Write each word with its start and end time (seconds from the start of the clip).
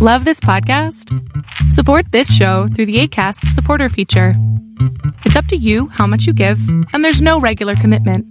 Love 0.00 0.24
this 0.24 0.38
podcast? 0.38 1.12
Support 1.72 2.12
this 2.12 2.32
show 2.32 2.68
through 2.68 2.86
the 2.86 3.00
ACAST 3.00 3.48
supporter 3.48 3.88
feature. 3.88 4.34
It's 5.24 5.34
up 5.34 5.46
to 5.46 5.56
you 5.56 5.88
how 5.88 6.06
much 6.06 6.24
you 6.24 6.32
give, 6.32 6.60
and 6.92 7.04
there's 7.04 7.20
no 7.20 7.40
regular 7.40 7.74
commitment. 7.74 8.24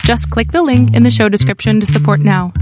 Just 0.00 0.28
click 0.30 0.50
the 0.50 0.64
link 0.64 0.92
in 0.92 1.04
the 1.04 1.12
show 1.12 1.28
description 1.28 1.78
to 1.78 1.86
support 1.86 2.18
now. 2.18 2.52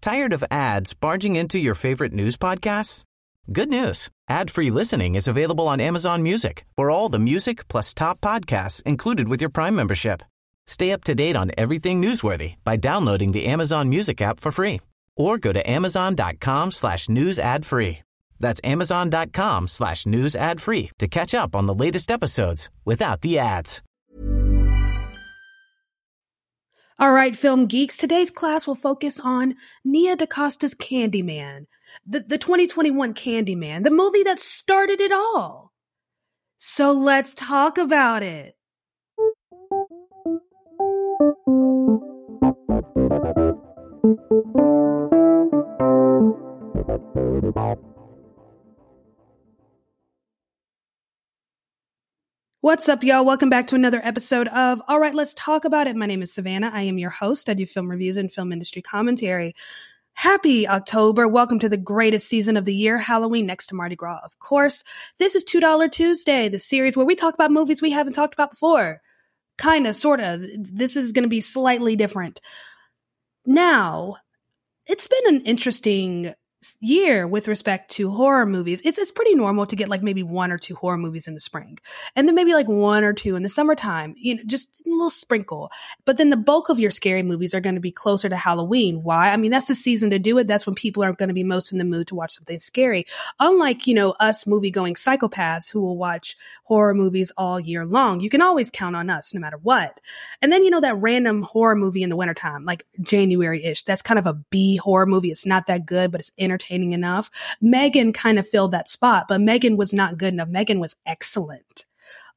Tired 0.00 0.32
of 0.32 0.42
ads 0.50 0.94
barging 0.94 1.36
into 1.36 1.58
your 1.58 1.74
favorite 1.74 2.14
news 2.14 2.38
podcasts? 2.38 3.04
Good 3.52 3.68
news. 3.68 4.08
Ad-free 4.30 4.70
listening 4.70 5.16
is 5.16 5.28
available 5.28 5.68
on 5.68 5.82
Amazon 5.82 6.22
Music 6.22 6.64
for 6.76 6.88
all 6.88 7.10
the 7.10 7.18
music 7.18 7.68
plus 7.68 7.92
top 7.92 8.22
podcasts 8.22 8.82
included 8.84 9.28
with 9.28 9.42
your 9.42 9.50
Prime 9.50 9.76
membership. 9.76 10.22
Stay 10.66 10.92
up 10.92 11.04
to 11.04 11.14
date 11.14 11.36
on 11.36 11.52
everything 11.58 12.00
newsworthy 12.00 12.54
by 12.64 12.76
downloading 12.76 13.32
the 13.32 13.44
Amazon 13.44 13.90
Music 13.90 14.22
app 14.22 14.40
for 14.40 14.50
free 14.50 14.80
or 15.16 15.38
go 15.38 15.52
to 15.52 15.70
amazon.com 15.70 16.70
slash 16.72 17.08
news 17.08 17.38
ad 17.38 17.64
free. 17.64 18.00
That's 18.40 18.60
amazon.com 18.64 19.68
slash 19.68 20.06
news 20.06 20.36
ad 20.36 20.60
free 20.60 20.90
to 20.98 21.08
catch 21.08 21.34
up 21.34 21.54
on 21.54 21.66
the 21.66 21.74
latest 21.74 22.10
episodes 22.10 22.68
without 22.84 23.20
the 23.20 23.38
ads. 23.38 23.82
All 26.96 27.10
right, 27.10 27.34
film 27.34 27.66
geeks, 27.66 27.96
today's 27.96 28.30
class 28.30 28.68
will 28.68 28.76
focus 28.76 29.18
on 29.18 29.56
Nia 29.84 30.16
DaCosta's 30.16 30.76
Candyman, 30.76 31.66
the, 32.06 32.20
the 32.20 32.38
2021 32.38 33.14
Candyman, 33.14 33.82
the 33.82 33.90
movie 33.90 34.22
that 34.22 34.38
started 34.38 35.00
it 35.00 35.10
all. 35.10 35.72
So 36.56 36.92
let's 36.92 37.34
talk 37.34 37.78
about 37.78 38.22
it. 38.22 38.54
What's 44.04 44.16
up, 52.90 53.02
y'all? 53.02 53.24
Welcome 53.24 53.48
back 53.48 53.66
to 53.68 53.74
another 53.74 54.02
episode 54.04 54.48
of 54.48 54.82
All 54.88 55.00
Right, 55.00 55.14
Let's 55.14 55.32
Talk 55.32 55.64
About 55.64 55.86
It. 55.86 55.96
My 55.96 56.04
name 56.04 56.20
is 56.20 56.34
Savannah. 56.34 56.70
I 56.70 56.82
am 56.82 56.98
your 56.98 57.08
host. 57.08 57.48
I 57.48 57.54
do 57.54 57.64
film 57.64 57.90
reviews 57.90 58.18
and 58.18 58.30
film 58.30 58.52
industry 58.52 58.82
commentary. 58.82 59.54
Happy 60.12 60.68
October. 60.68 61.26
Welcome 61.26 61.58
to 61.60 61.70
the 61.70 61.78
greatest 61.78 62.28
season 62.28 62.58
of 62.58 62.66
the 62.66 62.74
year, 62.74 62.98
Halloween 62.98 63.46
next 63.46 63.68
to 63.68 63.74
Mardi 63.74 63.96
Gras, 63.96 64.20
of 64.22 64.38
course. 64.38 64.84
This 65.18 65.34
is 65.34 65.44
$2 65.44 65.90
Tuesday, 65.90 66.50
the 66.50 66.58
series 66.58 66.94
where 66.94 67.06
we 67.06 67.14
talk 67.14 67.32
about 67.32 67.52
movies 67.52 67.80
we 67.80 67.92
haven't 67.92 68.12
talked 68.12 68.34
about 68.34 68.50
before. 68.50 69.00
Kinda, 69.56 69.94
sorta. 69.94 70.46
This 70.58 70.94
is 70.94 71.12
going 71.12 71.22
to 71.22 71.28
be 71.30 71.40
slightly 71.40 71.96
different. 71.96 72.42
Now, 73.46 74.16
it's 74.86 75.06
been 75.06 75.34
an 75.34 75.42
interesting 75.42 76.34
year 76.80 77.26
with 77.26 77.48
respect 77.48 77.90
to 77.92 78.10
horror 78.10 78.46
movies. 78.46 78.80
It's 78.84 78.98
it's 78.98 79.12
pretty 79.12 79.34
normal 79.34 79.66
to 79.66 79.76
get 79.76 79.88
like 79.88 80.02
maybe 80.02 80.22
one 80.22 80.50
or 80.50 80.58
two 80.58 80.74
horror 80.74 80.98
movies 80.98 81.26
in 81.26 81.34
the 81.34 81.40
spring. 81.40 81.78
And 82.16 82.26
then 82.26 82.34
maybe 82.34 82.52
like 82.52 82.68
one 82.68 83.04
or 83.04 83.12
two 83.12 83.36
in 83.36 83.42
the 83.42 83.48
summertime. 83.48 84.14
You 84.16 84.36
know, 84.36 84.42
just 84.46 84.68
a 84.86 84.90
little 84.90 85.10
sprinkle. 85.10 85.70
But 86.04 86.16
then 86.16 86.30
the 86.30 86.36
bulk 86.36 86.68
of 86.68 86.78
your 86.78 86.90
scary 86.90 87.22
movies 87.22 87.54
are 87.54 87.60
going 87.60 87.74
to 87.74 87.80
be 87.80 87.90
closer 87.90 88.28
to 88.28 88.36
Halloween. 88.36 89.02
Why? 89.02 89.30
I 89.30 89.36
mean, 89.36 89.50
that's 89.50 89.68
the 89.68 89.74
season 89.74 90.10
to 90.10 90.18
do 90.18 90.38
it. 90.38 90.46
That's 90.46 90.66
when 90.66 90.74
people 90.74 91.02
are 91.02 91.12
going 91.12 91.28
to 91.28 91.34
be 91.34 91.44
most 91.44 91.72
in 91.72 91.78
the 91.78 91.84
mood 91.84 92.08
to 92.08 92.14
watch 92.14 92.32
something 92.32 92.60
scary. 92.60 93.06
Unlike, 93.40 93.86
you 93.86 93.94
know, 93.94 94.14
us 94.20 94.46
movie 94.46 94.70
going 94.70 94.94
psychopaths 94.94 95.70
who 95.70 95.80
will 95.80 95.96
watch 95.96 96.36
horror 96.64 96.94
movies 96.94 97.32
all 97.36 97.60
year 97.60 97.84
long. 97.84 98.20
You 98.20 98.30
can 98.30 98.42
always 98.42 98.70
count 98.70 98.96
on 98.96 99.10
us 99.10 99.34
no 99.34 99.40
matter 99.40 99.58
what. 99.58 100.00
And 100.42 100.52
then, 100.52 100.64
you 100.64 100.70
know, 100.70 100.80
that 100.80 100.96
random 100.96 101.42
horror 101.42 101.76
movie 101.76 102.02
in 102.02 102.08
the 102.08 102.16
wintertime, 102.16 102.64
like 102.64 102.86
January-ish. 103.00 103.82
That's 103.84 104.02
kind 104.02 104.18
of 104.18 104.26
a 104.26 104.34
B 104.34 104.76
horror 104.76 105.06
movie. 105.06 105.30
It's 105.30 105.46
not 105.46 105.66
that 105.66 105.86
good, 105.86 106.10
but 106.10 106.20
it's 106.20 106.32
entertaining 106.38 106.53
enough. 106.70 107.30
Megan 107.60 108.12
kind 108.12 108.38
of 108.38 108.48
filled 108.48 108.72
that 108.72 108.88
spot, 108.88 109.26
but 109.28 109.40
Megan 109.40 109.76
was 109.76 109.92
not 109.92 110.18
good 110.18 110.34
enough. 110.34 110.48
Megan 110.48 110.80
was 110.80 110.96
excellent. 111.06 111.84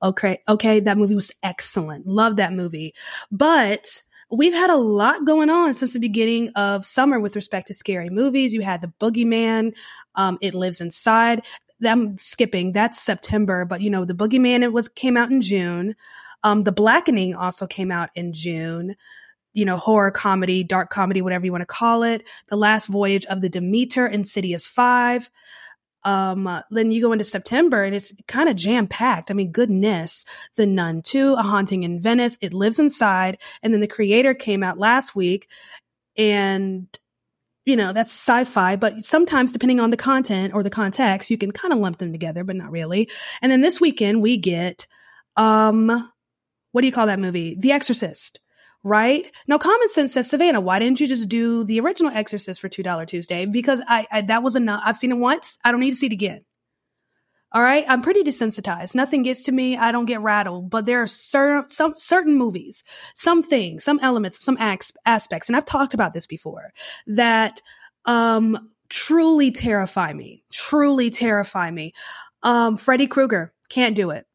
Okay. 0.02 0.40
Okay. 0.48 0.80
That 0.80 0.98
movie 0.98 1.16
was 1.16 1.32
excellent. 1.44 2.06
Love 2.06 2.36
that 2.36 2.54
movie. 2.54 2.94
But 3.32 4.04
we've 4.30 4.54
had 4.54 4.70
a 4.70 4.76
lot 4.76 5.26
going 5.26 5.50
on 5.50 5.74
since 5.74 5.94
the 5.94 6.00
beginning 6.00 6.50
of 6.50 6.86
summer 6.86 7.20
with 7.20 7.36
respect 7.36 7.68
to 7.68 7.74
scary 7.74 8.10
movies. 8.10 8.54
You 8.54 8.62
had 8.62 8.82
the 8.82 8.94
Boogeyman, 9.00 9.74
um, 10.16 10.38
It 10.42 10.54
Lives 10.54 10.82
Inside. 10.82 11.46
I'm 11.86 12.18
skipping. 12.18 12.72
That's 12.72 13.00
September, 13.00 13.66
but 13.66 13.82
you 13.82 13.90
know, 13.90 14.06
the 14.06 14.16
Boogeyman, 14.16 14.64
it 14.64 14.74
was, 14.74 14.90
came 14.90 15.18
out 15.18 15.32
in 15.32 15.42
June. 15.42 15.96
Um, 16.44 16.62
the 16.62 16.72
Blackening 16.72 17.36
also 17.36 17.68
came 17.68 17.92
out 17.92 18.10
in 18.16 18.34
June 18.34 18.96
you 19.58 19.66
know, 19.66 19.76
horror 19.76 20.12
comedy, 20.12 20.64
dark 20.64 20.92
comedy, 20.92 21.20
whatever 21.20 21.44
you 21.44 21.52
want 21.52 21.64
to 21.64 21.66
call 21.66 22.04
it. 22.04 22.28
The 22.48 22.56
Last 22.56 22.86
Voyage 22.86 23.26
of 23.26 23.42
the 23.42 23.50
Demeter, 23.50 24.06
Insidious 24.06 24.68
5. 24.68 25.32
Um, 26.04 26.46
uh, 26.46 26.62
then 26.70 26.92
you 26.92 27.02
go 27.02 27.12
into 27.12 27.26
September 27.26 27.84
and 27.84 27.96
it's 27.96 28.14
kind 28.28 28.50
of 28.50 28.56
jam 28.56 28.86
packed. 28.86 29.32
I 29.32 29.34
mean, 29.34 29.52
goodness. 29.52 30.26
The 30.58 30.68
Nun 30.68 31.02
2, 31.02 31.34
A 31.34 31.42
Haunting 31.42 31.82
in 31.82 32.00
Venice, 32.00 32.38
It 32.40 32.54
Lives 32.54 32.78
Inside. 32.78 33.40
And 33.64 33.74
then 33.74 33.82
The 33.82 33.88
Creator 33.88 34.36
came 34.36 34.62
out 34.62 34.78
last 34.78 35.16
week. 35.16 35.50
And, 36.16 36.88
you 37.66 37.76
know, 37.76 37.94
that's 37.94 38.14
sci 38.14 38.44
fi, 38.44 38.76
but 38.76 39.02
sometimes 39.02 39.52
depending 39.52 39.80
on 39.80 39.90
the 39.90 39.98
content 39.98 40.54
or 40.54 40.62
the 40.62 40.70
context, 40.70 41.32
you 41.32 41.38
can 41.40 41.52
kind 41.52 41.74
of 41.74 41.80
lump 41.80 41.98
them 41.98 42.12
together, 42.12 42.44
but 42.44 42.56
not 42.56 42.72
really. 42.72 43.10
And 43.42 43.52
then 43.52 43.62
this 43.62 43.82
weekend 43.82 44.22
we 44.22 44.38
get, 44.38 44.86
um, 45.36 46.12
what 46.74 46.82
do 46.82 46.86
you 46.86 46.94
call 46.94 47.08
that 47.08 47.20
movie? 47.20 47.56
The 47.60 47.72
Exorcist 47.72 48.40
right? 48.84 49.30
Now, 49.48 49.58
common 49.58 49.90
sense 49.90 50.14
says, 50.14 50.30
Savannah, 50.30 50.62
why 50.62 50.80
didn't 50.80 51.00
you 51.00 51.08
just 51.08 51.30
do 51.30 51.64
the 51.64 51.80
original 51.80 52.12
Exorcist 52.12 52.62
for 52.62 52.70
$2 52.70 53.08
Tuesday? 53.08 53.46
Because 53.46 53.82
I, 53.88 54.08
I, 54.12 54.22
that 54.22 54.44
was 54.44 54.56
enough. 54.56 54.82
I've 54.86 54.98
seen 54.98 55.12
it 55.12 55.18
once. 55.18 55.58
I 55.64 55.72
don't 55.72 55.82
need 55.82 55.92
to 55.92 55.96
see 55.96 56.08
it 56.08 56.14
again. 56.14 56.46
All 57.54 57.62
right. 57.62 57.86
I'm 57.88 58.02
pretty 58.02 58.24
desensitized. 58.24 58.94
Nothing 58.94 59.24
gets 59.24 59.44
to 59.44 59.52
me. 59.52 59.78
I 59.78 59.92
don't 59.92 60.06
get 60.06 60.22
rattled, 60.22 60.70
but 60.70 60.86
there 60.86 61.02
are 61.02 61.08
certain, 61.08 61.70
some 61.70 61.94
certain 61.96 62.36
movies, 62.36 62.84
some 63.16 63.42
things, 63.42 63.84
some 63.84 64.00
elements, 64.02 64.44
some 64.44 64.58
aspects. 64.60 65.48
And 65.48 65.56
I've 65.56 65.66
talked 65.66 65.94
about 65.94 66.14
this 66.14 66.28
before 66.28 66.72
that, 67.08 67.62
um, 68.06 68.70
truly 68.90 69.52
terrify 69.52 70.14
me, 70.14 70.44
truly 70.52 71.10
terrify 71.10 71.72
me. 71.72 71.94
Um, 72.44 72.78
Freddy 72.78 73.08
Krueger 73.08 73.54
can't 73.70 73.96
do 73.96 74.12
it. 74.12 74.26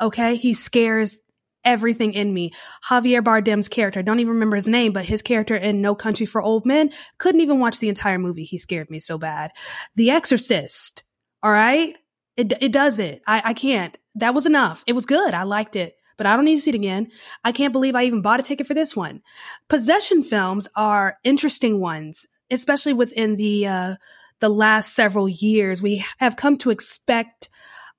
Okay. 0.00 0.36
He 0.36 0.54
scares 0.54 1.18
everything 1.64 2.12
in 2.12 2.32
me. 2.32 2.52
Javier 2.88 3.22
Bardem's 3.22 3.68
character, 3.68 4.02
don't 4.02 4.20
even 4.20 4.34
remember 4.34 4.56
his 4.56 4.68
name, 4.68 4.92
but 4.92 5.04
his 5.04 5.22
character 5.22 5.56
in 5.56 5.80
No 5.80 5.94
Country 5.94 6.26
for 6.26 6.42
Old 6.42 6.66
Men, 6.66 6.90
couldn't 7.18 7.40
even 7.40 7.58
watch 7.58 7.78
the 7.78 7.88
entire 7.88 8.18
movie. 8.18 8.44
He 8.44 8.58
scared 8.58 8.90
me 8.90 9.00
so 9.00 9.18
bad. 9.18 9.52
The 9.96 10.10
Exorcist, 10.10 11.04
all 11.42 11.52
right? 11.52 11.96
It, 12.36 12.52
it 12.60 12.72
does 12.72 12.98
it. 12.98 13.22
I, 13.26 13.42
I 13.44 13.54
can't. 13.54 13.96
That 14.16 14.34
was 14.34 14.46
enough. 14.46 14.82
It 14.86 14.92
was 14.94 15.06
good. 15.06 15.34
I 15.34 15.44
liked 15.44 15.76
it, 15.76 15.94
but 16.16 16.26
I 16.26 16.36
don't 16.36 16.44
need 16.44 16.56
to 16.56 16.62
see 16.62 16.70
it 16.70 16.76
again. 16.76 17.10
I 17.44 17.52
can't 17.52 17.72
believe 17.72 17.94
I 17.94 18.04
even 18.04 18.22
bought 18.22 18.40
a 18.40 18.42
ticket 18.42 18.66
for 18.66 18.74
this 18.74 18.96
one. 18.96 19.22
Possession 19.68 20.22
films 20.22 20.68
are 20.76 21.18
interesting 21.24 21.80
ones, 21.80 22.26
especially 22.50 22.92
within 22.92 23.36
the, 23.36 23.66
uh, 23.66 23.96
the 24.40 24.48
last 24.48 24.94
several 24.94 25.28
years. 25.28 25.80
We 25.80 26.04
have 26.18 26.36
come 26.36 26.56
to 26.58 26.70
expect 26.70 27.48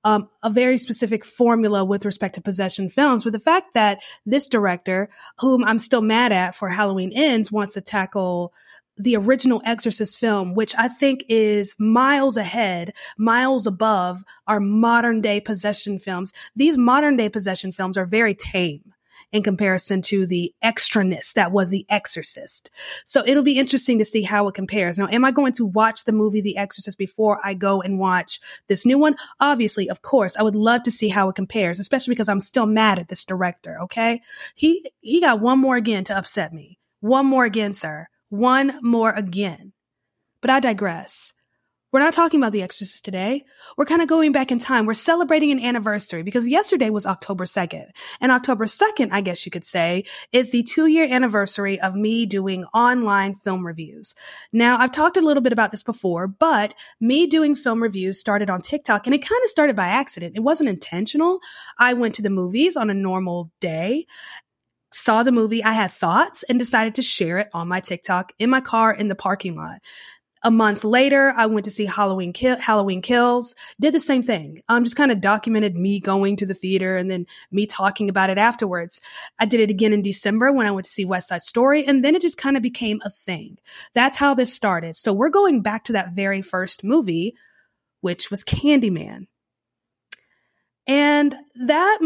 um, 0.04 0.28
a 0.42 0.50
very 0.50 0.78
specific 0.78 1.24
formula 1.24 1.84
with 1.84 2.04
respect 2.04 2.34
to 2.36 2.40
possession 2.40 2.88
films. 2.88 3.24
But 3.24 3.32
the 3.32 3.40
fact 3.40 3.74
that 3.74 3.98
this 4.24 4.46
director, 4.46 5.08
whom 5.40 5.64
I'm 5.64 5.78
still 5.78 6.02
mad 6.02 6.32
at 6.32 6.54
for 6.54 6.68
Halloween 6.68 7.12
Ends, 7.12 7.50
wants 7.50 7.74
to 7.74 7.80
tackle 7.80 8.52
the 8.98 9.16
original 9.16 9.60
Exorcist 9.64 10.18
film, 10.18 10.54
which 10.54 10.74
I 10.76 10.88
think 10.88 11.24
is 11.28 11.74
miles 11.78 12.36
ahead, 12.36 12.94
miles 13.18 13.66
above 13.66 14.24
our 14.46 14.60
modern 14.60 15.20
day 15.20 15.40
possession 15.40 15.98
films. 15.98 16.32
These 16.54 16.78
modern 16.78 17.16
day 17.16 17.28
possession 17.28 17.72
films 17.72 17.98
are 17.98 18.06
very 18.06 18.34
tame 18.34 18.94
in 19.32 19.42
comparison 19.42 20.02
to 20.02 20.26
the 20.26 20.52
extraness 20.62 21.32
that 21.34 21.52
was 21.52 21.70
The 21.70 21.84
Exorcist. 21.88 22.70
So 23.04 23.22
it'll 23.26 23.42
be 23.42 23.58
interesting 23.58 23.98
to 23.98 24.04
see 24.04 24.22
how 24.22 24.48
it 24.48 24.54
compares. 24.54 24.98
Now, 24.98 25.08
am 25.08 25.24
I 25.24 25.30
going 25.30 25.52
to 25.54 25.66
watch 25.66 26.04
the 26.04 26.12
movie 26.12 26.40
The 26.40 26.56
Exorcist 26.56 26.96
before 26.96 27.40
I 27.44 27.54
go 27.54 27.82
and 27.82 27.98
watch 27.98 28.40
this 28.68 28.86
new 28.86 28.98
one? 28.98 29.16
Obviously, 29.40 29.90
of 29.90 30.02
course, 30.02 30.36
I 30.36 30.42
would 30.42 30.56
love 30.56 30.82
to 30.84 30.90
see 30.90 31.08
how 31.08 31.28
it 31.28 31.36
compares, 31.36 31.78
especially 31.78 32.12
because 32.12 32.28
I'm 32.28 32.40
still 32.40 32.66
mad 32.66 32.98
at 32.98 33.08
this 33.08 33.24
director. 33.24 33.80
Okay. 33.82 34.20
He, 34.54 34.90
he 35.00 35.20
got 35.20 35.40
one 35.40 35.58
more 35.58 35.76
again 35.76 36.04
to 36.04 36.16
upset 36.16 36.52
me. 36.52 36.78
One 37.00 37.26
more 37.26 37.44
again, 37.44 37.72
sir. 37.72 38.08
One 38.28 38.78
more 38.82 39.10
again. 39.10 39.72
But 40.40 40.50
I 40.50 40.60
digress. 40.60 41.32
We're 41.96 42.02
not 42.02 42.12
talking 42.12 42.40
about 42.40 42.52
The 42.52 42.60
Exorcist 42.60 43.06
today. 43.06 43.46
We're 43.78 43.86
kind 43.86 44.02
of 44.02 44.06
going 44.06 44.30
back 44.30 44.52
in 44.52 44.58
time. 44.58 44.84
We're 44.84 44.92
celebrating 44.92 45.50
an 45.50 45.58
anniversary 45.58 46.22
because 46.22 46.46
yesterday 46.46 46.90
was 46.90 47.06
October 47.06 47.46
2nd. 47.46 47.86
And 48.20 48.30
October 48.30 48.66
2nd, 48.66 49.08
I 49.12 49.22
guess 49.22 49.46
you 49.46 49.50
could 49.50 49.64
say, 49.64 50.04
is 50.30 50.50
the 50.50 50.62
two 50.62 50.88
year 50.88 51.06
anniversary 51.10 51.80
of 51.80 51.94
me 51.94 52.26
doing 52.26 52.64
online 52.74 53.34
film 53.34 53.66
reviews. 53.66 54.14
Now, 54.52 54.76
I've 54.76 54.92
talked 54.92 55.16
a 55.16 55.22
little 55.22 55.42
bit 55.42 55.54
about 55.54 55.70
this 55.70 55.82
before, 55.82 56.28
but 56.28 56.74
me 57.00 57.26
doing 57.26 57.54
film 57.54 57.82
reviews 57.82 58.20
started 58.20 58.50
on 58.50 58.60
TikTok 58.60 59.06
and 59.06 59.14
it 59.14 59.26
kind 59.26 59.42
of 59.42 59.48
started 59.48 59.74
by 59.74 59.86
accident. 59.86 60.36
It 60.36 60.40
wasn't 60.40 60.68
intentional. 60.68 61.38
I 61.78 61.94
went 61.94 62.14
to 62.16 62.22
the 62.22 62.28
movies 62.28 62.76
on 62.76 62.90
a 62.90 62.94
normal 62.94 63.50
day 63.58 64.04
saw 64.92 65.22
the 65.22 65.32
movie, 65.32 65.62
I 65.62 65.72
had 65.72 65.90
thoughts 65.90 66.42
and 66.44 66.58
decided 66.58 66.94
to 66.94 67.02
share 67.02 67.38
it 67.38 67.48
on 67.52 67.68
my 67.68 67.80
TikTok 67.80 68.32
in 68.38 68.48
my 68.48 68.60
car 68.60 68.94
in 68.94 69.08
the 69.08 69.14
parking 69.14 69.54
lot. 69.54 69.80
A 70.42 70.50
month 70.50 70.84
later, 70.84 71.32
I 71.36 71.46
went 71.46 71.64
to 71.64 71.70
see 71.70 71.86
Halloween 71.86 72.32
Halloween 72.34 73.02
Kills. 73.02 73.54
Did 73.80 73.94
the 73.94 74.00
same 74.00 74.22
thing. 74.22 74.62
Um, 74.68 74.84
just 74.84 74.96
kind 74.96 75.10
of 75.10 75.20
documented 75.20 75.76
me 75.76 75.98
going 75.98 76.36
to 76.36 76.46
the 76.46 76.54
theater 76.54 76.96
and 76.96 77.10
then 77.10 77.26
me 77.50 77.66
talking 77.66 78.08
about 78.08 78.30
it 78.30 78.38
afterwards. 78.38 79.00
I 79.38 79.46
did 79.46 79.60
it 79.60 79.70
again 79.70 79.92
in 79.92 80.02
December 80.02 80.52
when 80.52 80.66
I 80.66 80.70
went 80.70 80.84
to 80.84 80.90
see 80.90 81.04
West 81.04 81.28
Side 81.28 81.42
Story, 81.42 81.84
and 81.84 82.04
then 82.04 82.14
it 82.14 82.22
just 82.22 82.38
kind 82.38 82.56
of 82.56 82.62
became 82.62 83.00
a 83.04 83.10
thing. 83.10 83.58
That's 83.94 84.16
how 84.16 84.34
this 84.34 84.52
started. 84.52 84.96
So 84.96 85.12
we're 85.12 85.30
going 85.30 85.62
back 85.62 85.84
to 85.84 85.92
that 85.94 86.12
very 86.12 86.42
first 86.42 86.84
movie, 86.84 87.34
which 88.00 88.30
was 88.30 88.44
Candyman. 88.44 89.26
And 90.86 91.34
that 91.56 91.98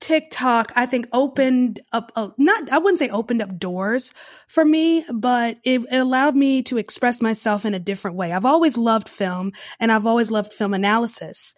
TikTok, 0.00 0.72
I 0.74 0.86
think, 0.86 1.06
opened 1.12 1.80
up, 1.92 2.10
a, 2.16 2.30
not, 2.38 2.70
I 2.70 2.78
wouldn't 2.78 2.98
say 2.98 3.10
opened 3.10 3.42
up 3.42 3.58
doors 3.58 4.14
for 4.48 4.64
me, 4.64 5.04
but 5.12 5.58
it, 5.62 5.82
it, 5.90 5.98
allowed 5.98 6.36
me 6.36 6.62
to 6.64 6.78
express 6.78 7.20
myself 7.20 7.66
in 7.66 7.74
a 7.74 7.78
different 7.78 8.16
way. 8.16 8.32
I've 8.32 8.46
always 8.46 8.78
loved 8.78 9.08
film 9.08 9.52
and 9.78 9.92
I've 9.92 10.06
always 10.06 10.30
loved 10.30 10.52
film 10.52 10.72
analysis. 10.72 11.54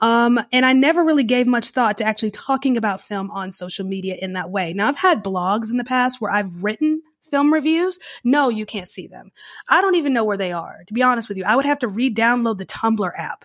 Um, 0.00 0.40
and 0.52 0.66
I 0.66 0.72
never 0.72 1.04
really 1.04 1.22
gave 1.22 1.46
much 1.46 1.70
thought 1.70 1.98
to 1.98 2.04
actually 2.04 2.32
talking 2.32 2.76
about 2.76 3.00
film 3.00 3.30
on 3.30 3.50
social 3.50 3.86
media 3.86 4.16
in 4.20 4.32
that 4.32 4.50
way. 4.50 4.72
Now, 4.72 4.88
I've 4.88 4.96
had 4.96 5.22
blogs 5.22 5.70
in 5.70 5.76
the 5.76 5.84
past 5.84 6.20
where 6.20 6.32
I've 6.32 6.62
written 6.62 7.02
film 7.30 7.52
reviews. 7.52 7.98
No, 8.24 8.48
you 8.48 8.66
can't 8.66 8.88
see 8.88 9.06
them. 9.06 9.30
I 9.68 9.80
don't 9.80 9.94
even 9.94 10.12
know 10.12 10.24
where 10.24 10.36
they 10.36 10.50
are. 10.50 10.82
To 10.88 10.94
be 10.94 11.02
honest 11.02 11.28
with 11.28 11.38
you, 11.38 11.44
I 11.44 11.54
would 11.54 11.66
have 11.66 11.78
to 11.80 11.88
re 11.88 12.12
download 12.12 12.58
the 12.58 12.66
Tumblr 12.66 13.10
app 13.16 13.44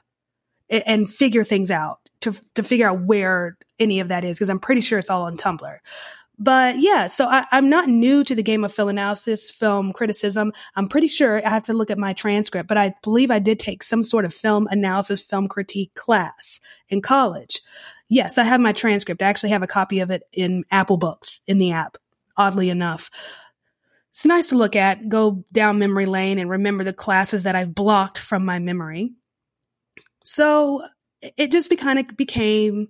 and 0.70 1.10
figure 1.10 1.44
things 1.44 1.70
out 1.70 2.00
to 2.32 2.44
to 2.56 2.64
figure 2.64 2.88
out 2.88 3.02
where 3.02 3.58
any 3.80 4.00
of 4.00 4.08
that 4.08 4.24
is 4.24 4.38
because 4.38 4.50
I'm 4.50 4.60
pretty 4.60 4.82
sure 4.82 5.00
it's 5.00 5.10
all 5.10 5.24
on 5.24 5.38
Tumblr. 5.38 5.78
But 6.40 6.80
yeah, 6.80 7.08
so 7.08 7.26
I, 7.28 7.46
am 7.52 7.68
not 7.68 7.90
new 7.90 8.24
to 8.24 8.36
the 8.36 8.44
game 8.44 8.64
of 8.64 8.72
film 8.72 8.90
analysis, 8.90 9.50
film 9.50 9.92
criticism. 9.92 10.54
I'm 10.76 10.88
pretty 10.88 11.08
sure 11.08 11.44
I 11.44 11.50
have 11.50 11.66
to 11.66 11.74
look 11.74 11.90
at 11.90 11.98
my 11.98 12.14
transcript, 12.14 12.70
but 12.70 12.78
I 12.78 12.94
believe 13.02 13.32
I 13.32 13.40
did 13.40 13.60
take 13.60 13.82
some 13.82 14.04
sort 14.04 14.24
of 14.24 14.34
film 14.34 14.68
analysis, 14.70 15.20
film 15.20 15.48
critique 15.48 15.96
class 15.96 16.60
in 16.90 17.02
college. 17.02 17.62
Yes, 18.08 18.38
I 18.38 18.44
have 18.44 18.62
my 18.62 18.72
transcript. 18.72 19.24
I 19.24 19.26
actually 19.26 19.50
have 19.50 19.64
a 19.64 19.68
copy 19.68 20.00
of 20.00 20.12
it 20.12 20.24
in 20.32 20.64
Apple 20.70 20.98
Books 20.98 21.42
in 21.48 21.58
the 21.58 21.72
app, 21.72 21.98
oddly 22.38 22.70
enough. 22.70 23.10
It's 24.12 24.26
nice 24.26 24.50
to 24.50 24.58
look 24.58 24.76
at, 24.76 25.10
go 25.10 25.44
down 25.54 25.80
memory 25.80 26.06
lane 26.06 26.38
and 26.38 26.50
remember 26.50 26.84
the 26.84 26.94
classes 26.94 27.44
that 27.44 27.56
I've 27.56 27.74
blocked 27.74 28.20
from 28.20 28.46
my 28.46 28.60
memory. 28.60 29.12
So 30.24 30.84
it 31.22 31.52
just 31.52 31.70
be, 31.70 31.76
kind 31.76 32.00
of 32.00 32.16
became 32.18 32.88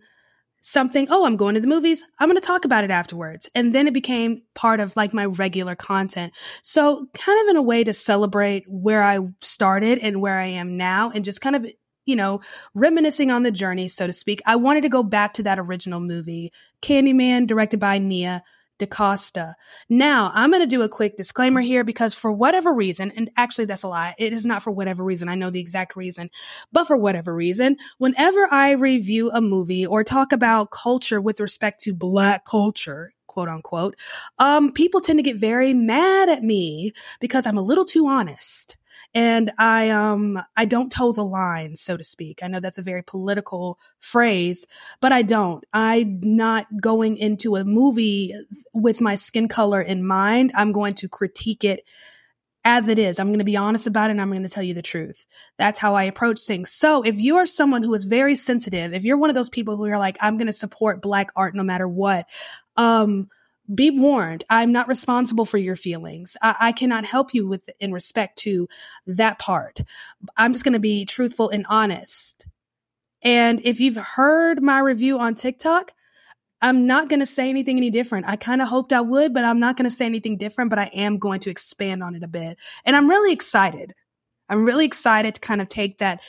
something, 0.62 1.07
oh, 1.09 1.25
I'm 1.25 1.38
going 1.38 1.56
to 1.56 1.62
the 1.62 1.68
movies. 1.68 2.03
I'm 2.19 2.27
going 2.27 2.39
to 2.39 2.45
talk 2.45 2.65
about 2.65 2.83
it 2.83 2.91
afterwards. 2.91 3.50
And 3.56 3.74
then 3.74 3.88
it 3.88 3.94
became 3.94 4.41
part 4.53 4.79
of 4.79 4.95
like 4.97 5.13
my 5.13 5.25
regular 5.25 5.75
content. 5.75 6.33
So 6.62 7.07
kind 7.13 7.41
of 7.41 7.47
in 7.51 7.56
a 7.56 7.62
way 7.62 7.83
to 7.83 7.94
celebrate 7.94 8.65
where 8.68 9.01
I 9.01 9.19
started 9.39 10.00
and 10.00 10.21
where 10.21 10.38
I 10.38 10.47
am 10.47 10.75
now 10.75 11.09
and 11.12 11.24
just 11.24 11.41
kind 11.41 11.56
of 11.56 11.65
you 12.07 12.15
know, 12.15 12.39
reminiscing 12.74 13.31
on 13.31 13.44
the 13.44 13.51
journey, 13.51 13.89
so 13.89 14.07
to 14.07 14.13
speak. 14.13 14.41
I 14.45 14.56
wanted 14.56 14.81
to 14.83 14.89
go 14.89 15.03
back 15.03 15.33
to 15.33 15.44
that 15.44 15.59
original 15.59 16.00
movie, 16.00 16.53
Candyman, 16.81 17.47
directed 17.47 17.81
by 17.81 17.97
Nia 17.97 18.44
DaCosta. 18.77 19.56
Now, 19.89 20.31
I'm 20.33 20.51
going 20.51 20.62
to 20.62 20.68
do 20.68 20.81
a 20.81 20.89
quick 20.89 21.18
disclaimer 21.18 21.62
here 21.62 21.83
because 21.83 22.13
for 22.13 22.31
whatever 22.31 22.74
reason, 22.74 23.12
and 23.15 23.29
actually 23.38 23.65
that's 23.65 23.83
a 23.83 23.88
lie, 23.88 24.15
it 24.18 24.33
is 24.33 24.45
not 24.45 24.63
for 24.63 24.71
whatever 24.71 25.03
reason, 25.03 25.29
I 25.29 25.35
know 25.35 25.50
the 25.50 25.59
exact 25.59 25.95
reason, 25.95 26.29
but 26.71 26.85
for 26.88 26.97
whatever 26.97 27.33
reason, 27.33 27.77
whenever 27.97 28.47
I 28.51 28.71
review 28.71 29.31
a 29.31 29.41
movie 29.41 29.85
or 29.85 30.03
talk 30.03 30.31
about 30.31 30.71
culture 30.71 31.21
with 31.21 31.39
respect 31.39 31.81
to 31.81 31.94
black 31.94 32.45
culture, 32.45 33.13
quote 33.37 33.49
unquote, 33.49 33.95
um, 34.39 34.71
people 34.71 34.99
tend 34.99 35.19
to 35.19 35.23
get 35.23 35.35
very 35.35 35.71
mad 35.71 36.27
at 36.27 36.41
me 36.41 36.91
because 37.19 37.45
I'm 37.45 37.59
a 37.59 37.61
little 37.61 37.85
too 37.85 38.07
honest 38.07 38.77
and 39.13 39.51
I 39.59 39.91
um 39.91 40.41
I 40.55 40.65
don't 40.65 40.91
toe 40.91 41.11
the 41.11 41.23
line, 41.23 41.75
so 41.75 41.97
to 41.97 42.03
speak. 42.03 42.39
I 42.41 42.47
know 42.47 42.59
that's 42.59 42.79
a 42.79 42.81
very 42.81 43.03
political 43.03 43.77
phrase, 43.99 44.65
but 45.01 45.11
I 45.11 45.21
don't. 45.21 45.63
I'm 45.71 46.19
not 46.23 46.65
going 46.81 47.15
into 47.17 47.57
a 47.57 47.63
movie 47.63 48.33
with 48.73 49.01
my 49.01 49.13
skin 49.13 49.47
color 49.47 49.81
in 49.81 50.03
mind. 50.03 50.51
I'm 50.55 50.71
going 50.71 50.95
to 50.95 51.07
critique 51.07 51.63
it 51.63 51.85
as 52.63 52.89
it 52.89 53.00
is. 53.00 53.19
I'm 53.19 53.27
going 53.27 53.39
to 53.39 53.45
be 53.45 53.57
honest 53.57 53.88
about 53.88 54.09
it 54.09 54.12
and 54.12 54.21
I'm 54.21 54.30
going 54.30 54.44
to 54.44 54.50
tell 54.50 54.63
you 54.63 54.74
the 54.74 54.81
truth. 54.81 55.25
That's 55.57 55.80
how 55.80 55.95
I 55.95 56.04
approach 56.04 56.42
things. 56.42 56.71
So 56.71 57.01
if 57.04 57.18
you 57.18 57.38
are 57.38 57.45
someone 57.45 57.83
who 57.83 57.94
is 57.94 58.06
very 58.06 58.36
sensitive, 58.36 58.94
if 58.94 59.06
you're 59.06 59.18
one 59.18 59.30
of 59.30 59.36
those 59.36 59.50
people 59.50 59.77
who 59.77 59.86
are 59.86 59.98
like, 59.98 60.18
I'm 60.19 60.38
going 60.38 60.48
to 60.48 60.54
support 60.54 61.01
black 61.01 61.31
art 61.36 61.56
no 61.56 61.63
matter 61.63 61.88
what, 61.88 62.25
um, 62.75 63.30
be 63.74 63.92
warned 63.92 64.45
i'm 64.50 64.71
not 64.71 64.88
responsible 64.88 65.44
for 65.44 65.57
your 65.57 65.75
feelings 65.75 66.38
i, 66.42 66.56
I 66.59 66.71
cannot 66.71 67.06
help 67.06 67.33
you 67.33 67.48
with 67.48 67.69
in 67.80 67.92
respect 67.92 68.39
to 68.39 68.68
that 69.07 69.39
part 69.39 69.81
i'm 70.38 70.54
just 70.54 70.63
going 70.63 70.74
to 70.74 70.80
be 70.80 71.06
truthful 71.06 71.50
and 71.50 71.65
honest 71.68 72.45
and 73.21 73.59
if 73.65 73.80
you've 73.80 73.98
heard 73.98 74.62
my 74.62 74.80
review 74.80 75.19
on 75.19 75.36
tiktok 75.36 75.92
i'm 76.62 76.88
not 76.88 77.09
going 77.09 77.19
to 77.19 77.25
say 77.25 77.50
anything 77.50 77.77
any 77.77 77.89
different 77.89 78.27
i 78.27 78.36
kind 78.36 78.62
of 78.62 78.68
hoped 78.68 78.94
i 78.94 79.01
would 79.01 79.33
but 79.33 79.45
i'm 79.45 79.59
not 79.59 79.77
going 79.77 79.89
to 79.89 79.95
say 79.95 80.06
anything 80.06 80.38
different 80.38 80.69
but 80.69 80.80
i 80.80 80.89
am 80.94 81.18
going 81.18 81.39
to 81.39 81.50
expand 81.50 82.04
on 82.04 82.15
it 82.15 82.24
a 82.24 82.27
bit 82.27 82.57
and 82.86 82.95
i'm 82.95 83.09
really 83.09 83.33
excited 83.33 83.94
i'm 84.50 84.65
really 84.65 84.86
excited 84.86 85.36
to 85.36 85.42
kind 85.42 85.62
of 85.62 85.69
take 85.69 85.98
that 85.98 86.21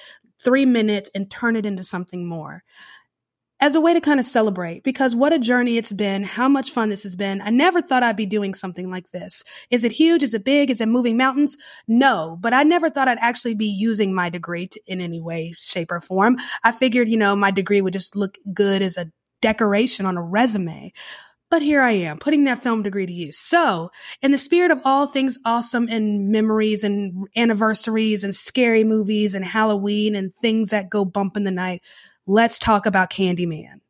three 0.42 0.66
minutes 0.66 1.10
and 1.14 1.30
turn 1.30 1.56
it 1.56 1.66
into 1.66 1.82
something 1.82 2.26
more 2.26 2.62
as 3.60 3.74
a 3.74 3.80
way 3.80 3.92
to 3.92 4.00
kind 4.00 4.20
of 4.20 4.26
celebrate 4.26 4.84
because 4.84 5.16
what 5.16 5.32
a 5.32 5.38
journey 5.38 5.76
it's 5.76 5.92
been, 5.92 6.22
how 6.22 6.48
much 6.48 6.70
fun 6.70 6.88
this 6.88 7.02
has 7.02 7.16
been. 7.16 7.42
I 7.42 7.50
never 7.50 7.82
thought 7.82 8.02
I'd 8.02 8.16
be 8.16 8.26
doing 8.26 8.54
something 8.54 8.88
like 8.88 9.10
this. 9.10 9.42
Is 9.70 9.84
it 9.84 9.92
huge? 9.92 10.22
Is 10.22 10.34
it 10.34 10.44
big? 10.44 10.70
Is 10.70 10.80
it 10.80 10.88
moving 10.88 11.16
mountains? 11.16 11.56
No, 11.88 12.38
but 12.40 12.54
I 12.54 12.62
never 12.62 12.88
thought 12.88 13.08
I'd 13.08 13.18
actually 13.20 13.54
be 13.54 13.66
using 13.66 14.14
my 14.14 14.28
degree 14.28 14.68
to, 14.68 14.80
in 14.86 15.00
any 15.00 15.20
way, 15.20 15.52
shape, 15.56 15.90
or 15.90 16.00
form. 16.00 16.36
I 16.62 16.72
figured, 16.72 17.08
you 17.08 17.16
know, 17.16 17.34
my 17.34 17.50
degree 17.50 17.80
would 17.80 17.92
just 17.92 18.14
look 18.14 18.38
good 18.52 18.80
as 18.80 18.96
a 18.96 19.10
decoration 19.40 20.06
on 20.06 20.16
a 20.16 20.22
resume. 20.22 20.92
But 21.50 21.62
here 21.62 21.80
I 21.80 21.92
am, 21.92 22.18
putting 22.18 22.44
that 22.44 22.62
film 22.62 22.82
degree 22.82 23.06
to 23.06 23.12
use. 23.12 23.38
So, 23.38 23.90
in 24.20 24.32
the 24.32 24.38
spirit 24.38 24.70
of 24.70 24.82
all 24.84 25.06
things 25.06 25.38
awesome 25.46 25.88
and 25.88 26.28
memories 26.28 26.84
and 26.84 27.26
anniversaries 27.36 28.22
and 28.22 28.34
scary 28.34 28.84
movies 28.84 29.34
and 29.34 29.44
Halloween 29.44 30.14
and 30.14 30.34
things 30.36 30.70
that 30.70 30.90
go 30.90 31.06
bump 31.06 31.38
in 31.38 31.44
the 31.44 31.50
night, 31.50 31.82
let's 32.26 32.58
talk 32.58 32.84
about 32.84 33.10
Candyman. 33.10 33.80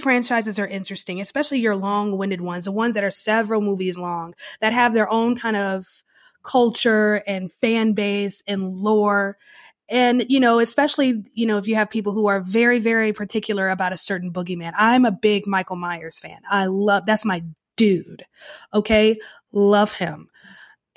Franchises 0.00 0.58
are 0.58 0.66
interesting, 0.66 1.20
especially 1.20 1.60
your 1.60 1.76
long 1.76 2.18
winded 2.18 2.40
ones, 2.40 2.64
the 2.64 2.72
ones 2.72 2.94
that 2.94 3.04
are 3.04 3.10
several 3.10 3.60
movies 3.60 3.96
long, 3.96 4.34
that 4.60 4.72
have 4.72 4.94
their 4.94 5.10
own 5.10 5.36
kind 5.36 5.56
of 5.56 6.02
culture 6.42 7.22
and 7.26 7.52
fan 7.52 7.92
base 7.92 8.42
and 8.46 8.64
lore. 8.64 9.36
And 9.88 10.24
you 10.28 10.40
know 10.40 10.60
especially 10.60 11.24
you 11.34 11.46
know 11.46 11.58
if 11.58 11.66
you 11.66 11.74
have 11.74 11.90
people 11.90 12.12
who 12.12 12.28
are 12.28 12.40
very 12.40 12.78
very 12.78 13.12
particular 13.12 13.68
about 13.68 13.92
a 13.92 13.96
certain 13.96 14.32
boogeyman. 14.32 14.72
I'm 14.76 15.04
a 15.04 15.10
big 15.10 15.46
michael 15.46 15.76
myers 15.76 16.18
fan. 16.18 16.38
I 16.48 16.66
love 16.66 17.06
that's 17.06 17.24
my 17.24 17.42
dude. 17.76 18.24
Okay? 18.72 19.18
Love 19.52 19.92
him 19.92 20.30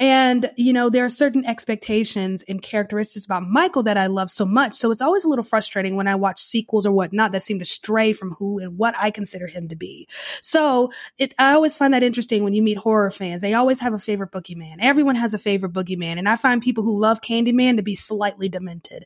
and, 0.03 0.51
you 0.57 0.73
know, 0.73 0.89
there 0.89 1.05
are 1.05 1.09
certain 1.09 1.45
expectations 1.45 2.43
and 2.49 2.61
characteristics 2.61 3.23
about 3.23 3.47
Michael 3.47 3.83
that 3.83 3.97
I 3.97 4.07
love 4.07 4.29
so 4.29 4.45
much. 4.45 4.75
So 4.75 4.91
it's 4.91 5.01
always 5.01 5.23
a 5.23 5.29
little 5.29 5.45
frustrating 5.45 5.95
when 5.95 6.09
I 6.09 6.15
watch 6.15 6.41
sequels 6.41 6.85
or 6.85 6.91
whatnot 6.91 7.31
that 7.31 7.41
seem 7.41 7.57
to 7.59 7.63
stray 7.63 8.11
from 8.11 8.31
who 8.31 8.59
and 8.59 8.77
what 8.77 8.95
I 8.99 9.11
consider 9.11 9.47
him 9.47 9.69
to 9.69 9.77
be. 9.77 10.09
So 10.41 10.91
it, 11.17 11.33
I 11.39 11.53
always 11.53 11.77
find 11.77 11.93
that 11.93 12.03
interesting 12.03 12.43
when 12.43 12.53
you 12.53 12.61
meet 12.61 12.79
horror 12.79 13.11
fans. 13.11 13.41
They 13.41 13.53
always 13.53 13.79
have 13.79 13.93
a 13.93 13.97
favorite 13.97 14.33
boogeyman. 14.33 14.75
Everyone 14.81 15.15
has 15.15 15.33
a 15.33 15.37
favorite 15.37 15.71
boogeyman. 15.71 16.17
And 16.17 16.27
I 16.27 16.35
find 16.35 16.61
people 16.61 16.83
who 16.83 16.99
love 16.99 17.21
Candyman 17.21 17.77
to 17.77 17.81
be 17.81 17.95
slightly 17.95 18.49
demented. 18.49 19.05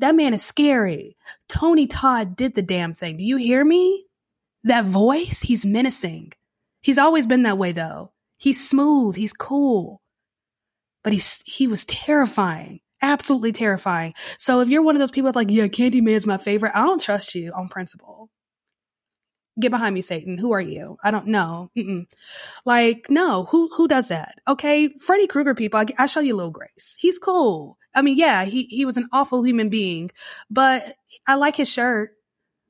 That 0.00 0.14
man 0.14 0.34
is 0.34 0.44
scary. 0.44 1.16
Tony 1.48 1.86
Todd 1.86 2.36
did 2.36 2.54
the 2.54 2.60
damn 2.60 2.92
thing. 2.92 3.16
Do 3.16 3.24
you 3.24 3.38
hear 3.38 3.64
me? 3.64 4.04
That 4.64 4.84
voice, 4.84 5.40
he's 5.40 5.64
menacing. 5.64 6.34
He's 6.82 6.98
always 6.98 7.26
been 7.26 7.44
that 7.44 7.56
way 7.56 7.72
though. 7.72 8.12
He's 8.38 8.66
smooth. 8.66 9.16
He's 9.16 9.34
cool. 9.34 10.00
But 11.04 11.12
he's, 11.12 11.42
he 11.44 11.66
was 11.66 11.84
terrifying. 11.84 12.80
Absolutely 13.02 13.52
terrifying. 13.52 14.14
So 14.38 14.60
if 14.60 14.68
you're 14.68 14.82
one 14.82 14.96
of 14.96 15.00
those 15.00 15.10
people 15.10 15.26
that's 15.28 15.36
like, 15.36 15.50
yeah, 15.50 15.66
Candyman's 15.66 16.26
my 16.26 16.38
favorite, 16.38 16.72
I 16.74 16.82
don't 16.82 17.00
trust 17.00 17.34
you 17.34 17.52
on 17.52 17.68
principle. 17.68 18.30
Get 19.60 19.70
behind 19.70 19.94
me, 19.94 20.02
Satan. 20.02 20.38
Who 20.38 20.52
are 20.52 20.60
you? 20.60 20.98
I 21.02 21.10
don't 21.10 21.26
know. 21.26 21.70
Mm-mm. 21.76 22.06
Like, 22.64 23.06
no, 23.10 23.44
who, 23.44 23.68
who 23.76 23.88
does 23.88 24.08
that? 24.08 24.36
Okay. 24.46 24.88
Freddy 24.88 25.26
Krueger 25.26 25.54
people, 25.54 25.80
I, 25.80 25.86
I 25.98 26.06
show 26.06 26.20
you 26.20 26.34
a 26.34 26.36
little 26.36 26.52
grace. 26.52 26.96
He's 26.98 27.18
cool. 27.18 27.76
I 27.94 28.02
mean, 28.02 28.16
yeah, 28.16 28.44
he, 28.44 28.64
he 28.64 28.84
was 28.84 28.96
an 28.96 29.08
awful 29.12 29.44
human 29.44 29.68
being, 29.68 30.10
but 30.48 30.94
I 31.26 31.34
like 31.34 31.56
his 31.56 31.68
shirt. 31.68 32.12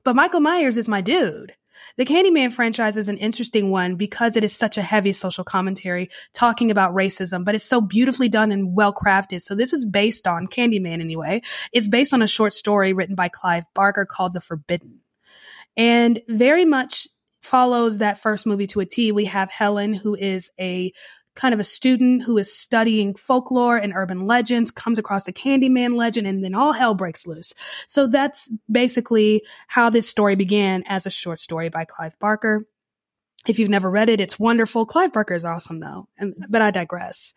But 0.04 0.16
Michael 0.16 0.40
Myers 0.40 0.78
is 0.78 0.88
my 0.88 1.02
dude. 1.02 1.52
The 1.97 2.04
Candyman 2.04 2.52
franchise 2.52 2.97
is 2.97 3.08
an 3.08 3.18
interesting 3.18 3.70
one 3.70 3.97
because 3.97 4.37
it 4.37 4.44
is 4.44 4.54
such 4.54 4.78
a 4.78 4.82
heavy 4.82 5.12
social 5.12 5.44
commentary 5.44 6.11
talking 6.32 6.70
about 6.70 6.94
racism, 6.94 7.44
but 7.44 7.54
it's 7.54 7.64
so 7.64 7.80
beautifully 7.80 8.28
done 8.28 8.52
and 8.52 8.75
well 8.76 8.92
crafted. 8.92 9.42
So 9.42 9.54
this 9.54 9.73
is 9.73 9.85
based 9.85 10.26
on 10.26 10.47
Candyman 10.47 11.00
anyway. 11.00 11.42
It's 11.73 11.88
based 11.88 12.14
on 12.14 12.23
a 12.23 12.26
short 12.26 12.52
story 12.52 12.92
written 12.92 13.14
by 13.14 13.28
Clive 13.28 13.64
Barker 13.75 14.06
called 14.06 14.35
The 14.35 14.40
Forbidden. 14.40 15.00
And 15.76 16.20
very 16.28 16.64
much 16.64 17.06
follows 17.42 17.99
that 17.99 18.18
first 18.18 18.47
movie 18.47 18.66
to 18.68 18.80
a 18.80 18.87
T. 18.87 19.12
We 19.12 19.25
have 19.26 19.50
Helen, 19.50 19.94
who 19.94 20.14
is 20.14 20.50
a 20.61 20.92
kind 21.38 21.54
of 21.54 21.61
a 21.61 21.64
student 21.64 22.25
who 22.25 22.37
is 22.37 22.52
studying 22.52 23.14
folklore 23.14 23.76
and 23.76 23.92
urban 23.95 24.26
legends, 24.26 24.73
comes 24.73 24.99
across 24.99 25.28
a 25.28 25.33
Candyman 25.33 25.95
legend, 25.95 26.26
and 26.26 26.42
then 26.42 26.54
all 26.54 26.73
hell 26.73 26.95
breaks 26.95 27.28
loose. 27.28 27.54
So 27.87 28.09
that's 28.09 28.50
basically 28.71 29.45
how 29.68 29.88
this 29.88 30.09
story 30.09 30.35
began 30.35 30.83
as 30.87 31.07
a 31.07 31.11
short 31.11 31.38
story 31.38 31.68
by 31.68 31.85
Clive 31.85 32.18
Barker. 32.18 32.66
If 33.47 33.61
you've 33.61 33.71
never 33.71 33.88
read 33.88 34.09
it, 34.09 34.21
it's 34.21 34.38
wonderful. 34.38 34.85
Clive 34.85 35.12
Barker 35.12 35.37
is 35.37 35.45
awesome 35.45 35.78
though, 35.78 36.09
and, 36.18 36.35
but 36.49 36.61
I 36.61 36.73
digress. 36.73 37.33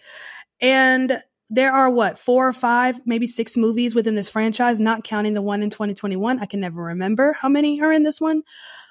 And 0.60 1.22
there 1.52 1.72
are 1.72 1.90
what, 1.90 2.18
four 2.18 2.48
or 2.48 2.54
five, 2.54 3.00
maybe 3.06 3.28
six 3.28 3.56
movies 3.56 3.94
within 3.94 4.16
this 4.16 4.32
franchise, 4.32 4.82
not 4.82 5.04
counting 5.04 5.36
the 5.36 5.44
one 5.44 5.62
in 5.62 5.70
2021. 5.70 6.40
I 6.40 6.46
can 6.48 6.60
never 6.60 6.82
remember 6.82 7.34
how 7.34 7.50
many 7.50 7.80
are 7.82 7.94
in 7.94 8.02
this 8.02 8.20
one, 8.20 8.42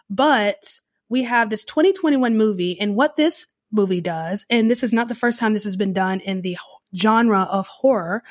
but 0.08 0.78
we 1.08 1.24
have 1.24 1.50
this 1.50 1.64
2021 1.64 2.36
movie 2.36 2.78
and 2.78 2.94
what 2.94 3.16
this 3.16 3.46
movie 3.72 4.00
does. 4.00 4.46
And 4.50 4.70
this 4.70 4.82
is 4.82 4.92
not 4.92 5.08
the 5.08 5.14
first 5.14 5.38
time 5.38 5.54
this 5.54 5.64
has 5.64 5.76
been 5.76 5.92
done 5.92 6.20
in 6.20 6.42
the 6.42 6.56
genre 6.94 7.42
of 7.42 7.66
horror. 7.66 8.22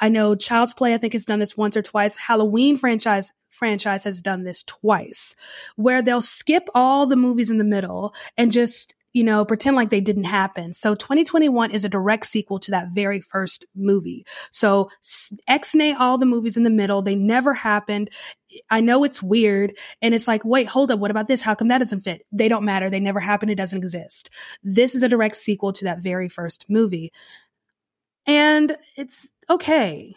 I 0.00 0.08
know 0.08 0.34
Child's 0.34 0.74
Play, 0.74 0.94
I 0.94 0.98
think, 0.98 1.12
has 1.12 1.24
done 1.24 1.38
this 1.38 1.56
once 1.56 1.76
or 1.76 1.82
twice. 1.82 2.16
Halloween 2.16 2.76
franchise 2.76 3.32
franchise 3.50 4.04
has 4.04 4.22
done 4.22 4.44
this 4.44 4.62
twice, 4.62 5.34
where 5.76 6.00
they'll 6.00 6.22
skip 6.22 6.68
all 6.74 7.06
the 7.06 7.16
movies 7.16 7.50
in 7.50 7.58
the 7.58 7.64
middle 7.64 8.14
and 8.36 8.52
just 8.52 8.94
you 9.18 9.24
know, 9.24 9.44
pretend 9.44 9.74
like 9.74 9.90
they 9.90 10.00
didn't 10.00 10.22
happen. 10.22 10.72
So 10.72 10.94
2021 10.94 11.72
is 11.72 11.84
a 11.84 11.88
direct 11.88 12.24
sequel 12.24 12.60
to 12.60 12.70
that 12.70 12.90
very 12.92 13.20
first 13.20 13.64
movie. 13.74 14.24
So 14.52 14.90
X-nay 15.48 15.92
all 15.92 16.18
the 16.18 16.24
movies 16.24 16.56
in 16.56 16.62
the 16.62 16.70
middle. 16.70 17.02
They 17.02 17.16
never 17.16 17.52
happened. 17.52 18.10
I 18.70 18.80
know 18.80 19.02
it's 19.02 19.20
weird. 19.20 19.76
And 20.00 20.14
it's 20.14 20.28
like, 20.28 20.44
wait, 20.44 20.68
hold 20.68 20.92
up. 20.92 21.00
What 21.00 21.10
about 21.10 21.26
this? 21.26 21.40
How 21.40 21.56
come 21.56 21.66
that 21.66 21.78
doesn't 21.78 22.02
fit? 22.02 22.26
They 22.30 22.46
don't 22.46 22.64
matter. 22.64 22.88
They 22.88 23.00
never 23.00 23.18
happened. 23.18 23.50
It 23.50 23.56
doesn't 23.56 23.78
exist. 23.78 24.30
This 24.62 24.94
is 24.94 25.02
a 25.02 25.08
direct 25.08 25.34
sequel 25.34 25.72
to 25.72 25.86
that 25.86 26.00
very 26.00 26.28
first 26.28 26.66
movie. 26.68 27.10
And 28.24 28.76
it's 28.94 29.28
okay. 29.50 30.14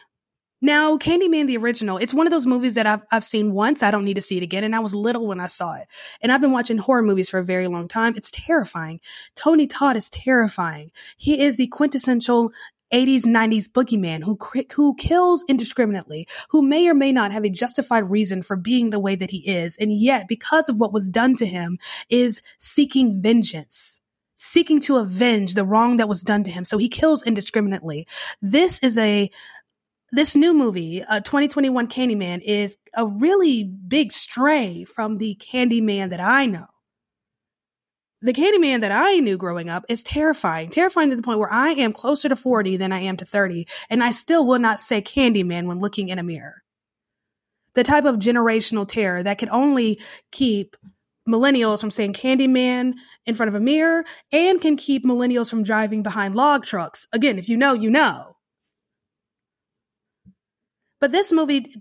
Now, 0.62 0.96
Candyman, 0.98 1.48
the 1.48 1.58
original, 1.58 1.98
it's 1.98 2.13
one 2.13 2.27
of 2.27 2.32
those 2.32 2.46
movies 2.46 2.75
that 2.75 2.86
I've, 2.86 3.01
I've 3.12 3.24
seen 3.24 3.51
once. 3.51 3.82
I 3.82 3.89
don't 3.89 4.06
need 4.06 4.13
to 4.15 4.22
see 4.22 4.38
it 4.38 4.44
again. 4.44 4.63
And 4.63 4.75
I 4.75 4.80
was 4.80 4.94
little 4.94 5.25
when 5.25 5.39
I 5.39 5.48
saw 5.48 5.74
it. 5.74 5.88
And 6.22 6.32
I've 6.32 6.41
been 6.41 6.51
watching 6.51 6.77
horror 6.77 7.01
movies 7.01 7.30
for 7.30 7.39
a 7.39 7.44
very 7.44 7.68
long 7.68 7.88
time. 7.88 8.13
It's 8.15 8.30
terrifying. 8.32 9.00
Tony 9.36 9.65
Todd 9.65 9.98
is 9.98 10.10
terrifying. 10.12 10.91
He 11.18 11.41
is 11.41 11.58
the 11.58 11.68
quintessential 11.68 12.51
80s, 12.94 13.25
90s 13.25 13.70
boogeyman 13.70 14.24
who, 14.24 14.38
who 14.75 14.96
kills 14.96 15.44
indiscriminately, 15.48 16.27
who 16.50 16.62
may 16.62 16.88
or 16.88 16.94
may 16.94 17.12
not 17.12 17.32
have 17.32 17.46
a 17.46 17.50
justified 17.50 18.10
reason 18.10 18.44
for 18.44 18.56
being 18.56 18.89
the 18.89 19.00
way 19.00 19.15
that 19.15 19.32
he 19.32 19.39
is. 19.48 19.77
And 19.77 19.91
yet, 19.91 20.27
because 20.27 20.70
of 20.70 20.77
what 20.77 20.94
was 20.94 21.10
done 21.10 21.36
to 21.38 21.46
him, 21.46 21.80
is 22.10 22.41
seeking 22.60 23.22
vengeance 23.22 24.01
seeking 24.44 24.80
to 24.80 24.98
avenge 24.98 25.53
the 25.53 25.63
wrong 25.63 25.98
that 25.98 26.10
was 26.10 26.24
done 26.24 26.44
to 26.44 26.50
him. 26.50 26.65
So 26.65 26.80
he 26.80 26.89
kills 26.89 27.22
indiscriminately. 27.22 28.08
This 28.41 28.80
is 28.80 28.98
a 28.98 29.30
this 30.12 30.36
new 30.36 30.53
movie, 30.53 31.03
uh, 31.03 31.22
2021 31.22 31.88
Candyman, 31.88 32.41
is 32.44 32.77
a 32.96 33.08
really 33.08 33.63
big 33.63 34.12
stray 34.12 34.84
from 34.84 35.15
the 35.18 35.36
Candyman 35.39 36.10
that 36.10 36.20
I 36.20 36.46
know. 36.46 36.68
The 38.22 38.34
Candyman 38.34 38.82
that 38.82 38.91
I 38.91 39.15
knew 39.15 39.38
growing 39.38 39.70
up 39.70 39.84
is 39.89 40.03
terrifying, 40.03 40.70
terrifying 40.70 41.10
to 41.10 41.15
the 41.15 41.24
point 41.24 41.39
where 41.39 41.51
I 41.51 41.70
am 41.70 41.94
closer 41.94 42.30
to 42.30 42.36
40 42.36 42.77
than 42.77 42.91
I 42.91 43.00
am 43.00 43.18
to 43.18 43.25
30, 43.25 43.68
and 43.89 44.03
I 44.03 44.12
still 44.12 44.46
will 44.46 44.60
not 44.60 44.80
say 44.80 45.01
Candyman 45.01 45.65
when 45.65 45.80
looking 45.80 46.10
in 46.10 46.20
a 46.20 46.24
mirror. 46.24 46.62
The 47.74 47.84
type 47.84 48.06
of 48.06 48.18
generational 48.18 48.88
terror 48.88 49.24
that 49.24 49.38
can 49.38 49.50
only 49.50 50.00
keep 50.32 50.75
millennials 51.27 51.80
from 51.80 51.89
saying 51.89 52.13
Candyman 52.13 52.94
in 53.25 53.34
front 53.34 53.48
of 53.48 53.56
a 53.56 53.60
mirror 53.60 54.03
and 54.32 54.60
can 54.60 54.75
keep 54.75 55.06
millennials 55.06 55.50
from 55.50 55.63
driving 55.63 56.03
behind 56.03 56.36
log 56.36 56.65
trucks. 56.65 57.08
Again, 57.13 57.39
if 57.39 57.48
you 57.48 57.56
know, 57.58 57.74
you 57.74 57.89
know. 57.89 58.31
But 61.01 61.12
this 61.12 61.31
movie 61.31 61.75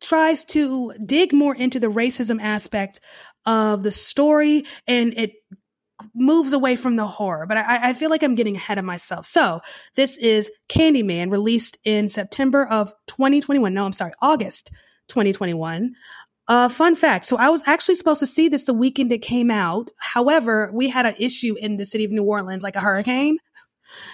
tries 0.00 0.44
to 0.44 0.92
dig 1.04 1.32
more 1.32 1.54
into 1.54 1.80
the 1.80 1.88
racism 1.88 2.40
aspect 2.40 3.00
of 3.46 3.82
the 3.82 3.90
story 3.90 4.64
and 4.86 5.14
it 5.14 5.32
moves 6.14 6.52
away 6.52 6.76
from 6.76 6.96
the 6.96 7.06
horror, 7.06 7.46
but 7.46 7.56
I, 7.56 7.90
I, 7.90 7.92
feel 7.92 8.08
like 8.10 8.22
I'm 8.22 8.36
getting 8.36 8.54
ahead 8.54 8.78
of 8.78 8.84
myself. 8.84 9.26
So 9.26 9.60
this 9.96 10.16
is 10.16 10.48
Candyman 10.68 11.32
released 11.32 11.76
in 11.84 12.08
September 12.08 12.66
of 12.66 12.92
2021. 13.08 13.74
No, 13.74 13.84
I'm 13.84 13.92
sorry, 13.92 14.12
August 14.22 14.70
2021. 15.08 15.94
Uh, 16.46 16.68
fun 16.68 16.94
fact. 16.94 17.26
So 17.26 17.36
I 17.36 17.48
was 17.48 17.62
actually 17.66 17.96
supposed 17.96 18.20
to 18.20 18.26
see 18.26 18.48
this 18.48 18.64
the 18.64 18.74
weekend 18.74 19.10
it 19.10 19.18
came 19.18 19.50
out. 19.50 19.90
However, 19.98 20.70
we 20.72 20.88
had 20.88 21.04
an 21.04 21.14
issue 21.18 21.56
in 21.58 21.76
the 21.76 21.84
city 21.84 22.04
of 22.04 22.12
New 22.12 22.24
Orleans, 22.24 22.62
like 22.62 22.76
a 22.76 22.80
hurricane 22.80 23.38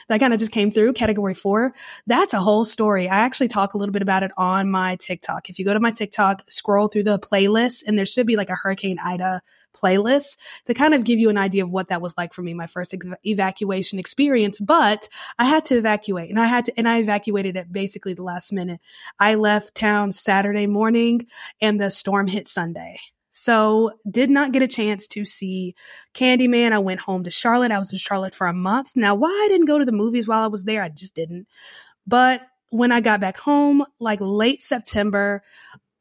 that 0.09 0.21
kind 0.21 0.33
of 0.33 0.39
just 0.39 0.53
came 0.53 0.71
through 0.71 0.93
category 0.93 1.35
four. 1.35 1.75
That's 2.07 2.35
a 2.35 2.41
whole 2.41 2.65
story. 2.65 3.09
I 3.09 3.17
actually 3.17 3.49
talk 3.49 3.75
a 3.75 3.79
little 3.79 3.93
bit 3.93 4.03
about 4.03 4.23
it 4.23 4.31
on 4.37 4.71
my 4.71 4.97
TikTok. 4.97 5.51
If 5.51 5.59
you 5.59 5.65
go 5.65 5.75
to 5.75 5.81
my 5.81 5.91
TikTok, 5.91 6.43
scroll 6.49 6.89
through 6.89 7.05
the 7.05 7.19
playlist 7.19 7.85
and 7.87 7.99
there 7.99 8.07
should 8.07 8.27
be 8.27 8.37
like 8.37 8.51
a 8.51 8.55
Hurricane 8.55 8.99
Ida 9.03 9.43
playlist 9.75 10.37
to 10.67 10.75
kind 10.75 10.95
of 10.95 11.05
give 11.05 11.19
you 11.19 11.29
an 11.31 11.37
idea 11.37 11.65
of 11.65 11.71
what 11.71 11.89
that 11.89 12.01
was 12.01 12.15
like 12.17 12.33
for 12.33 12.43
me, 12.43 12.55
my 12.55 12.67
first 12.67 12.95
ev- 12.95 13.17
evacuation 13.25 13.99
experience. 13.99 14.61
But 14.61 15.09
I 15.39 15.45
had 15.45 15.65
to 15.67 15.77
evacuate 15.77 16.31
and 16.31 16.41
I 16.41 16.47
had 16.47 16.67
to, 16.67 16.79
and 16.79 16.89
I 16.89 16.99
evacuated 16.99 17.57
at 17.57 17.73
basically 17.73 18.15
the 18.15 18.23
last 18.23 18.53
minute. 18.53 18.81
I 19.19 19.35
left 19.35 19.75
town 19.75 20.13
Saturday 20.13 20.67
morning 20.67 21.27
and 21.61 21.81
the 21.81 21.91
storm 21.91 22.27
hit 22.27 22.49
Sunday. 22.49 23.01
So 23.37 23.91
did 24.09 24.31
not 24.31 24.53
get 24.53 24.63
a 24.63 24.69
chance 24.69 25.09
to 25.09 25.25
see 25.25 25.75
Candyman. 26.15 26.71
I 26.71 26.79
went 26.79 27.01
home 27.01 27.25
to 27.25 27.33
Charlotte. 27.33 27.73
I 27.73 27.81
was 27.81 27.91
in 27.91 27.99
Charlotte 27.99 28.33
for 28.33 28.47
a 28.47 28.53
month. 28.53 28.93
Now, 28.95 29.17
why 29.17 29.29
I 29.29 29.49
didn't 29.49 29.67
go 29.67 29.77
to 29.77 29.85
the 29.85 29.91
movies 29.91 30.29
while 30.29 30.45
I 30.45 30.47
was 30.47 30.63
there, 30.63 30.81
I 30.81 30.89
just 30.89 31.17
didn't. 31.17 31.49
But 32.07 32.43
when 32.71 32.93
I 32.93 33.01
got 33.01 33.19
back 33.19 33.37
home, 33.37 33.85
like 33.99 34.21
late 34.23 34.63
September, 34.63 35.43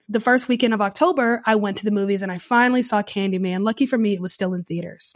the 0.08 0.20
first 0.20 0.48
weekend 0.48 0.76
of 0.76 0.82
October, 0.82 1.42
I 1.44 1.56
went 1.56 1.78
to 1.78 1.86
the 1.86 1.90
movies 1.90 2.22
and 2.22 2.32
I 2.32 2.38
finally 2.38 2.84
saw 2.84 3.02
Candyman. 3.02 3.64
Lucky 3.64 3.88
for 3.88 3.98
me, 3.98 4.14
it 4.14 4.22
was 4.22 4.32
still 4.32 4.54
in 4.54 4.64
theaters. 4.64 5.16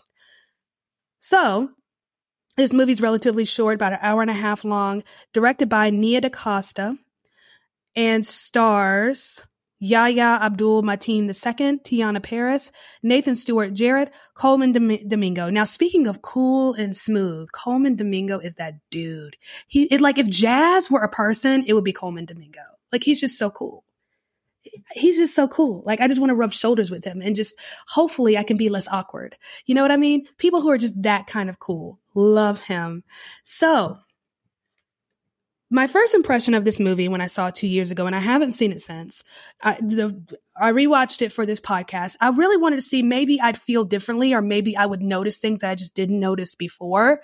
So 1.20 1.70
this 2.56 2.74
movie's 2.74 3.00
relatively 3.00 3.46
short, 3.46 3.76
about 3.76 3.94
an 3.94 4.00
hour 4.02 4.24
and 4.24 4.32
a 4.32 4.34
half 4.34 4.66
long, 4.66 5.04
directed 5.34 5.70
by 5.70 5.92
Nia 5.92 6.22
DaCosta 6.22 6.98
and 7.96 8.26
stars 8.26 9.44
Yahya 9.80 10.40
Abdul 10.42 10.84
Mateen 10.84 11.28
II, 11.28 11.80
Teyonah 11.80 12.24
Parris, 12.24 12.72
Nathan 13.04 13.36
Stewart 13.36 13.74
Jarrett, 13.74 14.16
Colman 14.34 14.72
Domingo. 14.72 15.50
Now, 15.50 15.66
speaking 15.66 16.08
of 16.08 16.22
cool 16.22 16.74
and 16.74 16.96
smooth, 16.96 17.52
Colman 17.52 17.96
Domingo 17.96 18.40
is 18.40 18.56
that 18.56 18.76
dude. 18.90 19.38
He 19.68 19.84
it, 19.84 20.02
like 20.02 20.18
if 20.18 20.28
jazz 20.28 20.90
were 20.90 21.04
a 21.04 21.10
person, 21.10 21.64
it 21.68 21.74
would 21.74 21.84
be 21.84 21.94
Colman 21.94 22.26
Domingo. 22.26 22.62
Like 22.92 23.04
he's 23.04 23.20
just 23.20 23.38
so 23.38 23.50
cool. 23.50 23.84
He's 24.94 25.18
just 25.18 25.36
so 25.36 25.48
cool. 25.48 25.84
Like 25.86 26.02
I 26.02 26.08
just 26.08 26.20
want 26.20 26.32
to 26.32 26.36
rub 26.36 26.54
shoulders 26.54 26.92
with 26.92 27.06
him 27.06 27.22
and 27.22 27.36
just 27.36 27.56
hopefully 27.88 28.38
I 28.38 28.44
can 28.44 28.58
be 28.58 28.70
less 28.70 28.88
awkward. 28.88 29.38
You 29.66 29.76
know 29.76 29.82
what 29.82 29.92
I 29.92 29.98
mean? 29.98 30.26
People 30.38 30.62
who 30.62 30.70
are 30.70 30.78
just 30.78 31.02
that 31.04 31.28
kind 31.28 31.50
of 31.50 31.60
cool. 31.60 32.00
Love 32.16 32.62
him. 32.62 33.04
So 33.44 34.00
my 35.70 35.88
first 35.88 36.14
impression 36.14 36.54
of 36.54 36.64
this 36.66 36.80
movie 36.80 37.08
when 37.08 37.22
I 37.22 37.28
saw 37.28 37.48
it 37.48 37.56
two 37.56 37.68
years 37.68 37.92
ago, 37.92 38.06
and 38.06 38.16
I 38.16 38.20
haven't 38.20 38.54
seen 38.54 38.72
it 38.72 38.82
since, 38.82 39.24
I, 39.64 39.74
the, 39.76 40.40
I 40.60 40.72
rewatched 40.72 41.22
it 41.22 41.32
for 41.32 41.46
this 41.46 41.60
podcast. 41.60 42.16
I 42.22 42.30
really 42.30 42.58
wanted 42.58 42.78
to 42.78 42.82
see 42.82 43.04
maybe 43.04 43.40
I'd 43.40 43.58
feel 43.58 43.84
differently 43.84 44.34
or 44.34 44.42
maybe 44.42 44.76
I 44.76 44.86
would 44.86 45.02
notice 45.02 45.38
things 45.38 45.64
I 45.64 45.76
just 45.76 45.96
didn't 45.96 46.20
notice 46.20 46.56
before. 46.56 47.22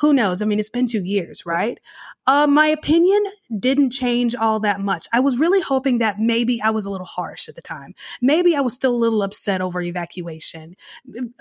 Who 0.00 0.12
knows? 0.12 0.42
I 0.42 0.44
mean, 0.44 0.58
it's 0.58 0.70
been 0.70 0.86
two 0.86 1.04
years, 1.04 1.44
right? 1.46 1.78
Uh, 2.26 2.46
my 2.46 2.66
opinion 2.66 3.22
didn't 3.58 3.90
change 3.90 4.34
all 4.34 4.60
that 4.60 4.80
much. 4.80 5.06
I 5.12 5.20
was 5.20 5.38
really 5.38 5.60
hoping 5.60 5.98
that 5.98 6.18
maybe 6.20 6.60
I 6.62 6.70
was 6.70 6.84
a 6.84 6.90
little 6.90 7.06
harsh 7.06 7.48
at 7.48 7.56
the 7.56 7.62
time. 7.62 7.94
Maybe 8.20 8.54
I 8.54 8.60
was 8.60 8.74
still 8.74 8.94
a 8.94 8.96
little 8.96 9.22
upset 9.22 9.60
over 9.60 9.80
evacuation, 9.80 10.76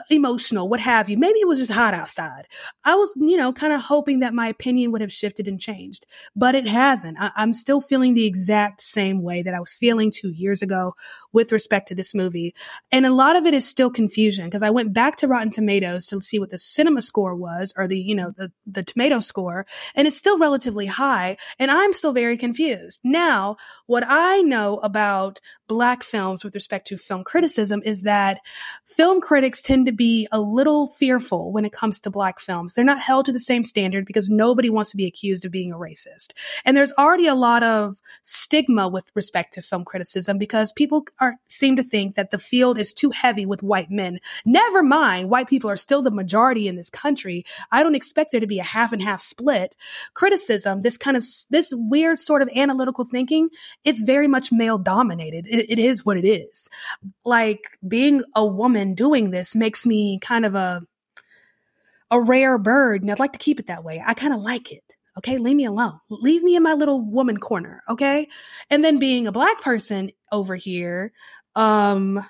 emotional, 0.10 0.68
what 0.68 0.80
have 0.82 1.10
you. 1.10 1.18
Maybe 1.18 1.40
it 1.40 1.48
was 1.48 1.60
just 1.60 1.72
hot 1.72 1.94
outside. 1.94 2.48
I 2.84 2.96
was, 2.96 3.14
you 3.16 3.38
know, 3.38 3.54
kind 3.54 3.74
of 3.74 3.82
hoping 3.82 4.20
that 4.20 4.34
my 4.34 4.48
opinion 4.48 4.92
would 4.92 5.02
have 5.02 5.12
shifted 5.12 5.48
and 5.48 5.60
changed 5.60 6.06
but 6.36 6.56
it 6.56 6.68
hasn't. 6.68 7.18
I- 7.20 7.32
I'm 7.36 7.54
still 7.54 7.82
feeling 7.82 8.14
the 8.14 8.26
exact 8.26 8.82
same 8.82 9.22
way 9.22 9.42
that 9.44 9.54
I 9.54 9.60
was 9.60 9.74
feeling 9.74 10.12
two 10.12 10.30
years 10.30 10.62
ago 10.62 10.96
with 11.34 11.52
respect 11.52 11.88
to 11.88 11.96
this 11.96 12.14
movie. 12.14 12.54
And 12.92 13.06
a 13.06 13.14
lot 13.14 13.36
of 13.36 13.46
it 13.46 13.54
is 13.54 13.68
still 13.68 13.90
confusion 13.90 14.46
because 14.46 14.64
I 14.64 14.70
went 14.70 14.94
back 14.94 15.18
to 15.18 15.28
Rotten 15.28 15.52
Tomatoes 15.52 16.08
to 16.08 16.22
see 16.22 16.40
what 16.40 16.50
the 16.50 16.58
cinema 16.58 17.02
score 17.02 17.36
was 17.36 17.74
or 17.78 17.88
the, 17.88 18.00
you 18.00 18.16
know, 18.16 18.34
the, 18.36 18.52
the 18.66 18.84
tomato 18.84 19.20
score. 19.20 19.66
And 19.96 20.08
it's 20.08 20.18
still 20.18 20.38
relatively 20.38 20.86
high. 20.86 21.38
And 21.60 21.72
I'm 21.72 21.94
still 21.94 22.14
very 22.14 22.38
confused. 22.38 23.00
Now, 23.04 23.58
what 23.88 24.04
I 24.06 24.42
know 24.42 24.78
about 24.78 25.40
black 25.72 26.04
films 26.04 26.44
with 26.44 26.54
respect 26.54 26.86
to 26.86 26.98
film 26.98 27.24
criticism 27.24 27.82
is 27.86 28.02
that 28.02 28.42
film 28.84 29.22
critics 29.22 29.62
tend 29.62 29.86
to 29.86 29.94
be 29.94 30.28
a 30.30 30.42
little 30.42 30.88
fearful 30.88 31.54
when 31.54 31.64
it 31.64 31.72
comes 31.72 31.98
to 31.98 32.10
black 32.10 32.42
films. 32.42 32.74
They're 32.74 32.84
not 32.84 33.00
held 33.00 33.26
to 33.28 33.32
the 33.32 33.40
same 33.40 33.64
standard 33.64 34.06
because 34.06 34.28
nobody 34.28 34.70
wants 34.70 34.92
to 34.92 34.98
be 34.98 35.06
accused 35.06 35.46
of 35.46 35.52
being 35.54 35.72
a 35.72 35.78
racist. 35.78 36.34
And 36.66 36.76
there's 36.76 36.92
already 36.98 37.26
a 37.26 37.36
lot 37.36 37.64
of 37.64 37.96
stigma 38.22 38.90
with 38.90 39.10
respect 39.16 39.54
to 39.54 39.62
film 39.62 39.86
criticism 39.86 40.38
because 40.38 40.74
people 40.74 41.06
are 41.22 41.36
seem 41.48 41.78
to 41.78 41.84
think 41.84 42.16
that 42.16 42.32
the 42.32 42.38
field 42.38 42.78
is 42.78 42.92
too 42.92 43.12
heavy 43.12 43.46
with 43.46 43.64
white 43.64 43.90
men. 43.90 44.20
Never 44.44 44.84
mind, 44.84 45.30
white 45.30 45.48
people 45.48 45.70
are 45.70 45.78
still 45.78 46.02
the 46.02 46.12
majority 46.12 46.68
in 46.68 46.76
this 46.76 46.90
country. 46.90 47.46
I 47.72 47.82
don't 47.82 47.96
expect 47.96 48.32
there 48.32 48.42
to 48.42 48.46
be 48.46 48.60
a 48.60 48.64
half 48.64 48.92
and 48.92 49.02
half 49.02 49.22
split. 49.22 49.78
Criticism, 50.16 50.82
this 50.82 50.98
kind 50.98 51.16
of 51.16 51.24
this 51.50 51.72
weird 51.74 52.20
sort 52.20 52.42
of 52.42 52.50
analytical 52.58 53.06
thinking, 53.06 53.48
it's 53.86 54.04
very 54.04 54.28
much 54.28 54.52
male 54.52 54.78
dominated. 54.78 55.48
It, 55.48 55.61
it 55.70 55.80
is 55.80 56.06
what 56.06 56.18
it 56.18 56.26
is. 56.26 56.70
Like 57.26 57.78
being 57.88 58.22
a 58.36 58.46
woman 58.46 58.94
doing 58.94 59.32
this 59.32 59.56
makes 59.56 59.86
me 59.86 60.20
kind 60.22 60.46
of 60.46 60.56
a 60.56 60.82
a 62.10 62.20
rare 62.20 62.58
bird, 62.58 63.02
and 63.02 63.10
I'd 63.10 63.20
like 63.20 63.34
to 63.34 63.40
keep 63.40 63.60
it 63.60 63.68
that 63.68 63.84
way. 63.84 64.04
I 64.06 64.14
kind 64.14 64.34
of 64.34 64.42
like 64.42 64.72
it. 64.72 64.96
Okay, 65.18 65.38
leave 65.38 65.56
me 65.56 65.66
alone. 65.66 66.00
Leave 66.10 66.44
me 66.44 66.56
in 66.56 66.64
my 66.64 66.74
little 66.74 67.02
woman 67.02 67.38
corner. 67.38 67.84
Okay. 67.90 68.28
And 68.70 68.84
then 68.84 69.00
being 69.00 69.28
a 69.28 69.32
black 69.32 69.62
person 69.62 70.12
over 70.32 70.56
here, 70.56 71.12
um, 71.56 72.26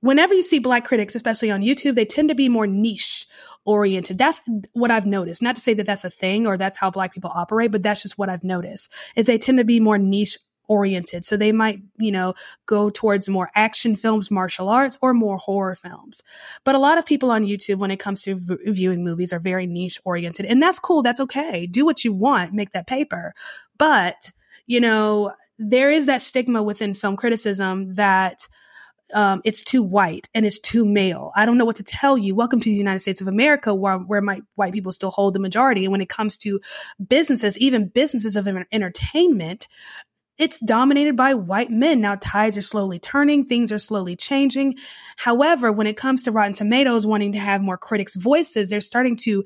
whenever 0.00 0.34
you 0.34 0.42
see 0.42 0.60
black 0.60 0.84
critics, 0.84 1.14
especially 1.14 1.50
on 1.50 1.62
YouTube, 1.62 1.94
they 1.94 2.04
tend 2.04 2.28
to 2.28 2.34
be 2.34 2.48
more 2.48 2.66
niche 2.66 3.26
oriented. 3.64 4.18
That's 4.18 4.40
what 4.72 4.90
I've 4.90 5.06
noticed. 5.06 5.42
Not 5.42 5.56
to 5.56 5.60
say 5.60 5.74
that 5.74 5.86
that's 5.86 6.04
a 6.04 6.10
thing 6.10 6.46
or 6.46 6.56
that's 6.56 6.76
how 6.76 6.90
black 6.90 7.12
people 7.12 7.30
operate, 7.34 7.72
but 7.72 7.82
that's 7.82 8.02
just 8.02 8.18
what 8.18 8.28
I've 8.28 8.44
noticed 8.44 8.92
is 9.16 9.26
they 9.26 9.38
tend 9.38 9.58
to 9.58 9.64
be 9.64 9.80
more 9.80 9.98
niche 9.98 10.38
oriented. 10.72 11.26
So 11.26 11.36
they 11.36 11.52
might, 11.52 11.82
you 11.98 12.10
know, 12.10 12.32
go 12.64 12.88
towards 12.88 13.28
more 13.28 13.50
action 13.54 13.94
films, 13.94 14.30
martial 14.30 14.70
arts, 14.70 14.96
or 15.02 15.12
more 15.12 15.36
horror 15.36 15.74
films. 15.74 16.22
But 16.64 16.74
a 16.74 16.78
lot 16.78 16.96
of 16.96 17.04
people 17.04 17.30
on 17.30 17.44
YouTube, 17.44 17.76
when 17.76 17.90
it 17.90 18.00
comes 18.00 18.22
to 18.22 18.40
viewing 18.66 19.04
movies, 19.04 19.32
are 19.34 19.38
very 19.38 19.66
niche 19.66 20.00
oriented. 20.04 20.46
And 20.46 20.62
that's 20.62 20.78
cool. 20.78 21.02
That's 21.02 21.20
okay. 21.20 21.66
Do 21.66 21.84
what 21.84 22.04
you 22.04 22.12
want, 22.14 22.54
make 22.54 22.70
that 22.72 22.86
paper. 22.86 23.34
But, 23.76 24.32
you 24.66 24.80
know, 24.80 25.32
there 25.58 25.90
is 25.90 26.06
that 26.06 26.22
stigma 26.22 26.62
within 26.62 26.94
film 26.94 27.16
criticism 27.16 27.94
that 27.96 28.48
um, 29.14 29.42
it's 29.44 29.62
too 29.62 29.82
white 29.82 30.28
and 30.34 30.46
it's 30.46 30.58
too 30.58 30.84
male. 30.84 31.32
I 31.36 31.44
don't 31.44 31.58
know 31.58 31.64
what 31.66 31.76
to 31.76 31.82
tell 31.82 32.16
you. 32.16 32.34
Welcome 32.34 32.60
to 32.60 32.70
the 32.70 32.74
United 32.74 33.00
States 33.00 33.20
of 33.20 33.28
America, 33.28 33.74
where 33.74 33.98
where 33.98 34.22
my 34.22 34.40
white 34.54 34.72
people 34.72 34.92
still 34.92 35.10
hold 35.10 35.34
the 35.34 35.40
majority. 35.40 35.84
And 35.84 35.92
when 35.92 36.00
it 36.00 36.08
comes 36.08 36.38
to 36.38 36.60
businesses, 37.06 37.58
even 37.58 37.88
businesses 37.88 38.36
of 38.36 38.48
entertainment, 38.72 39.68
it's 40.42 40.58
dominated 40.58 41.14
by 41.14 41.34
white 41.34 41.70
men. 41.70 42.00
Now 42.00 42.16
tides 42.20 42.56
are 42.56 42.62
slowly 42.62 42.98
turning, 42.98 43.44
things 43.44 43.70
are 43.70 43.78
slowly 43.78 44.16
changing. 44.16 44.74
However, 45.16 45.70
when 45.70 45.86
it 45.86 45.96
comes 45.96 46.24
to 46.24 46.32
Rotten 46.32 46.52
Tomatoes 46.52 47.06
wanting 47.06 47.30
to 47.34 47.38
have 47.38 47.62
more 47.62 47.78
critics' 47.78 48.16
voices, 48.16 48.68
they're 48.68 48.80
starting 48.80 49.14
to, 49.18 49.44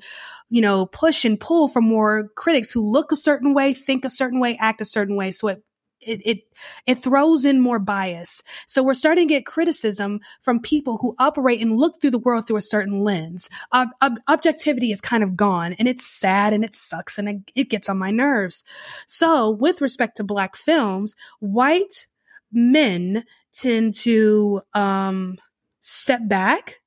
you 0.49 0.61
know, 0.61 0.87
push 0.87 1.23
and 1.23 1.39
pull 1.39 1.67
for 1.67 1.83
more 1.83 2.29
critics 2.29 2.71
who 2.71 2.81
look 2.81 3.11
a 3.11 3.15
certain 3.15 3.53
way, 3.53 3.75
think 3.75 4.05
a 4.05 4.09
certain 4.09 4.39
way, 4.39 4.57
act 4.59 4.81
a 4.81 4.85
certain 4.85 5.15
way. 5.15 5.29
So 5.29 5.49
it 5.49 5.63
it, 6.07 6.21
it 6.25 6.39
it 6.85 6.95
throws 6.95 7.45
in 7.45 7.61
more 7.61 7.79
bias. 7.79 8.41
So 8.67 8.81
we're 8.81 8.93
starting 8.93 9.27
to 9.27 9.33
get 9.33 9.45
criticism 9.45 10.19
from 10.41 10.59
people 10.59 10.97
who 10.97 11.15
operate 11.19 11.61
and 11.61 11.77
look 11.77 11.99
through 11.99 12.11
the 12.11 12.19
world 12.19 12.47
through 12.47 12.57
a 12.57 12.61
certain 12.61 13.01
lens. 13.01 13.49
Ob- 13.73 13.89
ob- 14.01 14.19
objectivity 14.27 14.91
is 14.91 15.01
kind 15.01 15.23
of 15.23 15.35
gone, 15.35 15.73
and 15.73 15.87
it's 15.87 16.07
sad 16.07 16.53
and 16.53 16.63
it 16.63 16.75
sucks 16.75 17.17
and 17.17 17.29
it, 17.29 17.37
it 17.55 17.69
gets 17.69 17.89
on 17.89 17.97
my 17.97 18.11
nerves. 18.11 18.63
So 19.07 19.49
with 19.49 19.81
respect 19.81 20.17
to 20.17 20.23
black 20.23 20.55
films, 20.55 21.15
white 21.39 22.07
men 22.51 23.23
tend 23.53 23.95
to 23.95 24.61
um, 24.73 25.37
step 25.81 26.21
back 26.27 26.81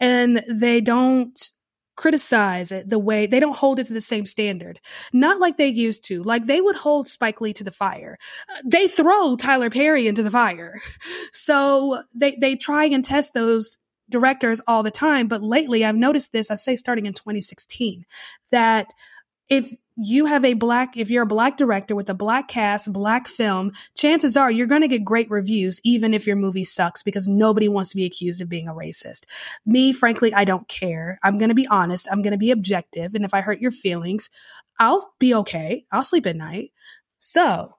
and 0.00 0.42
they 0.48 0.80
don't 0.80 1.50
criticize 1.96 2.72
it 2.72 2.88
the 2.88 2.98
way 2.98 3.26
they 3.26 3.40
don't 3.40 3.56
hold 3.56 3.78
it 3.78 3.86
to 3.86 3.92
the 3.92 4.00
same 4.00 4.26
standard. 4.26 4.80
Not 5.12 5.40
like 5.40 5.56
they 5.56 5.68
used 5.68 6.04
to. 6.06 6.22
Like 6.22 6.46
they 6.46 6.60
would 6.60 6.76
hold 6.76 7.08
Spike 7.08 7.40
Lee 7.40 7.52
to 7.54 7.64
the 7.64 7.70
fire. 7.70 8.18
Uh, 8.48 8.60
they 8.64 8.88
throw 8.88 9.36
Tyler 9.36 9.70
Perry 9.70 10.06
into 10.06 10.22
the 10.22 10.30
fire. 10.30 10.80
So 11.32 12.02
they, 12.14 12.36
they 12.40 12.56
try 12.56 12.84
and 12.84 13.04
test 13.04 13.34
those 13.34 13.76
directors 14.08 14.60
all 14.66 14.82
the 14.82 14.90
time. 14.90 15.28
But 15.28 15.42
lately 15.42 15.84
I've 15.84 15.96
noticed 15.96 16.32
this, 16.32 16.50
I 16.50 16.54
say 16.54 16.76
starting 16.76 17.06
in 17.06 17.12
2016, 17.12 18.04
that 18.50 18.92
if 19.48 19.74
you 19.96 20.26
have 20.26 20.44
a 20.44 20.54
black, 20.54 20.96
if 20.96 21.10
you're 21.10 21.22
a 21.22 21.26
black 21.26 21.56
director 21.56 21.94
with 21.94 22.08
a 22.08 22.14
black 22.14 22.48
cast, 22.48 22.92
black 22.92 23.28
film, 23.28 23.70
chances 23.96 24.36
are 24.36 24.50
you're 24.50 24.66
going 24.66 24.80
to 24.80 24.88
get 24.88 25.04
great 25.04 25.30
reviews, 25.30 25.80
even 25.84 26.12
if 26.12 26.26
your 26.26 26.36
movie 26.36 26.64
sucks, 26.64 27.02
because 27.02 27.28
nobody 27.28 27.68
wants 27.68 27.90
to 27.90 27.96
be 27.96 28.04
accused 28.04 28.40
of 28.40 28.48
being 28.48 28.68
a 28.68 28.74
racist. 28.74 29.24
Me, 29.64 29.92
frankly, 29.92 30.34
I 30.34 30.44
don't 30.44 30.66
care. 30.68 31.18
I'm 31.22 31.38
going 31.38 31.50
to 31.50 31.54
be 31.54 31.68
honest. 31.68 32.08
I'm 32.10 32.22
going 32.22 32.32
to 32.32 32.38
be 32.38 32.50
objective. 32.50 33.14
And 33.14 33.24
if 33.24 33.32
I 33.34 33.40
hurt 33.40 33.60
your 33.60 33.70
feelings, 33.70 34.30
I'll 34.80 35.14
be 35.20 35.34
okay. 35.34 35.84
I'll 35.92 36.02
sleep 36.02 36.26
at 36.26 36.36
night. 36.36 36.72
So 37.20 37.74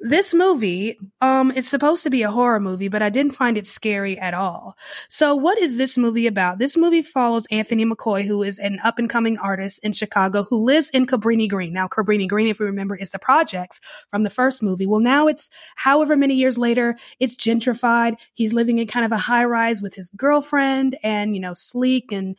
this 0.00 0.32
movie 0.32 0.98
um 1.20 1.50
is 1.50 1.68
supposed 1.68 2.02
to 2.02 2.10
be 2.10 2.22
a 2.22 2.30
horror 2.30 2.58
movie 2.58 2.88
but 2.88 3.02
i 3.02 3.10
didn't 3.10 3.32
find 3.32 3.58
it 3.58 3.66
scary 3.66 4.18
at 4.18 4.32
all. 4.32 4.76
So 5.08 5.34
what 5.34 5.58
is 5.58 5.76
this 5.76 5.98
movie 5.98 6.26
about? 6.26 6.58
This 6.58 6.76
movie 6.76 7.02
follows 7.02 7.46
anthony 7.50 7.84
mccoy 7.84 8.24
who 8.24 8.42
is 8.42 8.58
an 8.58 8.80
up 8.82 8.98
and 8.98 9.10
coming 9.10 9.36
artist 9.38 9.78
in 9.82 9.92
chicago 9.92 10.42
who 10.42 10.64
lives 10.64 10.88
in 10.90 11.06
cabrini 11.06 11.48
green. 11.48 11.74
Now 11.74 11.86
cabrini 11.86 12.26
green 12.26 12.48
if 12.48 12.58
we 12.58 12.66
remember 12.66 12.96
is 12.96 13.10
the 13.10 13.18
projects 13.18 13.80
from 14.10 14.22
the 14.22 14.30
first 14.30 14.62
movie. 14.62 14.86
Well 14.86 15.00
now 15.00 15.28
it's 15.28 15.50
however 15.76 16.16
many 16.16 16.34
years 16.34 16.56
later 16.56 16.96
it's 17.18 17.36
gentrified. 17.36 18.14
He's 18.32 18.54
living 18.54 18.78
in 18.78 18.86
kind 18.86 19.04
of 19.04 19.12
a 19.12 19.18
high 19.18 19.44
rise 19.44 19.82
with 19.82 19.94
his 19.94 20.08
girlfriend 20.16 20.96
and 21.02 21.34
you 21.34 21.40
know 21.40 21.52
sleek 21.52 22.10
and 22.10 22.36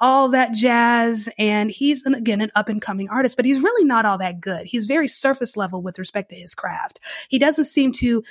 all 0.00 0.28
that 0.30 0.52
jazz. 0.52 1.28
And 1.38 1.70
he's, 1.70 2.04
an, 2.04 2.14
again, 2.14 2.40
an 2.40 2.50
up 2.54 2.68
and 2.68 2.82
coming 2.82 3.08
artist, 3.08 3.36
but 3.36 3.44
he's 3.44 3.60
really 3.60 3.84
not 3.84 4.04
all 4.04 4.18
that 4.18 4.40
good. 4.40 4.66
He's 4.66 4.86
very 4.86 5.08
surface 5.08 5.56
level 5.56 5.82
with 5.82 5.98
respect 5.98 6.30
to 6.30 6.36
his 6.36 6.54
craft. 6.54 7.00
He 7.28 7.38
doesn't 7.38 7.64
seem 7.66 7.92
to 7.92 8.22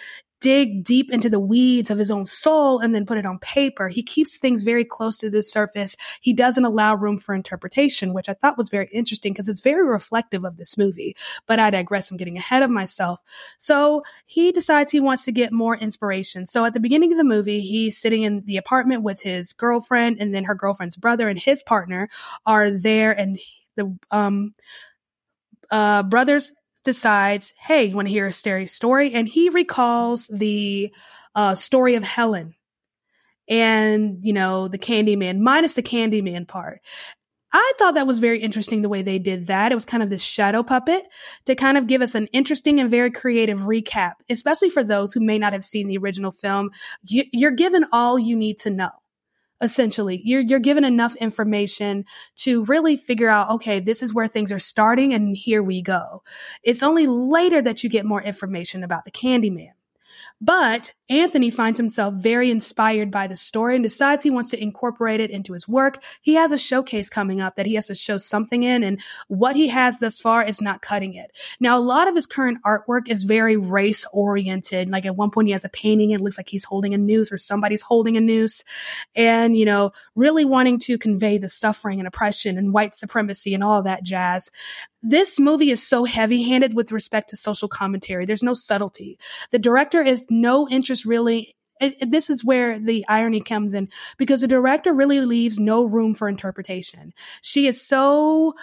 dig 0.44 0.84
deep 0.84 1.10
into 1.10 1.30
the 1.30 1.40
weeds 1.40 1.90
of 1.90 1.98
his 1.98 2.12
own 2.12 2.26
soul 2.26 2.80
and 2.80 2.94
then 2.94 3.06
put 3.06 3.18
it 3.18 3.26
on 3.26 3.40
paper. 3.40 3.88
He 3.88 4.04
keeps 4.04 4.36
things 4.36 4.62
very 4.62 4.84
close 4.84 5.18
to 5.20 5.30
the 5.30 5.42
surface. 5.42 5.96
He 6.20 6.34
doesn't 6.34 6.66
allow 6.66 6.96
room 6.96 7.18
for 7.18 7.34
interpretation, 7.34 8.14
which 8.14 8.28
I 8.28 8.34
thought 8.34 8.58
was 8.58 8.70
very 8.70 8.90
interesting 8.92 9.32
because 9.32 9.48
it's 9.48 9.62
very 9.62 9.88
reflective 9.88 10.44
of 10.44 10.58
this 10.58 10.78
movie. 10.78 11.16
But 11.48 11.60
I 11.60 11.70
digress. 11.70 12.12
I'm 12.12 12.18
getting 12.18 12.38
ahead 12.38 12.62
of 12.62 12.70
myself. 12.70 13.22
So 13.58 14.04
he 14.26 14.52
decides 14.52 14.92
he 14.92 15.00
wants 15.00 15.24
to 15.24 15.32
get 15.32 15.54
more 15.54 15.78
inspiration. 15.78 16.46
So 16.46 16.66
at 16.66 16.74
the 16.74 16.82
beginning 16.82 17.14
of 17.14 17.18
the 17.18 17.24
movie, 17.24 17.62
he's 17.62 17.98
sitting 17.98 18.24
in 18.24 18.44
the 18.44 18.58
apartment 18.58 19.02
with 19.02 19.22
his 19.22 19.54
girlfriend 19.54 20.18
and 20.20 20.36
then 20.36 20.44
her 20.44 20.56
girlfriend's 20.56 20.98
brother 20.98 21.30
and 21.30 21.40
his 21.40 21.64
partner 21.64 22.10
are 22.46 22.70
there 22.70 23.18
and 23.18 23.40
the, 23.78 23.98
um, 24.12 24.54
uh, 25.72 26.04
brothers 26.04 26.52
decides, 26.84 27.54
hey, 27.58 27.86
you 27.86 27.96
want 27.96 28.08
to 28.08 28.14
hear 28.14 28.28
a 28.28 28.34
scary 28.34 28.68
story? 28.68 29.14
And 29.14 29.28
he 29.28 29.50
recalls 29.50 30.28
the 30.28 30.94
uh, 31.36 31.56
story 31.56 31.96
of 31.96 32.04
Helen 32.04 32.56
and, 33.50 34.20
you 34.22 34.34
know, 34.34 34.68
the 34.68 34.78
Candyman, 34.78 35.40
minus 35.40 35.74
the 35.74 35.84
Candyman 35.84 36.48
part. 36.48 36.82
I 37.56 37.74
thought 37.78 37.94
that 37.94 38.08
was 38.08 38.18
very 38.18 38.40
interesting 38.40 38.82
the 38.82 38.90
way 38.90 39.04
they 39.04 39.20
did 39.20 39.46
that. 39.48 39.72
It 39.72 39.76
was 39.76 39.86
kind 39.86 40.02
of 40.02 40.10
this 40.10 40.24
shadow 40.24 40.64
puppet 40.64 41.04
to 41.46 41.54
kind 41.54 41.78
of 41.78 41.86
give 41.86 42.02
us 42.02 42.16
an 42.16 42.26
interesting 42.34 42.80
and 42.80 42.90
very 42.90 43.12
creative 43.12 43.60
recap, 43.60 44.14
especially 44.28 44.72
for 44.72 44.84
those 44.84 45.14
who 45.14 45.20
may 45.20 45.38
not 45.38 45.54
have 45.54 45.64
seen 45.64 45.88
the 45.88 45.98
original 45.98 46.32
film. 46.32 46.72
You're 47.04 47.52
given 47.52 47.86
all 47.92 48.18
you 48.18 48.36
need 48.36 48.58
to 48.60 48.72
know 48.72 48.90
essentially 49.64 50.22
you're 50.24 50.42
you're 50.42 50.60
given 50.60 50.84
enough 50.84 51.16
information 51.16 52.06
to 52.36 52.66
really 52.66 52.98
figure 52.98 53.30
out 53.30 53.50
okay 53.50 53.80
this 53.80 54.04
is 54.04 54.14
where 54.14 54.28
things 54.28 54.52
are 54.52 54.60
starting 54.60 55.14
and 55.14 55.36
here 55.36 55.64
we 55.64 55.82
go. 55.82 56.22
It's 56.62 56.84
only 56.84 57.08
later 57.08 57.62
that 57.62 57.84
you 57.84 57.90
get 57.90 58.06
more 58.06 58.22
information 58.22 58.84
about 58.84 59.06
the 59.06 59.12
candyman. 59.12 59.72
But 60.42 60.94
Anthony 61.10 61.52
finds 61.52 61.78
himself 61.78 62.14
very 62.14 62.50
inspired 62.50 63.12
by 63.12 63.28
the 63.28 63.36
story 63.36 63.76
and 63.76 63.84
decides 63.84 64.24
he 64.24 64.32
wants 64.32 64.50
to 64.52 64.62
incorporate 64.62 65.20
it 65.20 65.32
into 65.32 65.52
his 65.54 65.68
work. 65.68 66.02
He 66.22 66.36
has 66.36 66.52
a 66.52 66.58
showcase 66.58 67.10
coming 67.10 67.42
up 67.42 67.56
that 67.56 67.66
he 67.66 67.76
has 67.76 67.88
to 67.88 67.96
show 67.96 68.18
something 68.18 68.64
in, 68.64 68.84
and 68.84 69.02
what 69.28 69.56
he 69.56 69.68
has 69.68 70.00
thus 70.00 70.20
far 70.20 70.44
is 70.44 70.62
not 70.62 70.82
cutting 70.82 71.14
it. 71.14 71.36
Now, 71.60 71.78
a 71.78 71.82
lot 71.82 72.08
of 72.08 72.16
his 72.16 72.26
current 72.26 72.60
artwork 72.66 73.10
is 73.10 73.26
very 73.26 73.58
race 73.58 74.06
oriented. 74.14 74.90
Like 74.90 75.06
at 75.06 75.18
one 75.18 75.30
point, 75.30 75.48
he 75.48 75.52
has 75.52 75.66
a 75.66 75.70
painting, 75.70 76.12
it 76.12 76.22
looks 76.22 76.38
like 76.38 76.50
he's 76.50 76.64
holding 76.64 76.94
a 76.94 76.98
noose 76.98 77.32
or 77.32 77.38
somebody's 77.38 77.82
holding 77.82 78.16
a 78.16 78.22
noose, 78.22 78.64
and, 79.16 79.58
you 79.58 79.66
know, 79.66 79.92
really 80.16 80.46
wanting 80.46 80.80
to 80.80 80.98
convey 80.98 81.38
the 81.38 81.50
suffering 81.50 82.00
and 82.00 82.08
oppression 82.08 82.58
and 82.58 82.74
white 82.74 82.96
supremacy 82.96 83.54
and 83.54 83.64
all 83.64 83.84
that 83.84 84.04
jazz 84.04 84.50
this 85.04 85.38
movie 85.38 85.70
is 85.70 85.86
so 85.86 86.06
heavy 86.06 86.44
handed 86.44 86.74
with 86.74 86.94
respect 86.94 87.30
to 87.30 87.36
social 87.36 87.68
commentary. 87.68 88.24
There's 88.26 88.42
no 88.42 88.54
subtlety. 88.54 89.20
The 89.52 89.60
director 89.60 90.02
is 90.02 90.26
no 90.30 90.68
interest 90.70 90.93
really 91.06 91.56
it, 91.82 91.96
it, 92.00 92.12
this 92.12 92.30
is 92.30 92.46
where 92.46 92.80
the 92.80 93.06
irony 93.10 93.42
comes 93.42 93.74
in 93.74 93.90
because 94.18 94.42
the 94.42 94.48
director 94.48 94.94
really 94.94 95.20
leaves 95.22 95.60
no 95.60 95.84
room 95.84 96.14
for 96.14 96.30
interpretation. 96.30 97.14
She 97.42 97.68
is 97.68 97.82
so 97.82 98.54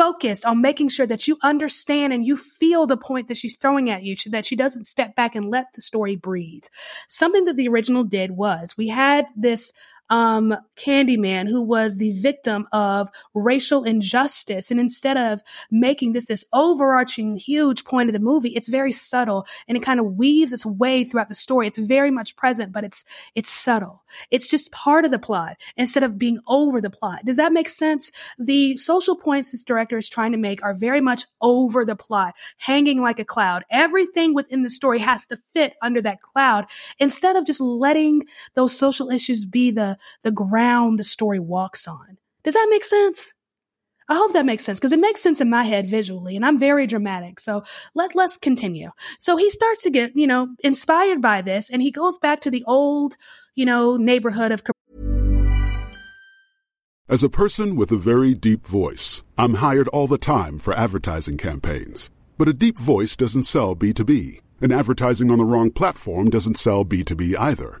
focused 0.00 0.46
on 0.46 0.62
making 0.62 0.88
sure 0.88 1.06
that 1.06 1.28
you 1.28 1.36
understand 1.42 2.12
and 2.12 2.24
you 2.24 2.36
feel 2.36 2.86
the 2.86 2.96
point 2.96 3.28
that 3.28 3.36
she's 3.36 3.56
throwing 3.56 3.90
at 3.90 4.02
you 4.02 4.16
that 4.26 4.46
she 4.46 4.56
doesn't 4.56 4.84
step 4.84 5.14
back 5.14 5.34
and 5.34 5.44
let 5.44 5.66
the 5.74 5.82
story 5.82 6.16
breathe. 6.16 6.64
Something 7.08 7.44
that 7.44 7.56
the 7.56 7.68
original 7.68 8.04
did 8.04 8.30
was 8.30 8.76
we 8.76 8.88
had 8.88 9.26
this 9.36 9.72
um, 10.10 10.56
Candyman 10.76 11.48
who 11.48 11.62
was 11.62 11.96
the 11.96 12.12
victim 12.12 12.66
of 12.72 13.08
racial 13.34 13.84
injustice. 13.84 14.70
And 14.70 14.78
instead 14.78 15.16
of 15.16 15.42
making 15.70 16.12
this 16.12 16.26
this 16.26 16.44
overarching 16.52 17.36
huge 17.36 17.84
point 17.84 18.08
of 18.08 18.12
the 18.12 18.20
movie, 18.20 18.50
it's 18.50 18.68
very 18.68 18.92
subtle 18.92 19.46
and 19.68 19.76
it 19.76 19.82
kind 19.82 20.00
of 20.00 20.16
weaves 20.16 20.52
its 20.52 20.66
way 20.66 21.04
throughout 21.04 21.28
the 21.28 21.34
story. 21.34 21.66
It's 21.66 21.78
very 21.78 22.10
much 22.10 22.36
present, 22.36 22.72
but 22.72 22.84
it's 22.84 23.04
it's 23.34 23.50
subtle. 23.50 24.02
It's 24.30 24.48
just 24.48 24.72
part 24.72 25.04
of 25.04 25.10
the 25.10 25.18
plot 25.18 25.56
instead 25.76 26.02
of 26.02 26.18
being 26.18 26.40
over 26.46 26.80
the 26.80 26.90
plot. 26.90 27.24
Does 27.24 27.36
that 27.36 27.52
make 27.52 27.68
sense? 27.68 28.10
The 28.38 28.76
social 28.76 29.16
points 29.16 29.52
this 29.52 29.64
director 29.64 29.96
is 29.96 30.08
trying 30.08 30.32
to 30.32 30.38
make 30.38 30.62
are 30.62 30.74
very 30.74 31.00
much 31.00 31.24
over 31.40 31.84
the 31.84 31.96
plot, 31.96 32.34
hanging 32.58 33.00
like 33.00 33.20
a 33.20 33.24
cloud. 33.24 33.64
Everything 33.70 34.34
within 34.34 34.62
the 34.62 34.70
story 34.70 34.98
has 34.98 35.26
to 35.26 35.36
fit 35.36 35.74
under 35.82 36.02
that 36.02 36.20
cloud 36.20 36.66
instead 36.98 37.36
of 37.36 37.46
just 37.46 37.60
letting 37.60 38.24
those 38.54 38.76
social 38.76 39.10
issues 39.10 39.44
be 39.44 39.70
the 39.70 39.96
the 40.22 40.32
ground 40.32 40.98
the 40.98 41.04
story 41.04 41.38
walks 41.38 41.86
on. 41.86 42.18
Does 42.42 42.54
that 42.54 42.68
make 42.70 42.84
sense? 42.84 43.32
I 44.08 44.14
hope 44.14 44.32
that 44.32 44.44
makes 44.44 44.64
sense 44.64 44.80
because 44.80 44.92
it 44.92 44.98
makes 44.98 45.20
sense 45.20 45.40
in 45.40 45.48
my 45.48 45.62
head 45.62 45.86
visually 45.86 46.34
and 46.34 46.44
I'm 46.44 46.58
very 46.58 46.86
dramatic. 46.86 47.38
So 47.38 47.62
let, 47.94 48.16
let's 48.16 48.36
continue. 48.36 48.90
So 49.20 49.36
he 49.36 49.50
starts 49.50 49.82
to 49.84 49.90
get, 49.90 50.16
you 50.16 50.26
know, 50.26 50.48
inspired 50.64 51.22
by 51.22 51.42
this 51.42 51.70
and 51.70 51.80
he 51.80 51.92
goes 51.92 52.18
back 52.18 52.40
to 52.40 52.50
the 52.50 52.64
old, 52.66 53.16
you 53.54 53.64
know, 53.64 53.96
neighborhood 53.96 54.50
of. 54.50 54.62
As 57.08 57.22
a 57.22 57.28
person 57.28 57.76
with 57.76 57.92
a 57.92 57.96
very 57.96 58.34
deep 58.34 58.66
voice, 58.66 59.24
I'm 59.38 59.54
hired 59.54 59.88
all 59.88 60.08
the 60.08 60.18
time 60.18 60.58
for 60.58 60.74
advertising 60.74 61.36
campaigns. 61.36 62.10
But 62.36 62.48
a 62.48 62.52
deep 62.52 62.78
voice 62.78 63.14
doesn't 63.14 63.44
sell 63.44 63.76
B2B 63.76 64.40
and 64.60 64.72
advertising 64.72 65.30
on 65.30 65.38
the 65.38 65.44
wrong 65.44 65.70
platform 65.70 66.30
doesn't 66.30 66.58
sell 66.58 66.84
B2B 66.84 67.34
either. 67.38 67.80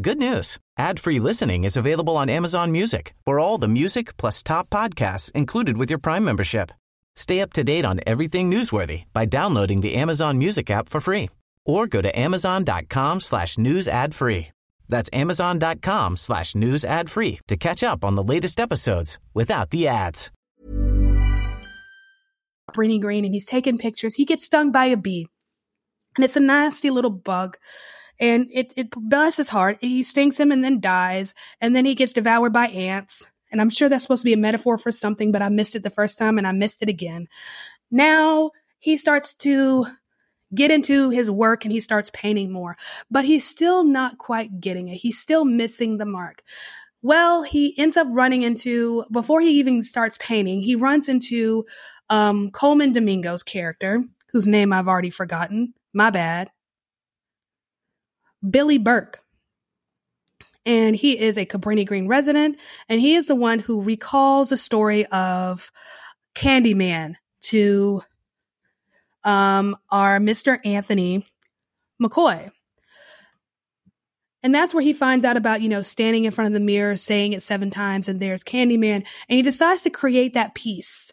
Good 0.00 0.18
news. 0.18 0.58
Ad-free 0.76 1.20
listening 1.20 1.62
is 1.62 1.76
available 1.76 2.16
on 2.16 2.28
Amazon 2.28 2.72
Music 2.72 3.14
for 3.24 3.38
all 3.38 3.58
the 3.58 3.68
music 3.68 4.16
plus 4.16 4.42
top 4.42 4.68
podcasts 4.68 5.30
included 5.32 5.76
with 5.76 5.88
your 5.88 6.00
Prime 6.00 6.24
membership. 6.24 6.72
Stay 7.14 7.40
up 7.40 7.52
to 7.52 7.62
date 7.62 7.84
on 7.84 8.00
everything 8.04 8.50
newsworthy 8.50 9.04
by 9.12 9.24
downloading 9.24 9.82
the 9.82 9.94
Amazon 9.94 10.36
Music 10.36 10.68
app 10.68 10.88
for 10.88 11.00
free 11.00 11.30
or 11.64 11.86
go 11.86 12.02
to 12.02 12.18
amazon.com 12.18 13.20
slash 13.20 13.56
news 13.56 13.86
ad 13.86 14.16
free. 14.16 14.48
That's 14.88 15.08
amazon.com 15.12 16.16
slash 16.16 16.56
news 16.56 16.84
ad 16.84 17.08
free 17.08 17.38
to 17.46 17.56
catch 17.56 17.84
up 17.84 18.04
on 18.04 18.16
the 18.16 18.24
latest 18.24 18.58
episodes 18.58 19.20
without 19.32 19.70
the 19.70 19.86
ads. 19.86 20.32
Cabrini 22.68 23.00
Green 23.00 23.24
and 23.24 23.32
he's 23.32 23.46
taking 23.46 23.78
pictures. 23.78 24.14
He 24.14 24.24
gets 24.24 24.44
stung 24.44 24.72
by 24.72 24.86
a 24.86 24.96
bee 24.96 25.28
and 26.16 26.24
it's 26.24 26.36
a 26.36 26.40
nasty 26.40 26.90
little 26.90 27.10
bug 27.10 27.56
and 28.20 28.48
it 28.52 28.72
it 28.76 28.88
busts 28.96 29.38
his 29.38 29.48
heart. 29.48 29.78
He 29.80 30.02
stings 30.02 30.38
him 30.38 30.52
and 30.52 30.64
then 30.64 30.80
dies, 30.80 31.34
and 31.60 31.74
then 31.74 31.84
he 31.84 31.94
gets 31.94 32.12
devoured 32.12 32.52
by 32.52 32.66
ants. 32.68 33.26
And 33.52 33.60
I'm 33.60 33.70
sure 33.70 33.88
that's 33.88 34.02
supposed 34.02 34.22
to 34.22 34.26
be 34.26 34.32
a 34.32 34.38
metaphor 34.38 34.78
for 34.78 34.90
something, 34.90 35.30
but 35.30 35.42
I 35.42 35.48
missed 35.48 35.76
it 35.76 35.84
the 35.84 35.90
first 35.90 36.18
time 36.18 36.38
and 36.38 36.46
I 36.46 36.52
missed 36.52 36.82
it 36.82 36.88
again. 36.88 37.28
Now 37.90 38.50
he 38.80 38.96
starts 38.96 39.32
to 39.34 39.86
get 40.54 40.72
into 40.72 41.10
his 41.10 41.30
work 41.30 41.64
and 41.64 41.70
he 41.70 41.80
starts 41.80 42.10
painting 42.12 42.50
more, 42.50 42.76
but 43.12 43.24
he's 43.24 43.46
still 43.46 43.84
not 43.84 44.18
quite 44.18 44.60
getting 44.60 44.88
it. 44.88 44.96
He's 44.96 45.18
still 45.20 45.44
missing 45.44 45.98
the 45.98 46.04
mark. 46.04 46.42
Well, 47.00 47.42
he 47.42 47.78
ends 47.78 47.96
up 47.96 48.08
running 48.10 48.42
into, 48.42 49.04
before 49.12 49.40
he 49.40 49.50
even 49.58 49.82
starts 49.82 50.18
painting, 50.20 50.62
he 50.62 50.74
runs 50.74 51.08
into 51.08 51.64
um, 52.10 52.50
Colman 52.50 52.92
Domingo's 52.92 53.42
character, 53.42 54.02
whose 54.32 54.48
name 54.48 54.72
I've 54.72 54.88
already 54.88 55.10
forgotten. 55.10 55.74
My 55.92 56.10
bad. 56.10 56.50
Billy 58.48 58.78
Burke. 58.78 59.20
And 60.66 60.96
he 60.96 61.18
is 61.18 61.36
a 61.36 61.44
Cabrini 61.44 61.86
Green 61.86 62.08
resident, 62.08 62.58
and 62.88 62.98
he 62.98 63.16
is 63.16 63.26
the 63.26 63.34
one 63.34 63.58
who 63.58 63.82
recalls 63.82 64.48
the 64.48 64.56
story 64.56 65.04
of 65.06 65.70
Candyman 66.34 67.16
to 67.42 68.02
um, 69.24 69.76
our 69.90 70.18
Mr. 70.18 70.58
Anthony 70.64 71.26
McCoy. 72.02 72.50
And 74.42 74.54
that's 74.54 74.74
where 74.74 74.82
he 74.82 74.92
finds 74.92 75.24
out 75.24 75.36
about, 75.36 75.62
you 75.62 75.68
know, 75.68 75.82
standing 75.82 76.24
in 76.24 76.30
front 76.30 76.46
of 76.46 76.52
the 76.52 76.60
mirror, 76.60 76.96
saying 76.96 77.32
it 77.32 77.42
seven 77.42 77.70
times, 77.70 78.08
and 78.08 78.20
there's 78.20 78.44
Candyman. 78.44 79.04
And 79.28 79.36
he 79.36 79.42
decides 79.42 79.82
to 79.82 79.90
create 79.90 80.34
that 80.34 80.54
piece 80.54 81.12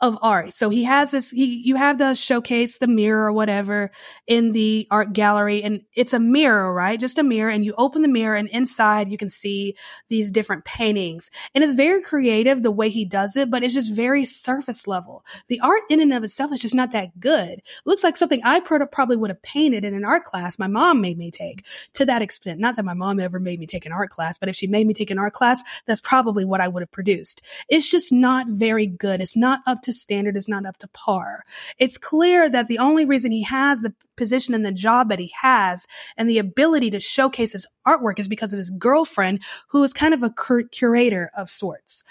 of 0.00 0.18
art. 0.22 0.54
So 0.54 0.70
he 0.70 0.84
has 0.84 1.10
this, 1.10 1.30
he, 1.30 1.62
you 1.64 1.76
have 1.76 1.98
the 1.98 2.14
showcase, 2.14 2.78
the 2.78 2.86
mirror 2.86 3.26
or 3.26 3.32
whatever 3.32 3.90
in 4.26 4.52
the 4.52 4.86
art 4.90 5.12
gallery 5.12 5.62
and 5.62 5.82
it's 5.94 6.12
a 6.12 6.20
mirror, 6.20 6.72
right? 6.72 7.00
Just 7.00 7.18
a 7.18 7.22
mirror 7.24 7.50
and 7.50 7.64
you 7.64 7.74
open 7.76 8.02
the 8.02 8.08
mirror 8.08 8.36
and 8.36 8.48
inside 8.48 9.10
you 9.10 9.18
can 9.18 9.28
see 9.28 9.74
these 10.08 10.30
different 10.30 10.64
paintings 10.64 11.30
and 11.54 11.64
it's 11.64 11.74
very 11.74 12.02
creative 12.02 12.62
the 12.62 12.70
way 12.70 12.90
he 12.90 13.04
does 13.04 13.36
it, 13.36 13.50
but 13.50 13.62
it's 13.62 13.74
just 13.74 13.92
very 13.92 14.24
surface 14.24 14.86
level. 14.86 15.24
The 15.48 15.60
art 15.60 15.82
in 15.90 16.00
and 16.00 16.12
of 16.12 16.22
itself 16.22 16.52
is 16.52 16.60
just 16.60 16.74
not 16.74 16.92
that 16.92 17.18
good. 17.18 17.62
Looks 17.84 18.04
like 18.04 18.16
something 18.16 18.40
I 18.44 18.60
probably 18.60 19.16
would 19.16 19.30
have 19.30 19.42
painted 19.42 19.84
in 19.84 19.94
an 19.94 20.04
art 20.04 20.24
class 20.24 20.58
my 20.58 20.68
mom 20.68 21.00
made 21.00 21.18
me 21.18 21.30
take 21.30 21.64
to 21.94 22.06
that 22.06 22.22
extent. 22.22 22.60
Not 22.60 22.76
that 22.76 22.84
my 22.84 22.94
mom 22.94 23.20
ever 23.20 23.40
made 23.40 23.58
me 23.58 23.66
take 23.66 23.86
an 23.86 23.92
art 23.92 24.10
class, 24.10 24.38
but 24.38 24.48
if 24.48 24.56
she 24.56 24.66
made 24.66 24.86
me 24.86 24.94
take 24.94 25.10
an 25.10 25.18
art 25.18 25.32
class, 25.32 25.62
that's 25.86 26.00
probably 26.00 26.44
what 26.44 26.60
I 26.60 26.68
would 26.68 26.82
have 26.82 26.90
produced. 26.90 27.42
It's 27.68 27.88
just 27.88 28.12
not 28.12 28.46
very 28.48 28.86
good. 28.86 29.20
It's 29.20 29.36
not 29.36 29.60
up 29.66 29.82
to 29.82 29.87
to 29.88 29.92
standard 29.92 30.36
is 30.36 30.48
not 30.48 30.66
up 30.66 30.76
to 30.78 30.88
par. 30.88 31.44
It's 31.78 31.98
clear 31.98 32.48
that 32.50 32.68
the 32.68 32.78
only 32.78 33.04
reason 33.04 33.32
he 33.32 33.42
has 33.44 33.80
the 33.80 33.94
position 34.16 34.54
and 34.54 34.64
the 34.64 34.70
job 34.72 35.08
that 35.08 35.18
he 35.18 35.32
has 35.40 35.86
and 36.16 36.28
the 36.28 36.38
ability 36.38 36.90
to 36.90 37.00
showcase 37.00 37.52
his 37.52 37.66
artwork 37.86 38.18
is 38.18 38.28
because 38.28 38.52
of 38.52 38.58
his 38.58 38.70
girlfriend, 38.70 39.40
who 39.68 39.82
is 39.82 39.92
kind 39.92 40.14
of 40.14 40.22
a 40.22 40.30
cur- 40.30 40.64
curator 40.64 41.30
of 41.36 41.48
sorts. 41.48 42.04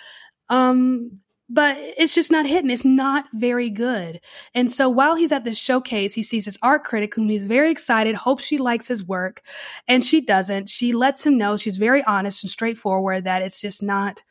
Um, 0.49 1.21
but 1.49 1.77
it's 1.77 2.13
just 2.13 2.31
not 2.31 2.45
hitting. 2.45 2.69
It's 2.69 2.83
not 2.83 3.25
very 3.33 3.69
good. 3.69 4.19
And 4.53 4.69
so 4.69 4.89
while 4.89 5.15
he's 5.15 5.31
at 5.31 5.45
this 5.45 5.57
showcase, 5.57 6.13
he 6.13 6.23
sees 6.23 6.45
his 6.45 6.57
art 6.61 6.83
critic, 6.83 7.15
whom 7.15 7.29
he's 7.29 7.45
very 7.45 7.71
excited, 7.71 8.15
hopes 8.15 8.43
she 8.43 8.57
likes 8.57 8.87
his 8.87 9.03
work. 9.03 9.41
And 9.87 10.03
she 10.03 10.19
doesn't. 10.19 10.67
She 10.69 10.91
lets 10.91 11.25
him 11.25 11.37
know 11.37 11.55
she's 11.55 11.77
very 11.77 12.03
honest 12.03 12.43
and 12.43 12.51
straightforward 12.51 13.23
that 13.23 13.43
it's 13.43 13.61
just 13.61 13.81
not 13.81 14.23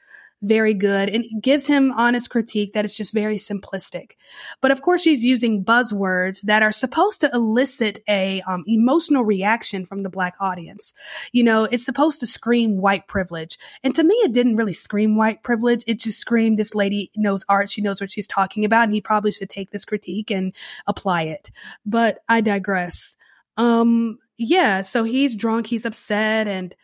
very 0.46 0.74
good 0.74 1.08
and 1.08 1.24
gives 1.42 1.66
him 1.66 1.92
honest 1.92 2.30
critique 2.30 2.72
that 2.72 2.84
is 2.84 2.94
just 2.94 3.12
very 3.12 3.36
simplistic. 3.36 4.12
But 4.60 4.70
of 4.70 4.82
course, 4.82 5.02
she's 5.02 5.24
using 5.24 5.64
buzzwords 5.64 6.42
that 6.42 6.62
are 6.62 6.72
supposed 6.72 7.20
to 7.20 7.30
elicit 7.32 7.98
a 8.08 8.40
um, 8.42 8.64
emotional 8.66 9.24
reaction 9.24 9.84
from 9.84 10.00
the 10.00 10.10
black 10.10 10.36
audience. 10.40 10.94
You 11.32 11.44
know, 11.44 11.64
it's 11.64 11.84
supposed 11.84 12.20
to 12.20 12.26
scream 12.26 12.78
white 12.78 13.08
privilege. 13.08 13.58
And 13.82 13.94
to 13.94 14.04
me, 14.04 14.14
it 14.16 14.32
didn't 14.32 14.56
really 14.56 14.74
scream 14.74 15.16
white 15.16 15.42
privilege. 15.42 15.84
It 15.86 16.00
just 16.00 16.20
screamed 16.20 16.58
this 16.58 16.74
lady 16.74 17.10
knows 17.16 17.44
art. 17.48 17.70
She 17.70 17.82
knows 17.82 18.00
what 18.00 18.10
she's 18.10 18.28
talking 18.28 18.64
about. 18.64 18.84
And 18.84 18.92
he 18.92 19.00
probably 19.00 19.32
should 19.32 19.50
take 19.50 19.70
this 19.70 19.84
critique 19.84 20.30
and 20.30 20.52
apply 20.86 21.22
it. 21.22 21.50
But 21.84 22.20
I 22.28 22.40
digress. 22.40 23.16
Um, 23.56 24.18
yeah, 24.38 24.82
so 24.82 25.04
he's 25.04 25.34
drunk, 25.34 25.66
he's 25.66 25.86
upset, 25.86 26.46
and 26.46 26.74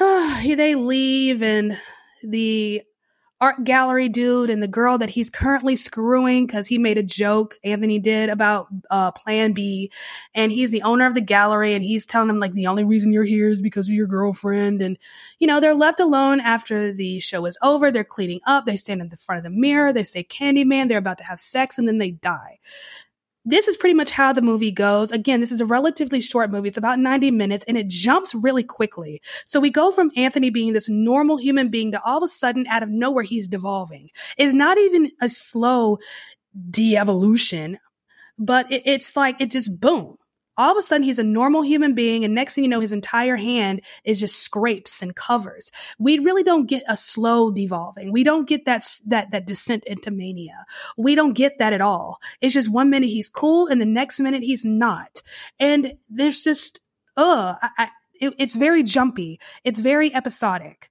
uh, 0.00 0.42
they 0.42 0.74
leave, 0.74 1.42
and 1.42 1.78
the 2.22 2.82
art 3.40 3.64
gallery 3.64 4.08
dude 4.08 4.48
and 4.48 4.62
the 4.62 4.68
girl 4.68 4.96
that 4.96 5.10
he's 5.10 5.28
currently 5.28 5.76
screwing 5.76 6.46
because 6.46 6.66
he 6.66 6.78
made 6.78 6.96
a 6.96 7.02
joke 7.02 7.58
anthony 7.64 7.98
did 7.98 8.30
about 8.30 8.66
uh, 8.90 9.10
plan 9.10 9.52
b. 9.52 9.90
And 10.34 10.50
he's 10.50 10.70
the 10.70 10.82
owner 10.82 11.04
of 11.04 11.14
the 11.14 11.20
gallery 11.20 11.74
and 11.74 11.84
he's 11.84 12.06
telling 12.06 12.30
him 12.30 12.40
like 12.40 12.54
the 12.54 12.66
only 12.66 12.84
reason 12.84 13.12
you're 13.12 13.24
here 13.24 13.48
is 13.48 13.60
because 13.60 13.88
of 13.88 13.94
your 13.94 14.06
girlfriend. 14.06 14.80
And 14.80 14.96
you 15.38 15.46
know 15.46 15.60
they're 15.60 15.74
left 15.74 16.00
alone 16.00 16.40
after 16.40 16.92
the 16.92 17.20
show 17.20 17.44
is 17.44 17.58
over. 17.62 17.90
They're 17.90 18.04
cleaning 18.04 18.40
up. 18.46 18.64
They 18.64 18.76
stand 18.76 19.02
in 19.02 19.10
the 19.10 19.18
front 19.18 19.38
of 19.38 19.44
the 19.44 19.58
mirror. 19.58 19.92
They 19.92 20.04
say 20.04 20.24
candyman 20.24 20.88
they're 20.88 20.98
about 20.98 21.18
to 21.18 21.24
have 21.24 21.38
sex 21.38 21.76
and 21.78 21.86
then 21.86 21.98
they 21.98 22.12
die 22.12 22.58
this 23.46 23.68
is 23.68 23.76
pretty 23.76 23.94
much 23.94 24.10
how 24.10 24.32
the 24.32 24.42
movie 24.42 24.72
goes. 24.72 25.12
Again, 25.12 25.40
this 25.40 25.52
is 25.52 25.60
a 25.60 25.66
relatively 25.66 26.20
short 26.20 26.50
movie. 26.50 26.68
It's 26.68 26.76
about 26.76 26.98
90 26.98 27.30
minutes 27.30 27.64
and 27.68 27.78
it 27.78 27.86
jumps 27.86 28.34
really 28.34 28.64
quickly. 28.64 29.22
So 29.44 29.60
we 29.60 29.70
go 29.70 29.92
from 29.92 30.10
Anthony 30.16 30.50
being 30.50 30.72
this 30.72 30.88
normal 30.88 31.38
human 31.38 31.70
being 31.70 31.92
to 31.92 32.02
all 32.04 32.18
of 32.18 32.24
a 32.24 32.28
sudden 32.28 32.66
out 32.66 32.82
of 32.82 32.90
nowhere, 32.90 33.22
he's 33.22 33.46
devolving. 33.46 34.10
It's 34.36 34.52
not 34.52 34.78
even 34.78 35.12
a 35.22 35.28
slow 35.28 35.98
de-evolution, 36.70 37.78
but 38.36 38.70
it, 38.70 38.82
it's 38.84 39.16
like 39.16 39.40
it 39.40 39.52
just 39.52 39.80
boom 39.80 40.18
all 40.56 40.72
of 40.72 40.78
a 40.78 40.82
sudden 40.82 41.02
he's 41.02 41.18
a 41.18 41.24
normal 41.24 41.62
human 41.62 41.94
being 41.94 42.24
and 42.24 42.34
next 42.34 42.54
thing 42.54 42.64
you 42.64 42.70
know 42.70 42.80
his 42.80 42.92
entire 42.92 43.36
hand 43.36 43.82
is 44.04 44.20
just 44.20 44.42
scrapes 44.42 45.02
and 45.02 45.14
covers. 45.14 45.70
We 45.98 46.18
really 46.18 46.42
don't 46.42 46.66
get 46.66 46.82
a 46.88 46.96
slow 46.96 47.50
devolving. 47.50 48.12
We 48.12 48.24
don't 48.24 48.48
get 48.48 48.64
that 48.64 48.84
that 49.06 49.30
that 49.30 49.46
descent 49.46 49.84
into 49.84 50.10
mania. 50.10 50.64
We 50.96 51.14
don't 51.14 51.34
get 51.34 51.58
that 51.58 51.72
at 51.72 51.80
all. 51.80 52.18
It's 52.40 52.54
just 52.54 52.70
one 52.70 52.90
minute 52.90 53.08
he's 53.08 53.28
cool 53.28 53.66
and 53.66 53.80
the 53.80 53.86
next 53.86 54.20
minute 54.20 54.42
he's 54.42 54.64
not. 54.64 55.22
And 55.58 55.94
there's 56.08 56.42
just 56.42 56.80
uh 57.16 57.54
it, 58.20 58.34
it's 58.38 58.54
very 58.54 58.82
jumpy. 58.82 59.40
It's 59.64 59.80
very 59.80 60.14
episodic. 60.14 60.90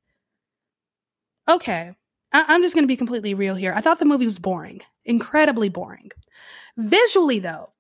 Okay. 1.49 1.93
I, 2.33 2.45
i'm 2.49 2.61
just 2.61 2.75
going 2.75 2.83
to 2.83 2.87
be 2.87 2.97
completely 2.97 3.33
real 3.33 3.55
here. 3.55 3.73
I 3.73 3.81
thought 3.81 3.99
the 3.99 4.05
movie 4.05 4.25
was 4.25 4.39
boring. 4.39 4.81
Incredibly 5.05 5.69
boring. 5.69 6.11
Visually 6.77 7.39
though 7.39 7.71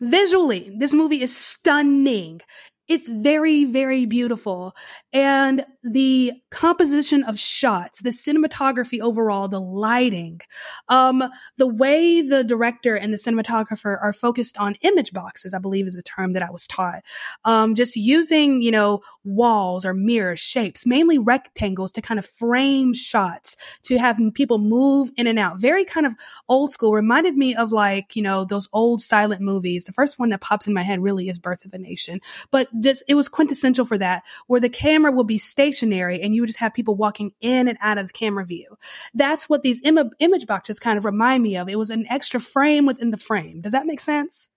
Visually, 0.00 0.70
this 0.76 0.92
movie 0.94 1.22
is 1.22 1.36
stunning. 1.36 2.40
It's 2.88 3.08
very, 3.08 3.64
very 3.64 4.06
beautiful. 4.06 4.74
And 5.12 5.64
the 5.82 6.32
composition 6.50 7.24
of 7.24 7.38
shots, 7.38 8.00
the 8.00 8.10
cinematography 8.10 9.00
overall, 9.00 9.48
the 9.48 9.60
lighting, 9.60 10.40
um, 10.88 11.24
the 11.58 11.66
way 11.66 12.22
the 12.22 12.44
director 12.44 12.94
and 12.94 13.12
the 13.12 13.18
cinematographer 13.18 13.98
are 14.00 14.12
focused 14.12 14.56
on 14.58 14.76
image 14.82 15.12
boxes, 15.12 15.52
I 15.52 15.58
believe 15.58 15.86
is 15.86 15.94
the 15.94 16.02
term 16.02 16.32
that 16.34 16.42
I 16.42 16.50
was 16.50 16.66
taught. 16.68 17.02
Um, 17.44 17.74
just 17.74 17.96
using, 17.96 18.62
you 18.62 18.70
know, 18.70 19.00
walls 19.24 19.84
or 19.84 19.92
mirrors, 19.92 20.40
shapes, 20.40 20.86
mainly 20.86 21.18
rectangles 21.18 21.90
to 21.92 22.02
kind 22.02 22.18
of 22.18 22.26
frame 22.26 22.94
shots 22.94 23.56
to 23.84 23.98
have 23.98 24.18
people 24.34 24.58
move 24.58 25.10
in 25.16 25.26
and 25.26 25.38
out. 25.38 25.60
Very 25.60 25.84
kind 25.84 26.06
of 26.06 26.14
old 26.48 26.70
school. 26.70 26.92
Reminded 26.92 27.36
me 27.36 27.54
of 27.54 27.72
like, 27.72 28.14
you 28.14 28.22
know, 28.22 28.44
those 28.44 28.68
old 28.72 29.02
silent 29.02 29.40
movies. 29.40 29.84
The 29.84 29.92
first 29.92 30.18
one 30.18 30.28
that 30.30 30.40
pops 30.40 30.66
in 30.66 30.74
my 30.74 30.82
head 30.82 31.02
really 31.02 31.28
is 31.28 31.38
Birth 31.38 31.64
of 31.64 31.74
a 31.74 31.78
Nation, 31.78 32.20
but 32.50 32.68
just, 32.80 33.02
it 33.08 33.14
was 33.14 33.28
quintessential 33.28 33.84
for 33.84 33.98
that, 33.98 34.22
where 34.46 34.60
the 34.60 34.68
camera 34.68 35.12
would 35.12 35.26
be 35.26 35.38
stationary 35.38 36.20
and 36.20 36.34
you 36.34 36.42
would 36.42 36.48
just 36.48 36.58
have 36.58 36.74
people 36.74 36.96
walking 36.96 37.32
in 37.40 37.68
and 37.68 37.78
out 37.80 37.98
of 37.98 38.08
the 38.08 38.12
camera 38.12 38.44
view. 38.44 38.76
That's 39.14 39.48
what 39.48 39.62
these 39.62 39.80
Im- 39.82 40.10
image 40.18 40.46
boxes 40.46 40.78
kind 40.78 40.98
of 40.98 41.04
remind 41.04 41.42
me 41.42 41.56
of. 41.56 41.68
It 41.68 41.78
was 41.78 41.90
an 41.90 42.06
extra 42.08 42.40
frame 42.40 42.86
within 42.86 43.10
the 43.10 43.18
frame. 43.18 43.60
Does 43.60 43.72
that 43.72 43.86
make 43.86 44.00
sense? 44.00 44.50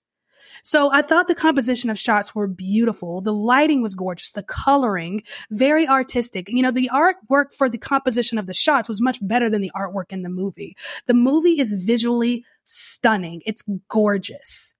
So 0.64 0.92
I 0.92 1.02
thought 1.02 1.28
the 1.28 1.36
composition 1.36 1.90
of 1.90 1.98
shots 1.98 2.34
were 2.36 2.48
beautiful. 2.48 3.22
The 3.22 3.34
lighting 3.34 3.82
was 3.82 3.96
gorgeous. 3.96 4.32
The 4.32 4.44
coloring, 4.44 5.24
very 5.52 5.88
artistic. 5.88 6.50
You 6.50 6.62
know, 6.62 6.72
the 6.72 6.90
artwork 6.94 7.54
for 7.54 7.70
the 7.70 7.78
composition 7.78 8.38
of 8.38 8.46
the 8.46 8.54
shots 8.54 8.90
was 8.90 9.02
much 9.02 9.20
better 9.22 9.50
than 9.50 9.62
the 9.62 9.72
artwork 9.76 10.12
in 10.12 10.24
the 10.24 10.30
movie. 10.30 10.76
The 11.08 11.14
movie 11.14 11.60
is 11.60 11.72
visually 11.72 12.44
stunning. 12.66 13.42
It's 13.46 13.64
gorgeous 13.88 14.74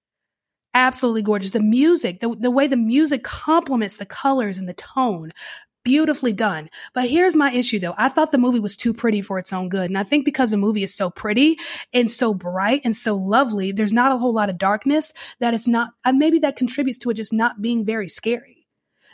absolutely 0.74 1.22
gorgeous. 1.22 1.50
The 1.50 1.62
music, 1.62 2.20
the, 2.20 2.34
the 2.34 2.50
way 2.50 2.66
the 2.66 2.76
music 2.76 3.22
complements 3.22 3.96
the 3.96 4.06
colors 4.06 4.58
and 4.58 4.68
the 4.68 4.74
tone, 4.74 5.32
beautifully 5.84 6.32
done. 6.32 6.68
But 6.94 7.08
here's 7.08 7.34
my 7.34 7.52
issue 7.52 7.78
though. 7.78 7.94
I 7.96 8.08
thought 8.08 8.32
the 8.32 8.38
movie 8.38 8.60
was 8.60 8.76
too 8.76 8.92
pretty 8.92 9.22
for 9.22 9.38
its 9.38 9.52
own 9.52 9.68
good. 9.68 9.90
And 9.90 9.98
I 9.98 10.02
think 10.02 10.24
because 10.24 10.50
the 10.50 10.56
movie 10.56 10.82
is 10.82 10.94
so 10.94 11.10
pretty 11.10 11.58
and 11.92 12.10
so 12.10 12.34
bright 12.34 12.82
and 12.84 12.94
so 12.94 13.16
lovely, 13.16 13.72
there's 13.72 13.92
not 13.92 14.12
a 14.12 14.18
whole 14.18 14.34
lot 14.34 14.50
of 14.50 14.58
darkness 14.58 15.12
that 15.38 15.54
it's 15.54 15.68
not, 15.68 15.90
uh, 16.04 16.12
maybe 16.12 16.38
that 16.40 16.56
contributes 16.56 16.98
to 16.98 17.10
it 17.10 17.14
just 17.14 17.32
not 17.32 17.62
being 17.62 17.84
very 17.84 18.08
scary. 18.08 18.59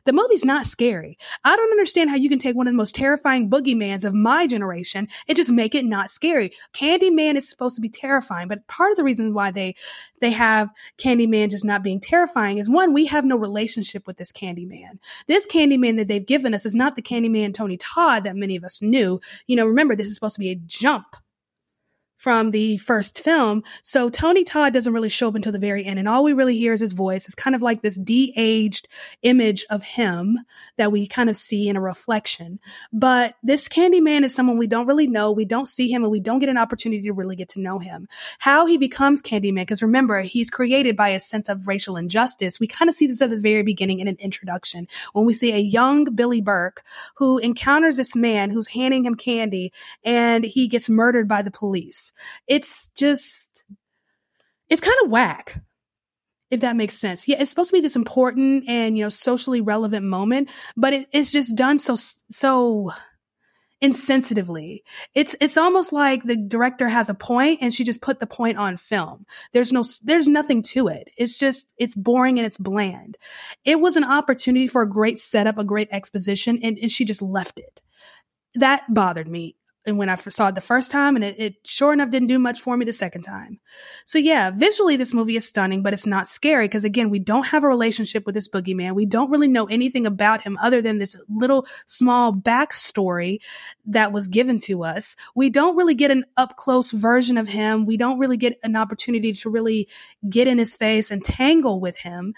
The 0.07 0.13
movie's 0.13 0.45
not 0.45 0.67
scary. 0.67 1.19
I 1.45 1.57
don't 1.57 1.71
understand 1.73 2.11
how 2.11 2.17
you 2.17 2.29
can 2.29 2.39
take 2.39 2.55
one 2.55 2.69
of 2.69 2.73
the 2.73 2.77
most 2.77 2.95
terrifying 2.95 3.51
boogeymans 3.51 4.05
of 4.05 4.15
my 4.15 4.47
generation 4.47 5.09
and 5.29 5.37
just 5.37 5.51
make 5.51 5.75
it 5.75 5.85
not 5.85 6.11
scary. 6.11 6.53
Candyman 6.73 7.35
is 7.37 7.49
supposed 7.49 7.75
to 7.75 7.83
be 7.83 7.89
terrifying, 7.89 8.47
but 8.47 8.67
part 8.69 8.93
of 8.93 8.97
the 8.97 9.05
reason 9.05 9.35
why 9.35 9.51
they 9.51 9.75
they 10.21 10.31
have 10.31 10.71
Candyman 10.97 11.51
just 11.51 11.65
not 11.65 11.83
being 11.83 12.01
terrifying 12.01 12.59
is 12.59 12.71
one, 12.71 12.95
we 12.95 13.07
have 13.07 13.25
no 13.25 13.37
relationship 13.37 14.07
with 14.07 14.17
this 14.17 14.33
Candyman. 14.33 14.99
This 15.27 15.47
Candyman 15.47 15.97
that 15.97 16.07
they've 16.07 16.25
given 16.25 16.55
us 16.55 16.65
is 16.65 16.75
not 16.75 16.95
the 16.95 17.03
Candyman 17.03 17.53
Tony 17.53 17.77
Todd 17.77 18.23
that 18.25 18.37
many 18.37 18.55
of 18.55 18.63
us 18.63 18.81
knew. 18.81 19.21
You 19.49 19.57
know, 19.57 19.67
remember 19.67 19.97
this 19.97 20.07
is 20.07 20.15
supposed 20.15 20.37
to 20.37 20.41
be 20.41 20.51
a 20.51 20.55
jump 20.55 21.17
from 22.17 22.51
the 22.51 22.77
first 22.79 23.23
film. 23.23 23.63
So 23.83 24.09
Tony 24.09 24.45
Todd 24.45 24.73
doesn't 24.73 24.93
really 24.93 25.09
show 25.09 25.29
up 25.29 25.35
until 25.35 25.53
the 25.53 25.59
very 25.59 25.85
end. 25.85 25.99
And 25.99 26.09
all 26.09 26.25
we 26.25 26.33
really 26.33 26.57
hear 26.57 26.73
is 26.73 26.81
his 26.81 26.93
voice. 26.93 27.27
It's 27.27 27.35
kind 27.35 27.55
of 27.55 27.63
like 27.63 27.83
this 27.83 27.97
de-aged 27.97 28.89
image 29.23 29.65
of 29.71 29.83
him 29.83 30.39
that 30.77 30.93
we 30.93 31.07
kind 31.07 31.29
of 31.29 31.37
see 31.37 31.69
in 31.69 31.77
a 31.77 31.81
reflection. 31.81 32.59
But 32.93 33.35
this 33.43 33.69
Candyman 33.69 34.25
is 34.25 34.35
someone 34.35 34.59
we 34.59 34.67
don't 34.67 34.87
really 34.87 35.07
know. 35.07 35.31
We 35.33 35.45
don't 35.45 35.69
see 35.69 35.89
him 35.91 36.03
and 36.03 36.11
we 36.11 36.21
don't 36.21 36.39
get 36.39 36.49
an 36.49 36.59
opportunity 36.59 37.03
to 37.03 37.13
really 37.13 37.37
get 37.37 37.49
to 37.51 37.61
know 37.61 37.79
him. 37.79 38.09
How 38.39 38.67
he 38.67 38.79
becomes 38.79 39.23
Candyman, 39.23 39.63
because 39.63 39.83
remember, 39.83 40.23
he's 40.23 40.51
created 40.51 40.97
by 40.97 41.11
a 41.11 41.21
sense 41.21 41.49
of 41.49 41.67
racial 41.67 41.97
injustice. 41.97 42.59
We 42.59 42.67
kind 42.67 42.89
of 42.89 42.95
see 42.95 43.07
this 43.07 43.23
at 43.23 43.31
the 43.31 43.39
very 43.39 43.63
beginning 43.63 44.01
in 44.01 44.09
an 44.09 44.17
introduction 44.19 44.89
when 45.13 45.27
we 45.27 45.35
see 45.35 45.53
a 45.53 45.59
young 45.59 46.05
Billy 46.15 46.41
Burke 46.41 46.83
who 47.17 47.39
encounters 47.39 47.97
this 47.97 48.17
man 48.17 48.51
who's 48.51 48.69
handing 48.69 49.05
him 49.05 49.15
candy 49.15 49.73
and 50.05 50.45
he 50.45 50.69
gets 50.69 50.89
murdered 50.89 51.29
by 51.29 51.43
the 51.43 51.51
police. 51.51 52.06
It's 52.47 52.91
just, 52.97 53.65
it's 54.69 54.81
kind 54.81 54.97
of 55.05 55.11
whack. 55.11 55.63
If 56.49 56.61
that 56.61 56.77
makes 56.77 56.95
sense. 56.95 57.27
Yeah, 57.27 57.39
it's 57.41 57.51
supposed 57.51 57.71
to 57.71 57.77
be 57.77 57.81
this 57.81 57.97
important 57.97 58.69
and, 58.69 58.97
you 58.97 59.03
know, 59.03 59.09
socially 59.09 59.61
relevant 59.61 60.07
moment, 60.07 60.49
but 60.77 60.93
it, 60.93 61.09
it's 61.11 61.33
just 61.33 61.57
done 61.57 61.81
so, 61.81 61.97
so 62.31 62.93
insensitively. 63.83 64.83
It's, 65.13 65.35
it's 65.41 65.57
almost 65.57 65.93
like 65.93 66.23
the 66.23 66.37
director 66.37 66.89
has 66.89 67.11
a 67.11 67.15
point 67.15 67.59
and 67.63 67.75
she 67.75 67.83
just 67.83 68.01
put 68.01 68.21
the 68.21 68.29
point 68.29 68.59
on 68.59 68.77
film. 68.77 69.27
There's 69.53 69.73
no, 69.73 69.85
there's 70.05 70.29
nothing 70.29 70.63
to 70.63 70.87
it. 70.87 71.11
It's 71.19 71.37
just, 71.37 71.73
it's 71.79 71.97
boring 71.97 72.39
and 72.39 72.47
it's 72.47 72.59
bland. 72.59 73.19
It 73.65 73.81
was 73.81 73.97
an 73.97 74.05
opportunity 74.05 74.69
for 74.69 74.83
a 74.83 74.89
great 74.89 75.19
setup, 75.19 75.59
a 75.59 75.65
great 75.65 75.89
exposition, 75.91 76.61
and, 76.63 76.79
and 76.79 76.93
she 76.93 77.05
just 77.05 77.23
left 77.23 77.59
it. 77.59 77.83
That 78.55 78.85
bothered 78.89 79.27
me 79.27 79.57
and 79.87 79.99
when 79.99 80.09
I 80.09 80.17
saw 80.17 80.49
it 80.49 80.55
the 80.55 80.61
first 80.61 80.91
time, 80.91 81.15
and 81.15 81.25
it, 81.25 81.37
it, 81.39 81.55
sure 81.65 81.93
enough 81.93 82.11
didn't 82.11 82.29
do 82.29 82.39
much 82.39 82.61
for 82.61 82.77
me 82.77 82.85
the 82.85 82.93
second 82.93 83.23
time. 83.23 83.61
So 84.05 84.19
yeah, 84.19 84.51
visually 84.51 84.97
this 84.97 85.15
movie 85.15 85.37
is 85.37 85.47
stunning, 85.47 85.83
but 85.83 85.93
it's 85.93 86.07
not 86.07 86.27
scary 86.27 86.67
because 86.67 86.85
again, 86.85 87.09
we 87.09 87.21
don't 87.21 87.47
have 87.47 87.63
a 87.63 87.69
relationship 87.69 88.27
with 88.27 88.35
this 88.35 88.49
boogeyman. 88.49 88.95
We 88.95 89.07
don't 89.07 89.31
really 89.31 89.49
know 89.49 89.67
anything 89.67 90.05
about 90.05 90.43
him 90.43 90.59
other 90.61 90.83
than 90.83 90.99
this 90.99 91.17
little 91.29 91.67
small 91.87 92.33
backstory 92.33 93.39
that 93.87 94.13
was 94.13 94.27
given 94.27 94.59
to 94.61 94.83
us. 94.83 95.15
We 95.37 95.51
don't 95.51 95.77
really 95.77 95.95
get 95.95 96.11
an 96.11 96.25
up 96.37 96.57
close 96.57 96.91
version 96.91 97.39
of 97.39 97.47
him. 97.47 97.87
We 97.87 97.97
don't 97.97 98.19
really 98.19 98.37
get 98.37 98.59
an 98.65 98.75
opportunity 98.75 99.33
to 99.33 99.51
really 99.51 99.89
get 100.29 100.49
in 100.49 100.59
his 100.59 100.77
face 100.77 101.11
and 101.11 101.25
tangle 101.25 101.81
with 101.81 101.97
him. 101.97 102.35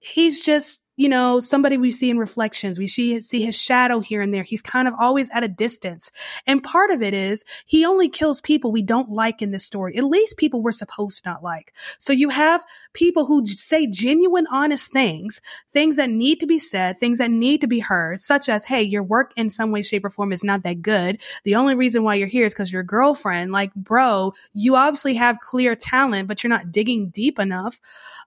He's 0.00 0.40
just 0.40 0.82
you 0.96 1.08
know, 1.08 1.40
somebody 1.40 1.78
we 1.78 1.90
see 1.90 2.10
in 2.10 2.18
reflections. 2.18 2.78
We 2.78 2.86
see, 2.86 3.20
see 3.20 3.42
his 3.42 3.56
shadow 3.56 4.00
here 4.00 4.20
and 4.20 4.32
there. 4.32 4.42
He's 4.42 4.62
kind 4.62 4.86
of 4.86 4.94
always 4.98 5.30
at 5.30 5.44
a 5.44 5.48
distance. 5.48 6.10
And 6.46 6.62
part 6.62 6.90
of 6.90 7.02
it 7.02 7.14
is 7.14 7.44
he 7.64 7.84
only 7.84 8.08
kills 8.08 8.40
people 8.40 8.70
we 8.70 8.82
don't 8.82 9.10
like 9.10 9.40
in 9.40 9.52
this 9.52 9.64
story, 9.64 9.96
at 9.96 10.04
least 10.04 10.36
people 10.36 10.60
we're 10.60 10.72
supposed 10.72 11.22
to 11.22 11.30
not 11.30 11.42
like. 11.42 11.72
So 11.98 12.12
you 12.12 12.28
have 12.28 12.64
people 12.92 13.24
who 13.24 13.46
say 13.46 13.86
genuine, 13.86 14.46
honest 14.50 14.92
things, 14.92 15.40
things 15.72 15.96
that 15.96 16.10
need 16.10 16.40
to 16.40 16.46
be 16.46 16.58
said, 16.58 16.98
things 16.98 17.18
that 17.18 17.30
need 17.30 17.62
to 17.62 17.66
be 17.66 17.80
heard, 17.80 18.20
such 18.20 18.48
as, 18.48 18.64
Hey, 18.64 18.82
your 18.82 19.02
work 19.02 19.32
in 19.36 19.50
some 19.50 19.70
way, 19.70 19.82
shape 19.82 20.04
or 20.04 20.10
form 20.10 20.32
is 20.32 20.44
not 20.44 20.62
that 20.64 20.82
good. 20.82 21.20
The 21.44 21.54
only 21.54 21.74
reason 21.74 22.02
why 22.02 22.14
you're 22.16 22.28
here 22.28 22.46
is 22.46 22.52
because 22.52 22.72
your 22.72 22.82
girlfriend, 22.82 23.52
like, 23.52 23.74
bro, 23.74 24.34
you 24.52 24.76
obviously 24.76 25.14
have 25.14 25.40
clear 25.40 25.74
talent, 25.74 26.28
but 26.28 26.42
you're 26.42 26.48
not 26.48 26.70
digging 26.70 27.08
deep 27.08 27.38
enough. 27.38 27.80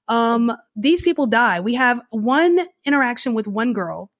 Um, 0.07 0.55
these 0.75 1.01
people 1.01 1.25
die. 1.25 1.59
We 1.59 1.75
have 1.75 1.99
one 2.09 2.54
interaction 2.85 3.33
with 3.33 3.47
one 3.47 3.73
girl 3.73 4.11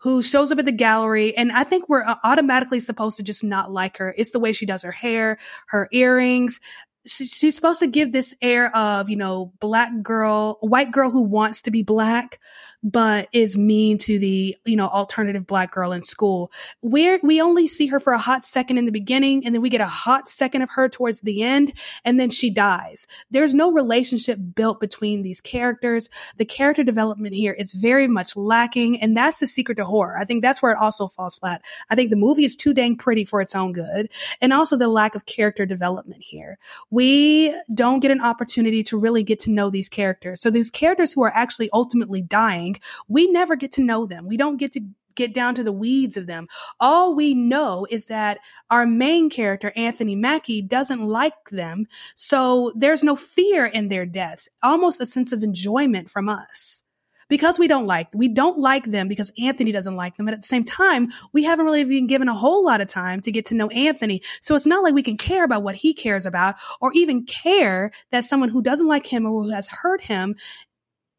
who 0.00 0.22
shows 0.22 0.50
up 0.50 0.58
at 0.58 0.64
the 0.64 0.72
gallery 0.72 1.36
and 1.36 1.52
I 1.52 1.64
think 1.64 1.88
we're 1.88 2.04
uh, 2.04 2.16
automatically 2.24 2.80
supposed 2.80 3.16
to 3.18 3.22
just 3.22 3.44
not 3.44 3.70
like 3.70 3.98
her. 3.98 4.14
It's 4.16 4.30
the 4.30 4.40
way 4.40 4.52
she 4.52 4.66
does 4.66 4.82
her 4.82 4.92
hair, 4.92 5.38
her 5.68 5.88
earrings. 5.92 6.60
She, 7.06 7.26
she's 7.26 7.54
supposed 7.54 7.80
to 7.80 7.86
give 7.86 8.12
this 8.12 8.34
air 8.40 8.74
of, 8.74 9.08
you 9.08 9.16
know, 9.16 9.52
black 9.60 9.90
girl, 10.02 10.58
white 10.60 10.90
girl 10.90 11.10
who 11.10 11.22
wants 11.22 11.62
to 11.62 11.70
be 11.70 11.82
black, 11.82 12.40
but 12.82 13.28
is 13.32 13.56
mean 13.56 13.96
to 13.98 14.18
the, 14.18 14.56
you 14.64 14.76
know, 14.76 14.88
alternative 14.88 15.46
black 15.46 15.72
girl 15.72 15.92
in 15.92 16.02
school. 16.02 16.50
Where 16.80 17.18
we 17.22 17.40
only 17.40 17.66
see 17.66 17.86
her 17.86 18.00
for 18.00 18.12
a 18.12 18.18
hot 18.18 18.44
second 18.44 18.78
in 18.78 18.84
the 18.84 18.92
beginning 18.92 19.44
and 19.44 19.54
then 19.54 19.62
we 19.62 19.70
get 19.70 19.80
a 19.80 19.86
hot 19.86 20.28
second 20.28 20.62
of 20.62 20.70
her 20.70 20.88
towards 20.88 21.20
the 21.20 21.42
end 21.42 21.72
and 22.04 22.20
then 22.20 22.30
she 22.30 22.50
dies. 22.50 23.06
There's 23.30 23.54
no 23.54 23.72
relationship 23.72 24.38
built 24.54 24.80
between 24.80 25.22
these 25.22 25.40
characters. 25.40 26.10
The 26.36 26.44
character 26.44 26.84
development 26.84 27.34
here 27.34 27.52
is 27.52 27.72
very 27.72 28.06
much 28.06 28.36
lacking 28.36 29.00
and 29.00 29.16
that's 29.16 29.40
the 29.40 29.46
secret 29.46 29.76
to 29.76 29.84
horror. 29.84 30.18
I 30.18 30.24
think 30.24 30.42
that's 30.42 30.60
where 30.60 30.72
it 30.72 30.78
also 30.78 31.08
falls 31.08 31.38
flat. 31.38 31.62
I 31.90 31.94
think 31.94 32.10
the 32.10 32.16
movie 32.16 32.44
is 32.44 32.56
too 32.56 32.74
dang 32.74 32.96
pretty 32.96 33.24
for 33.24 33.40
its 33.40 33.54
own 33.54 33.72
good 33.72 34.10
and 34.40 34.52
also 34.52 34.76
the 34.76 34.88
lack 34.88 35.14
of 35.14 35.26
character 35.26 35.64
development 35.64 36.22
here. 36.22 36.58
We 36.94 37.52
don't 37.74 38.00
get 38.00 38.12
an 38.12 38.20
opportunity 38.20 38.84
to 38.84 38.96
really 38.96 39.24
get 39.24 39.40
to 39.40 39.50
know 39.50 39.68
these 39.68 39.88
characters. 39.88 40.40
So 40.40 40.50
these 40.50 40.70
characters 40.70 41.12
who 41.12 41.24
are 41.24 41.32
actually 41.34 41.68
ultimately 41.72 42.22
dying 42.22 42.76
we 43.08 43.26
never 43.30 43.56
get 43.56 43.72
to 43.72 43.82
know 43.82 44.06
them. 44.06 44.26
We 44.26 44.36
don't 44.36 44.56
get 44.56 44.72
to 44.72 44.80
get 45.14 45.32
down 45.32 45.54
to 45.54 45.64
the 45.64 45.72
weeds 45.72 46.16
of 46.16 46.26
them. 46.26 46.48
All 46.80 47.14
we 47.14 47.34
know 47.34 47.86
is 47.90 48.06
that 48.06 48.38
our 48.70 48.86
main 48.86 49.30
character, 49.30 49.72
Anthony 49.76 50.16
Mackie, 50.16 50.62
doesn't 50.62 51.02
like 51.02 51.50
them. 51.50 51.86
So 52.16 52.72
there's 52.74 53.04
no 53.04 53.14
fear 53.14 53.66
in 53.66 53.88
their 53.88 54.06
deaths, 54.06 54.48
almost 54.62 55.00
a 55.00 55.06
sense 55.06 55.32
of 55.32 55.42
enjoyment 55.42 56.10
from 56.10 56.28
us. 56.28 56.82
Because 57.28 57.58
we 57.58 57.68
don't 57.68 57.86
like, 57.86 58.08
we 58.14 58.28
don't 58.28 58.58
like 58.58 58.84
them 58.84 59.08
because 59.08 59.32
Anthony 59.38 59.72
doesn't 59.72 59.96
like 59.96 60.16
them. 60.16 60.28
And 60.28 60.34
at 60.34 60.40
the 60.40 60.46
same 60.46 60.64
time, 60.64 61.10
we 61.32 61.44
haven't 61.44 61.64
really 61.64 61.84
been 61.84 62.06
given 62.06 62.28
a 62.28 62.34
whole 62.34 62.64
lot 62.64 62.80
of 62.80 62.88
time 62.88 63.20
to 63.22 63.32
get 63.32 63.46
to 63.46 63.54
know 63.54 63.68
Anthony. 63.68 64.22
So 64.40 64.54
it's 64.54 64.66
not 64.66 64.82
like 64.82 64.94
we 64.94 65.02
can 65.02 65.16
care 65.16 65.44
about 65.44 65.62
what 65.62 65.76
he 65.76 65.94
cares 65.94 66.26
about 66.26 66.56
or 66.80 66.92
even 66.94 67.24
care 67.24 67.90
that 68.10 68.24
someone 68.24 68.48
who 68.48 68.62
doesn't 68.62 68.88
like 68.88 69.06
him 69.06 69.26
or 69.26 69.42
who 69.42 69.50
has 69.50 69.68
hurt 69.68 70.00
him 70.00 70.36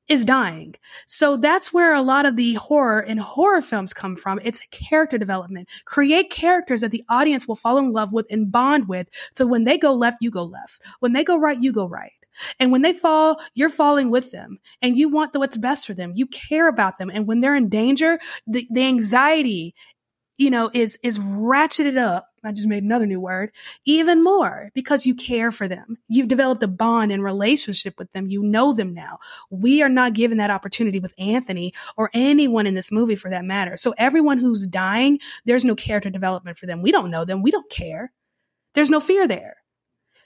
is 0.08 0.24
dying. 0.24 0.76
So 1.08 1.36
that's 1.38 1.74
where 1.74 1.94
a 1.94 2.02
lot 2.02 2.26
of 2.26 2.36
the 2.36 2.54
horror 2.56 3.00
in 3.00 3.18
horror 3.18 3.62
films 3.62 3.94
come 3.94 4.16
from. 4.16 4.40
It's 4.44 4.62
character 4.72 5.18
development. 5.18 5.68
Create 5.86 6.30
characters 6.30 6.82
that 6.82 6.92
the 6.92 7.04
audience 7.10 7.48
will 7.48 7.56
fall 7.56 7.78
in 7.78 7.92
love 7.92 8.14
with 8.14 8.28
and 8.30 8.52
bond 8.52 8.88
with. 8.88 9.10
So 9.36 9.46
when 9.48 9.64
they 9.64 9.78
go 9.78 9.94
left, 9.94 10.18
you 10.22 10.30
go 10.30 10.44
left. 10.44 10.82
When 11.00 11.14
they 11.14 11.24
go 11.24 11.38
right, 11.38 11.60
you 11.60 11.74
go 11.74 11.88
right. 11.88 12.12
And 12.60 12.72
when 12.72 12.82
they 12.82 12.94
fall, 12.94 13.40
you're 13.54 13.70
falling 13.70 14.10
with 14.12 14.32
them 14.32 14.60
and 14.82 14.98
you 14.98 15.10
want 15.10 15.34
the, 15.34 15.40
what's 15.40 15.58
best 15.58 15.88
for 15.88 15.94
them. 15.94 16.14
You 16.16 16.28
care 16.28 16.68
about 16.68 16.98
them. 16.98 17.10
And 17.10 17.28
when 17.28 17.40
they're 17.40 17.56
in 17.56 17.70
danger, 17.70 18.20
the, 18.48 18.68
the 18.70 18.84
anxiety 18.84 19.76
you 20.38 20.50
know, 20.50 20.70
is, 20.74 21.00
is 21.02 21.18
ratcheted 21.20 21.98
up. 21.98 22.30
I 22.44 22.52
just 22.52 22.68
made 22.68 22.84
another 22.84 23.08
new 23.08 23.20
word 23.20 23.52
even 23.86 24.24
more 24.24 24.70
because 24.76 25.06
you 25.06 25.16
care 25.16 25.52
for 25.52 25.68
them. 25.68 25.98
You've 26.10 26.28
developed 26.28 26.62
a 26.62 26.68
bond 26.68 27.12
and 27.12 27.24
relationship 27.24 27.98
with 27.98 28.12
them. 28.12 28.28
You 28.28 28.44
know 28.44 28.74
them 28.74 28.94
now. 28.94 29.18
We 29.50 29.82
are 29.82 29.90
not 29.90 30.14
given 30.14 30.38
that 30.38 30.52
opportunity 30.52 31.00
with 31.00 31.16
Anthony 31.18 31.74
or 31.98 32.12
anyone 32.14 32.68
in 32.68 32.76
this 32.76 32.92
movie 32.92 33.16
for 33.16 33.30
that 33.30 33.46
matter. 33.46 33.78
So 33.78 33.96
everyone 33.98 34.38
who's 34.38 34.68
dying, 34.68 35.20
there's 35.46 35.66
no 35.66 35.76
character 35.76 36.10
development 36.10 36.58
for 36.58 36.66
them. 36.66 36.82
We 36.82 36.92
don't 36.92 37.10
know 37.10 37.26
them. 37.26 37.42
We 37.42 37.52
don't 37.52 37.70
care. 37.70 38.12
There's 38.74 38.92
no 38.92 39.00
fear 39.00 39.28
there. 39.28 39.56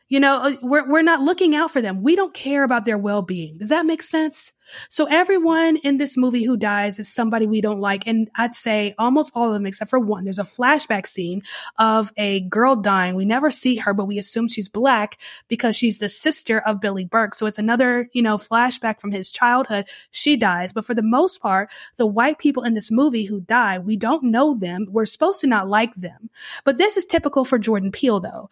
You 0.10 0.20
know, 0.20 0.42
uh, 0.42 0.56
we're, 0.64 0.90
we're 0.90 1.02
not 1.04 1.22
looking 1.22 1.56
out 1.56 1.70
for 1.72 1.82
them. 1.82 2.02
We 2.02 2.16
don't 2.16 2.34
care 2.34 2.64
about 2.64 2.86
their 2.86 2.98
well-being. 2.98 3.60
Does 3.60 3.70
that 3.70 3.86
make 3.86 4.02
sense? 4.02 4.54
So 4.90 5.06
everyone 5.06 5.78
in 5.78 5.98
this 5.98 6.18
movie 6.18 6.44
who 6.44 6.58
dies 6.58 7.00
is 7.00 7.12
somebody 7.12 7.46
we 7.46 7.62
don't 7.62 7.80
like. 7.80 8.06
And 8.08 8.30
I'd 8.36 8.56
say 8.56 8.96
almost 8.98 9.32
all 9.36 9.48
of 9.48 9.54
them, 9.54 9.66
except 9.66 9.90
for 9.90 10.00
one. 10.00 10.24
There's 10.24 10.40
a 10.40 10.44
flashback 10.44 11.06
scene 11.06 11.42
of 11.78 12.12
a 12.18 12.42
girl 12.42 12.76
dying. 12.76 13.16
We 13.16 13.26
never 13.26 13.52
see 13.52 13.76
her, 13.78 13.94
but 13.94 14.06
we 14.06 14.18
assume 14.18 14.48
she's 14.48 14.70
black 14.70 15.20
because 15.48 15.76
she's 15.76 15.98
the 16.00 16.10
sister 16.10 16.60
of 16.60 16.82
Billy 16.82 17.06
Burke. 17.06 17.36
So 17.36 17.46
it's 17.46 17.60
another, 17.60 18.10
you 18.14 18.22
know, 18.22 18.38
flashback 18.38 19.00
from 19.00 19.12
his 19.12 19.30
childhood. 19.30 19.86
She 20.12 20.36
dies. 20.36 20.74
But 20.74 20.86
for 20.86 20.94
the 20.94 21.04
most 21.04 21.42
part, 21.42 21.72
the 21.98 22.08
white 22.08 22.40
people 22.40 22.64
in 22.64 22.74
this 22.74 22.92
movie 22.92 23.26
who 23.26 23.42
die, 23.42 23.80
we 23.80 23.96
don't 23.96 24.24
know 24.24 24.56
them. 24.56 24.88
We're 24.90 25.06
supposed 25.06 25.42
to 25.42 25.48
not 25.48 25.68
like 25.68 25.94
them. 25.96 26.30
But 26.64 26.78
this 26.78 26.98
is 26.98 27.06
typical 27.06 27.46
for 27.46 27.60
Jordan 27.60 27.92
Peele, 27.92 28.20
though 28.20 28.50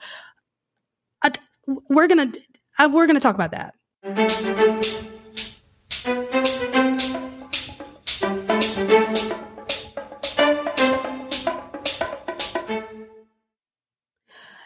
we're 1.67 2.08
gonna 2.08 2.32
uh, 2.80 2.89
we're 2.91 3.08
gonna 3.08 3.19
talk 3.19 3.36
about 3.36 3.51
that. 3.51 3.73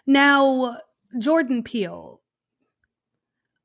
Now, 0.07 0.77
Jordan 1.19 1.63
Peele. 1.63 2.21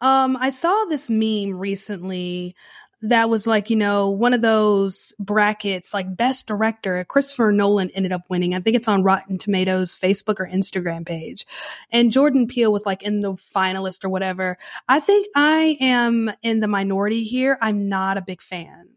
Um, 0.00 0.36
I 0.36 0.50
saw 0.50 0.84
this 0.84 1.08
meme 1.08 1.58
recently 1.58 2.54
that 3.02 3.28
was 3.28 3.46
like, 3.46 3.68
you 3.68 3.76
know, 3.76 4.08
one 4.08 4.32
of 4.32 4.40
those 4.40 5.12
brackets, 5.18 5.92
like 5.92 6.16
best 6.16 6.46
director. 6.46 7.04
Christopher 7.04 7.52
Nolan 7.52 7.90
ended 7.90 8.12
up 8.12 8.22
winning. 8.30 8.54
I 8.54 8.60
think 8.60 8.74
it's 8.74 8.88
on 8.88 9.02
Rotten 9.02 9.36
Tomatoes 9.38 9.96
Facebook 9.96 10.40
or 10.40 10.48
Instagram 10.48 11.06
page. 11.06 11.46
And 11.90 12.10
Jordan 12.10 12.46
Peele 12.46 12.72
was 12.72 12.86
like 12.86 13.02
in 13.02 13.20
the 13.20 13.34
finalist 13.34 14.04
or 14.04 14.08
whatever. 14.08 14.56
I 14.88 15.00
think 15.00 15.26
I 15.36 15.76
am 15.80 16.30
in 16.42 16.60
the 16.60 16.68
minority 16.68 17.22
here. 17.22 17.58
I'm 17.60 17.88
not 17.88 18.16
a 18.16 18.22
big 18.22 18.40
fan. 18.40 18.88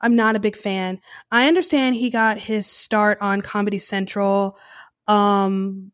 I'm 0.00 0.14
not 0.14 0.36
a 0.36 0.40
big 0.40 0.56
fan. 0.56 1.00
I 1.30 1.48
understand 1.48 1.96
he 1.96 2.10
got 2.10 2.38
his 2.38 2.66
start 2.66 3.18
on 3.20 3.40
Comedy 3.40 3.78
Central. 3.78 4.58
Um, 5.08 5.92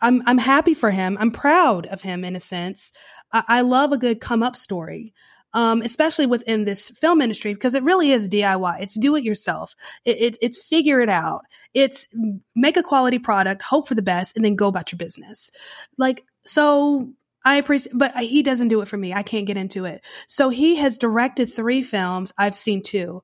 I'm 0.00 0.22
I'm 0.26 0.38
happy 0.38 0.74
for 0.74 0.90
him. 0.90 1.16
I'm 1.20 1.30
proud 1.30 1.86
of 1.86 2.02
him 2.02 2.24
in 2.24 2.34
a 2.34 2.40
sense. 2.40 2.92
I, 3.32 3.44
I 3.46 3.60
love 3.60 3.92
a 3.92 3.98
good 3.98 4.20
come 4.20 4.42
up 4.42 4.56
story 4.56 5.14
um, 5.54 5.82
especially 5.82 6.26
within 6.26 6.64
this 6.64 6.90
film 6.90 7.20
industry, 7.20 7.54
because 7.54 7.74
it 7.74 7.82
really 7.82 8.12
is 8.12 8.28
DIY. 8.28 8.80
It's 8.80 8.98
do 8.98 9.16
it 9.16 9.24
yourself. 9.24 9.74
It, 10.04 10.20
it, 10.20 10.36
it's 10.40 10.58
figure 10.58 11.00
it 11.00 11.08
out. 11.08 11.42
It's 11.74 12.08
make 12.54 12.76
a 12.76 12.82
quality 12.82 13.18
product, 13.18 13.62
hope 13.62 13.88
for 13.88 13.94
the 13.94 14.02
best, 14.02 14.36
and 14.36 14.44
then 14.44 14.56
go 14.56 14.68
about 14.68 14.92
your 14.92 14.98
business. 14.98 15.50
Like, 15.98 16.24
so 16.44 17.12
I 17.44 17.56
appreciate, 17.56 17.96
but 17.96 18.16
he 18.16 18.42
doesn't 18.42 18.68
do 18.68 18.80
it 18.80 18.88
for 18.88 18.96
me. 18.96 19.12
I 19.12 19.22
can't 19.22 19.46
get 19.46 19.56
into 19.56 19.84
it. 19.84 20.04
So 20.26 20.48
he 20.48 20.76
has 20.76 20.98
directed 20.98 21.46
three 21.52 21.82
films. 21.82 22.32
I've 22.38 22.56
seen 22.56 22.82
two. 22.82 23.22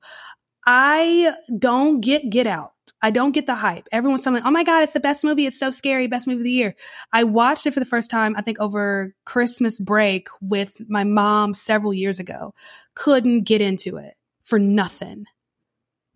I 0.65 1.33
don't 1.57 2.01
get 2.01 2.29
Get 2.29 2.47
Out. 2.47 2.73
I 3.01 3.11
don't 3.11 3.31
get 3.31 3.45
the 3.45 3.55
hype. 3.55 3.87
Everyone's 3.91 4.23
telling 4.23 4.41
me, 4.41 4.47
oh 4.47 4.51
my 4.51 4.63
God, 4.63 4.83
it's 4.83 4.93
the 4.93 4.99
best 4.99 5.23
movie. 5.23 5.45
It's 5.45 5.57
so 5.57 5.69
scary. 5.71 6.07
Best 6.07 6.27
movie 6.27 6.39
of 6.39 6.43
the 6.43 6.51
year. 6.51 6.75
I 7.13 7.23
watched 7.23 7.65
it 7.65 7.73
for 7.73 7.79
the 7.79 7.85
first 7.85 8.11
time, 8.11 8.35
I 8.35 8.41
think 8.41 8.59
over 8.59 9.15
Christmas 9.25 9.79
break 9.79 10.27
with 10.41 10.81
my 10.89 11.03
mom 11.03 11.53
several 11.53 11.93
years 11.93 12.19
ago. 12.19 12.53
Couldn't 12.95 13.43
get 13.43 13.61
into 13.61 13.97
it 13.97 14.15
for 14.43 14.59
nothing. 14.59 15.25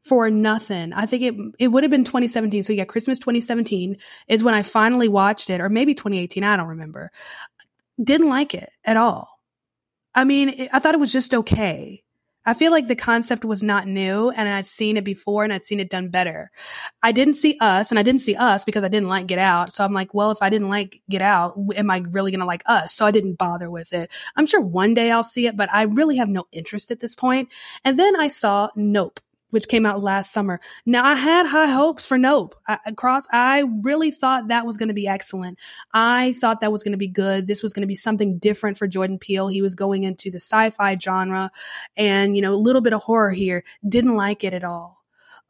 For 0.03 0.29
nothing. 0.29 0.91
I 0.91 1.05
think 1.05 1.23
it, 1.23 1.35
it 1.59 1.67
would 1.69 1.83
have 1.83 1.91
been 1.91 2.03
2017. 2.03 2.63
So 2.63 2.73
yeah, 2.73 2.83
Christmas 2.83 3.19
2017 3.19 3.97
is 4.27 4.43
when 4.43 4.53
I 4.53 4.61
finally 4.61 5.07
watched 5.07 5.49
it, 5.49 5.61
or 5.61 5.69
maybe 5.69 5.93
2018. 5.93 6.43
I 6.43 6.57
don't 6.57 6.67
remember. 6.67 7.09
Didn't 8.03 8.29
like 8.29 8.53
it 8.53 8.69
at 8.83 8.97
all. 8.97 9.29
I 10.13 10.25
mean, 10.25 10.67
I 10.73 10.79
thought 10.79 10.93
it 10.93 10.99
was 10.99 11.13
just 11.13 11.33
okay. 11.33 12.03
I 12.45 12.53
feel 12.53 12.71
like 12.71 12.87
the 12.87 12.95
concept 12.95 13.45
was 13.45 13.63
not 13.63 13.87
new 13.87 14.29
and 14.31 14.49
I'd 14.49 14.67
seen 14.67 14.97
it 14.97 15.03
before 15.03 15.43
and 15.43 15.53
I'd 15.53 15.65
seen 15.65 15.79
it 15.79 15.89
done 15.89 16.09
better. 16.09 16.51
I 17.01 17.11
didn't 17.11 17.35
see 17.35 17.57
us 17.59 17.91
and 17.91 17.99
I 17.99 18.03
didn't 18.03 18.21
see 18.21 18.35
us 18.35 18.63
because 18.63 18.83
I 18.83 18.89
didn't 18.89 19.09
like 19.09 19.27
Get 19.27 19.39
Out. 19.39 19.71
So 19.71 19.83
I'm 19.83 19.93
like, 19.93 20.13
well, 20.13 20.31
if 20.31 20.41
I 20.41 20.49
didn't 20.49 20.69
like 20.69 21.01
Get 21.09 21.21
Out, 21.21 21.57
am 21.75 21.89
I 21.89 22.03
really 22.09 22.31
going 22.31 22.41
to 22.41 22.45
like 22.45 22.63
us? 22.65 22.93
So 22.93 23.05
I 23.05 23.11
didn't 23.11 23.37
bother 23.37 23.69
with 23.69 23.93
it. 23.93 24.11
I'm 24.35 24.45
sure 24.45 24.61
one 24.61 24.93
day 24.93 25.11
I'll 25.11 25.23
see 25.23 25.47
it, 25.47 25.55
but 25.55 25.73
I 25.73 25.83
really 25.83 26.17
have 26.17 26.29
no 26.29 26.45
interest 26.51 26.91
at 26.91 26.99
this 26.99 27.15
point. 27.15 27.49
And 27.83 27.97
then 27.97 28.19
I 28.19 28.27
saw 28.27 28.69
Nope 28.75 29.19
which 29.53 29.67
came 29.67 29.85
out 29.85 30.01
last 30.01 30.33
summer. 30.33 30.59
Now 30.83 31.05
I 31.05 31.13
had 31.13 31.45
high 31.45 31.67
hopes 31.67 32.07
for 32.07 32.17
Nope. 32.17 32.55
I, 32.67 32.79
across, 32.87 33.27
I 33.31 33.65
really 33.83 34.09
thought 34.09 34.47
that 34.47 34.65
was 34.65 34.77
going 34.77 34.87
to 34.87 34.95
be 34.95 35.07
excellent. 35.07 35.59
I 35.93 36.33
thought 36.33 36.59
that 36.61 36.71
was 36.71 36.81
going 36.81 36.93
to 36.93 36.97
be 36.97 37.07
good. 37.07 37.45
This 37.45 37.61
was 37.61 37.71
going 37.71 37.83
to 37.83 37.87
be 37.87 37.93
something 37.93 38.39
different 38.39 38.79
for 38.79 38.87
Jordan 38.87 39.19
Peele. 39.19 39.49
He 39.49 39.61
was 39.61 39.75
going 39.75 40.05
into 40.05 40.31
the 40.31 40.39
sci-fi 40.39 40.97
genre 40.97 41.51
and, 41.95 42.35
you 42.35 42.41
know, 42.41 42.55
a 42.55 42.55
little 42.55 42.81
bit 42.81 42.93
of 42.93 43.03
horror 43.03 43.29
here. 43.29 43.63
Didn't 43.87 44.15
like 44.15 44.43
it 44.43 44.55
at 44.55 44.63
all. 44.63 45.02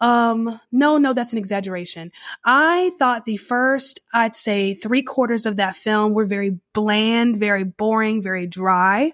Um, 0.03 0.59
no, 0.69 0.97
no, 0.97 1.13
that's 1.13 1.31
an 1.31 1.37
exaggeration. 1.37 2.11
I 2.43 2.91
thought 2.99 3.23
the 3.23 3.37
first, 3.37 4.01
I'd 4.13 4.35
say 4.35 4.73
three 4.73 5.01
quarters 5.01 5.45
of 5.45 5.55
that 5.55 5.77
film 5.77 6.13
were 6.13 6.25
very 6.25 6.59
bland, 6.73 7.37
very 7.37 7.63
boring, 7.63 8.21
very 8.21 8.45
dry. 8.45 9.13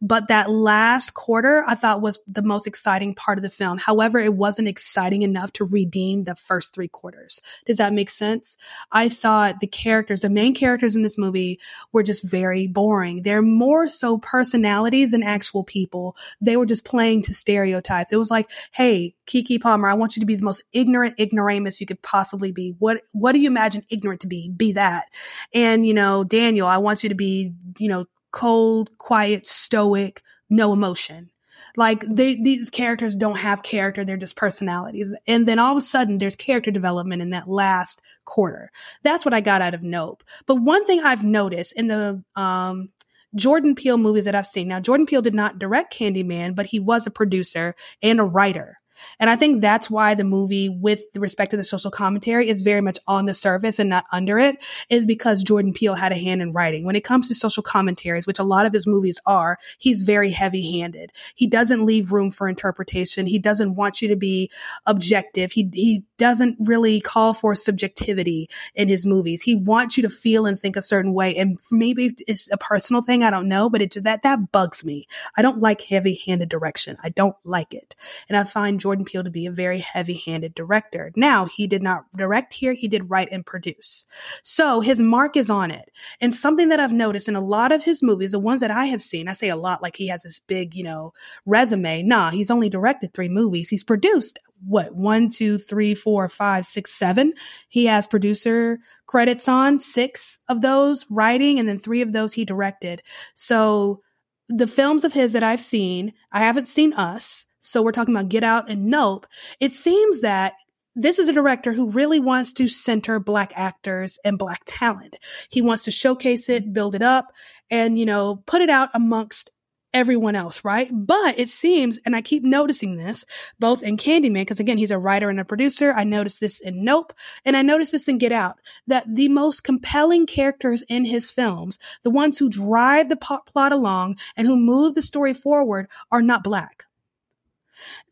But 0.00 0.28
that 0.28 0.48
last 0.48 1.14
quarter 1.14 1.64
I 1.66 1.74
thought 1.74 2.02
was 2.02 2.20
the 2.28 2.42
most 2.42 2.68
exciting 2.68 3.16
part 3.16 3.38
of 3.38 3.42
the 3.42 3.50
film. 3.50 3.78
However, 3.78 4.20
it 4.20 4.34
wasn't 4.34 4.68
exciting 4.68 5.22
enough 5.22 5.52
to 5.54 5.64
redeem 5.64 6.20
the 6.20 6.36
first 6.36 6.72
three 6.72 6.86
quarters. 6.86 7.40
Does 7.66 7.78
that 7.78 7.92
make 7.92 8.08
sense? 8.08 8.56
I 8.92 9.08
thought 9.08 9.58
the 9.58 9.66
characters, 9.66 10.20
the 10.20 10.30
main 10.30 10.54
characters 10.54 10.94
in 10.94 11.02
this 11.02 11.18
movie 11.18 11.58
were 11.90 12.04
just 12.04 12.22
very 12.22 12.68
boring. 12.68 13.22
They're 13.22 13.42
more 13.42 13.88
so 13.88 14.18
personalities 14.18 15.10
than 15.10 15.24
actual 15.24 15.64
people. 15.64 16.16
They 16.40 16.56
were 16.56 16.66
just 16.66 16.84
playing 16.84 17.22
to 17.22 17.34
stereotypes. 17.34 18.12
It 18.12 18.18
was 18.18 18.30
like, 18.30 18.48
Hey, 18.72 19.16
Keke 19.26 19.60
Palmer, 19.60 19.88
I 19.88 19.94
want 19.94 20.14
you 20.14 20.20
to 20.20 20.27
be 20.28 20.36
the 20.36 20.44
most 20.44 20.62
ignorant 20.72 21.18
ignoramus 21.18 21.80
you 21.80 21.86
could 21.86 22.02
possibly 22.02 22.52
be. 22.52 22.74
What 22.78 23.02
what 23.12 23.32
do 23.32 23.40
you 23.40 23.48
imagine 23.48 23.84
ignorant 23.90 24.20
to 24.22 24.26
be? 24.26 24.50
Be 24.56 24.72
that. 24.72 25.06
And 25.52 25.84
you 25.84 25.94
know, 25.94 26.24
Daniel, 26.24 26.66
I 26.66 26.78
want 26.78 27.02
you 27.02 27.08
to 27.08 27.14
be, 27.14 27.52
you 27.78 27.88
know, 27.88 28.06
cold, 28.30 28.96
quiet, 28.98 29.46
stoic, 29.46 30.22
no 30.48 30.72
emotion. 30.72 31.30
Like 31.76 32.04
they, 32.08 32.36
these 32.36 32.70
characters 32.70 33.14
don't 33.14 33.38
have 33.38 33.62
character; 33.62 34.04
they're 34.04 34.16
just 34.16 34.36
personalities. 34.36 35.12
And 35.26 35.46
then 35.46 35.58
all 35.58 35.72
of 35.72 35.78
a 35.78 35.82
sudden, 35.82 36.18
there's 36.18 36.36
character 36.36 36.70
development 36.70 37.22
in 37.22 37.30
that 37.30 37.48
last 37.48 38.00
quarter. 38.24 38.70
That's 39.02 39.24
what 39.24 39.34
I 39.34 39.40
got 39.40 39.62
out 39.62 39.74
of 39.74 39.82
Nope. 39.82 40.22
But 40.46 40.56
one 40.56 40.84
thing 40.84 41.02
I've 41.02 41.24
noticed 41.24 41.72
in 41.74 41.88
the 41.88 42.22
um, 42.36 42.88
Jordan 43.34 43.74
Peele 43.74 43.98
movies 43.98 44.24
that 44.24 44.34
I've 44.34 44.46
seen. 44.46 44.68
Now, 44.68 44.80
Jordan 44.80 45.06
Peele 45.06 45.22
did 45.22 45.34
not 45.34 45.58
direct 45.58 45.94
Candyman, 45.94 46.54
but 46.54 46.66
he 46.66 46.80
was 46.80 47.06
a 47.06 47.10
producer 47.10 47.74
and 48.02 48.20
a 48.20 48.24
writer. 48.24 48.78
And 49.18 49.30
I 49.30 49.36
think 49.36 49.60
that's 49.60 49.90
why 49.90 50.14
the 50.14 50.24
movie, 50.24 50.68
with 50.68 51.02
respect 51.14 51.50
to 51.50 51.56
the 51.56 51.64
social 51.64 51.90
commentary, 51.90 52.48
is 52.48 52.62
very 52.62 52.80
much 52.80 52.98
on 53.06 53.26
the 53.26 53.34
surface 53.34 53.78
and 53.78 53.90
not 53.90 54.04
under 54.12 54.38
it, 54.38 54.62
is 54.88 55.06
because 55.06 55.42
Jordan 55.42 55.72
Peele 55.72 55.94
had 55.94 56.12
a 56.12 56.18
hand 56.18 56.42
in 56.42 56.52
writing. 56.52 56.84
When 56.84 56.96
it 56.96 57.04
comes 57.04 57.28
to 57.28 57.34
social 57.34 57.62
commentaries, 57.62 58.26
which 58.26 58.38
a 58.38 58.44
lot 58.44 58.66
of 58.66 58.72
his 58.72 58.86
movies 58.86 59.20
are, 59.26 59.58
he's 59.78 60.02
very 60.02 60.30
heavy 60.30 60.78
handed. 60.78 61.12
He 61.34 61.46
doesn't 61.46 61.84
leave 61.84 62.12
room 62.12 62.30
for 62.30 62.48
interpretation. 62.48 63.26
He 63.26 63.38
doesn't 63.38 63.74
want 63.74 64.00
you 64.02 64.08
to 64.08 64.16
be 64.16 64.50
objective. 64.86 65.52
He, 65.52 65.68
he 65.72 66.04
doesn't 66.16 66.56
really 66.60 67.00
call 67.00 67.34
for 67.34 67.54
subjectivity 67.54 68.48
in 68.74 68.88
his 68.88 69.06
movies. 69.06 69.42
He 69.42 69.54
wants 69.54 69.96
you 69.96 70.02
to 70.02 70.10
feel 70.10 70.46
and 70.46 70.58
think 70.58 70.76
a 70.76 70.82
certain 70.82 71.14
way. 71.14 71.36
And 71.36 71.58
maybe 71.70 72.16
it's 72.26 72.50
a 72.50 72.56
personal 72.56 73.02
thing. 73.02 73.22
I 73.22 73.30
don't 73.30 73.48
know, 73.48 73.68
but 73.68 73.82
it 73.82 74.02
that, 74.04 74.22
that 74.22 74.52
bugs 74.52 74.84
me. 74.84 75.06
I 75.36 75.42
don't 75.42 75.60
like 75.60 75.80
heavy 75.82 76.22
handed 76.26 76.48
direction. 76.48 76.96
I 77.02 77.10
don't 77.10 77.36
like 77.44 77.74
it. 77.74 77.94
And 78.28 78.36
I 78.36 78.44
find 78.44 78.80
Jordan 78.80 78.87
Peele 79.04 79.24
to 79.24 79.30
be 79.30 79.46
a 79.46 79.50
very 79.50 79.78
heavy 79.78 80.22
handed 80.24 80.54
director. 80.54 81.12
Now, 81.16 81.46
he 81.46 81.66
did 81.66 81.82
not 81.82 82.04
direct 82.16 82.52
here, 82.52 82.72
he 82.72 82.88
did 82.88 83.10
write 83.10 83.28
and 83.30 83.44
produce. 83.44 84.06
So 84.42 84.80
his 84.80 85.00
mark 85.00 85.36
is 85.36 85.50
on 85.50 85.70
it. 85.70 85.90
And 86.20 86.34
something 86.34 86.68
that 86.68 86.80
I've 86.80 86.92
noticed 86.92 87.28
in 87.28 87.36
a 87.36 87.40
lot 87.40 87.72
of 87.72 87.82
his 87.82 88.02
movies, 88.02 88.32
the 88.32 88.38
ones 88.38 88.60
that 88.60 88.70
I 88.70 88.86
have 88.86 89.02
seen, 89.02 89.28
I 89.28 89.34
say 89.34 89.48
a 89.48 89.56
lot 89.56 89.82
like 89.82 89.96
he 89.96 90.08
has 90.08 90.22
this 90.22 90.40
big, 90.40 90.74
you 90.74 90.84
know, 90.84 91.12
resume. 91.46 92.02
Nah, 92.02 92.30
he's 92.30 92.50
only 92.50 92.68
directed 92.68 93.12
three 93.12 93.28
movies. 93.28 93.68
He's 93.68 93.84
produced 93.84 94.38
what 94.66 94.94
one, 94.94 95.28
two, 95.28 95.58
three, 95.58 95.94
four, 95.94 96.28
five, 96.28 96.66
six, 96.66 96.90
seven. 96.90 97.32
He 97.68 97.86
has 97.86 98.06
producer 98.06 98.78
credits 99.06 99.48
on 99.48 99.78
six 99.78 100.38
of 100.48 100.62
those 100.62 101.06
writing, 101.10 101.58
and 101.58 101.68
then 101.68 101.78
three 101.78 102.02
of 102.02 102.12
those 102.12 102.32
he 102.32 102.44
directed. 102.44 103.02
So 103.34 104.02
the 104.48 104.66
films 104.66 105.04
of 105.04 105.12
his 105.12 105.34
that 105.34 105.42
I've 105.42 105.60
seen, 105.60 106.14
I 106.32 106.40
haven't 106.40 106.66
seen 106.66 106.92
Us. 106.94 107.46
So 107.60 107.82
we're 107.82 107.92
talking 107.92 108.14
about 108.14 108.28
Get 108.28 108.44
Out 108.44 108.70
and 108.70 108.86
Nope. 108.86 109.26
It 109.60 109.72
seems 109.72 110.20
that 110.20 110.54
this 110.94 111.18
is 111.18 111.28
a 111.28 111.32
director 111.32 111.72
who 111.72 111.90
really 111.90 112.18
wants 112.18 112.52
to 112.54 112.66
center 112.66 113.20
black 113.20 113.52
actors 113.54 114.18
and 114.24 114.38
black 114.38 114.62
talent. 114.66 115.16
He 115.48 115.62
wants 115.62 115.84
to 115.84 115.92
showcase 115.92 116.48
it, 116.48 116.72
build 116.72 116.94
it 116.94 117.02
up, 117.02 117.32
and, 117.70 117.98
you 117.98 118.06
know, 118.06 118.42
put 118.46 118.62
it 118.62 118.70
out 118.70 118.88
amongst 118.94 119.52
everyone 119.94 120.34
else, 120.34 120.64
right? 120.64 120.90
But 120.92 121.38
it 121.38 121.48
seems, 121.48 121.98
and 122.04 122.14
I 122.16 122.20
keep 122.20 122.42
noticing 122.42 122.96
this 122.96 123.24
both 123.58 123.82
in 123.82 123.96
Candyman, 123.96 124.42
because 124.42 124.60
again, 124.60 124.76
he's 124.76 124.90
a 124.90 124.98
writer 124.98 125.30
and 125.30 125.40
a 125.40 125.44
producer. 125.44 125.92
I 125.92 126.04
noticed 126.04 126.40
this 126.40 126.60
in 126.60 126.84
Nope, 126.84 127.12
and 127.44 127.56
I 127.56 127.62
noticed 127.62 127.92
this 127.92 128.08
in 128.08 128.18
Get 128.18 128.32
Out, 128.32 128.56
that 128.86 129.06
the 129.08 129.28
most 129.28 129.64
compelling 129.64 130.26
characters 130.26 130.82
in 130.88 131.04
his 131.04 131.30
films, 131.30 131.78
the 132.02 132.10
ones 132.10 132.38
who 132.38 132.50
drive 132.50 133.08
the 133.08 133.16
plot 133.16 133.72
along 133.72 134.16
and 134.36 134.46
who 134.46 134.56
move 134.56 134.94
the 134.94 135.02
story 135.02 135.32
forward, 135.32 135.88
are 136.10 136.22
not 136.22 136.44
black. 136.44 136.84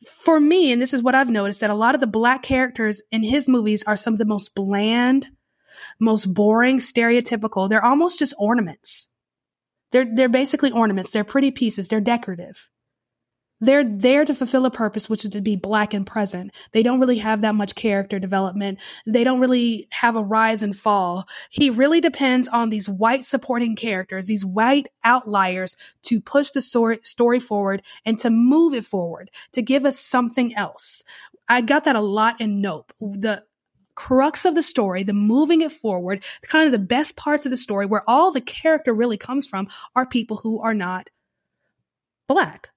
For 0.07 0.41
me, 0.41 0.73
and 0.73 0.81
this 0.81 0.95
is 0.95 1.03
what 1.03 1.15
I've 1.15 1.31
noticed, 1.31 1.61
that 1.61 1.71
a 1.71 1.75
lot 1.75 1.95
of 1.95 2.01
the 2.01 2.07
black 2.07 2.43
characters 2.43 3.03
in 3.11 3.23
his 3.23 3.49
movies 3.49 3.83
are 3.87 3.97
some 3.97 4.15
of 4.15 4.19
the 4.19 4.25
most 4.25 4.55
bland, 4.55 5.29
most 5.99 6.33
boring, 6.33 6.79
stereotypical. 6.79 7.69
They're 7.69 7.85
almost 7.85 8.19
just 8.19 8.35
ornaments 8.39 9.09
they're, 9.93 10.07
they're 10.15 10.29
basically 10.29 10.71
ornaments. 10.73 11.11
They're 11.11 11.25
pretty 11.25 11.51
pieces. 11.51 11.89
They're 11.89 12.01
decorative. 12.01 12.69
They're 13.61 13.85
there 13.85 14.25
to 14.27 14.35
fulfill 14.35 14.67
a 14.67 14.71
purpose, 14.71 15.09
which 15.09 15.25
is 15.25 15.31
to 15.31 15.41
be 15.41 15.57
black 15.57 15.95
and 15.95 16.07
present. 16.07 16.55
They 16.73 16.83
don't 16.83 17.01
really 17.01 17.19
have 17.19 17.41
that 17.41 17.55
much 17.55 17.75
character 17.75 18.19
development. 18.19 18.81
They 19.07 19.25
don't 19.25 19.41
really 19.41 19.89
have 19.93 20.15
a 20.15 20.23
rise 20.23 20.63
and 20.63 20.77
fall. 20.77 21.27
He 21.49 21.71
really 21.71 22.01
depends 22.01 22.49
on 22.49 22.69
these 22.69 22.89
white 22.89 23.25
supporting 23.25 23.75
characters, 23.75 24.27
these 24.27 24.45
white 24.45 24.89
outliers 25.05 25.75
to 26.03 26.21
push 26.21 26.51
the 26.51 26.61
story 26.61 27.41
forward 27.41 27.83
and 28.05 28.19
to 28.19 28.29
move 28.29 28.75
it 28.75 28.85
forward, 28.85 29.31
to 29.53 29.63
give 29.63 29.87
us 29.87 29.99
something 29.99 30.55
else. 30.55 31.03
I 31.49 31.63
got 31.63 31.85
that 31.85 31.97
a 31.97 32.01
lot 32.01 32.41
in 32.41 32.61
Nope. 32.61 32.93
The 33.01 33.45
crux 33.95 34.45
of 34.45 34.55
the 34.55 34.63
story, 34.63 35.03
the 35.03 35.15
moving 35.15 35.63
it 35.63 35.73
forward, 35.73 36.23
kind 36.43 36.67
of 36.67 36.73
the 36.73 36.79
best 36.79 37.17
parts 37.17 37.47
of 37.47 37.51
the 37.51 37.57
story 37.57 37.87
where 37.87 38.05
all 38.07 38.31
the 38.31 38.43
character 38.43 38.93
really 38.93 39.17
comes 39.17 39.47
from 39.47 39.69
are 39.95 40.05
people 40.05 40.37
who 40.37 40.61
are 40.61 40.75
not 40.75 41.09
black. 42.29 42.73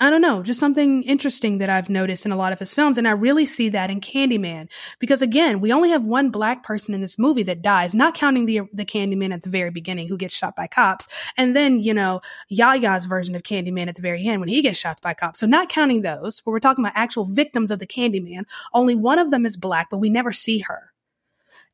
I 0.00 0.10
don't 0.10 0.20
know, 0.20 0.44
just 0.44 0.60
something 0.60 1.02
interesting 1.02 1.58
that 1.58 1.68
I've 1.68 1.90
noticed 1.90 2.24
in 2.24 2.30
a 2.30 2.36
lot 2.36 2.52
of 2.52 2.60
his 2.60 2.72
films. 2.72 2.98
And 2.98 3.08
I 3.08 3.12
really 3.12 3.46
see 3.46 3.70
that 3.70 3.90
in 3.90 4.00
Candyman. 4.00 4.68
Because 5.00 5.22
again, 5.22 5.60
we 5.60 5.72
only 5.72 5.90
have 5.90 6.04
one 6.04 6.30
black 6.30 6.62
person 6.62 6.94
in 6.94 7.00
this 7.00 7.18
movie 7.18 7.42
that 7.44 7.62
dies, 7.62 7.96
not 7.96 8.14
counting 8.14 8.46
the, 8.46 8.60
the 8.72 8.84
Candyman 8.84 9.32
at 9.32 9.42
the 9.42 9.50
very 9.50 9.70
beginning 9.70 10.06
who 10.06 10.16
gets 10.16 10.34
shot 10.34 10.54
by 10.54 10.68
cops. 10.68 11.08
And 11.36 11.56
then, 11.56 11.80
you 11.80 11.94
know, 11.94 12.20
Yahya's 12.48 13.06
version 13.06 13.34
of 13.34 13.42
Candyman 13.42 13.88
at 13.88 13.96
the 13.96 14.02
very 14.02 14.24
end 14.24 14.38
when 14.38 14.48
he 14.48 14.62
gets 14.62 14.78
shot 14.78 15.00
by 15.02 15.14
cops. 15.14 15.40
So 15.40 15.46
not 15.46 15.68
counting 15.68 16.02
those, 16.02 16.42
but 16.42 16.52
we're 16.52 16.60
talking 16.60 16.84
about 16.84 16.96
actual 16.96 17.24
victims 17.24 17.72
of 17.72 17.80
the 17.80 17.86
Candyman. 17.86 18.44
Only 18.72 18.94
one 18.94 19.18
of 19.18 19.32
them 19.32 19.44
is 19.44 19.56
black, 19.56 19.88
but 19.90 19.98
we 19.98 20.10
never 20.10 20.30
see 20.30 20.60
her. 20.60 20.87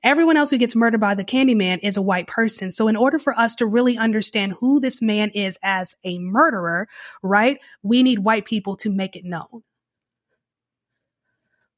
Everyone 0.04 0.36
else 0.36 0.50
who 0.50 0.58
gets 0.58 0.76
murdered 0.76 1.00
by 1.00 1.14
the 1.14 1.24
Candyman 1.24 1.80
is 1.82 1.96
a 1.96 2.02
white 2.02 2.26
person. 2.26 2.70
So 2.70 2.88
in 2.88 2.94
order 2.94 3.18
for 3.18 3.36
us 3.36 3.54
to 3.56 3.66
really 3.66 3.96
understand 3.96 4.52
who 4.60 4.78
this 4.78 5.00
man 5.00 5.30
is 5.30 5.58
as 5.62 5.96
a 6.04 6.18
murderer, 6.18 6.86
right? 7.22 7.58
We 7.82 8.02
need 8.02 8.18
white 8.18 8.44
people 8.44 8.76
to 8.76 8.90
make 8.90 9.16
it 9.16 9.24
known. 9.24 9.62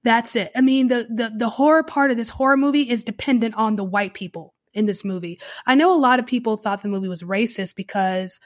That's 0.02 0.36
it. 0.36 0.50
I 0.54 0.60
mean, 0.60 0.88
the, 0.88 1.06
the, 1.08 1.32
the 1.36 1.48
horror 1.48 1.82
part 1.82 2.10
of 2.10 2.16
this 2.16 2.30
horror 2.30 2.56
movie 2.56 2.90
is 2.90 3.04
dependent 3.04 3.54
on 3.54 3.76
the 3.76 3.84
white 3.84 4.14
people 4.14 4.54
in 4.72 4.86
this 4.86 5.04
movie. 5.04 5.40
I 5.66 5.74
know 5.74 5.92
a 5.92 5.98
lot 5.98 6.20
of 6.20 6.26
people 6.26 6.56
thought 6.56 6.82
the 6.82 6.88
movie 6.88 7.08
was 7.08 7.22
racist 7.22 7.74
because 7.74 8.38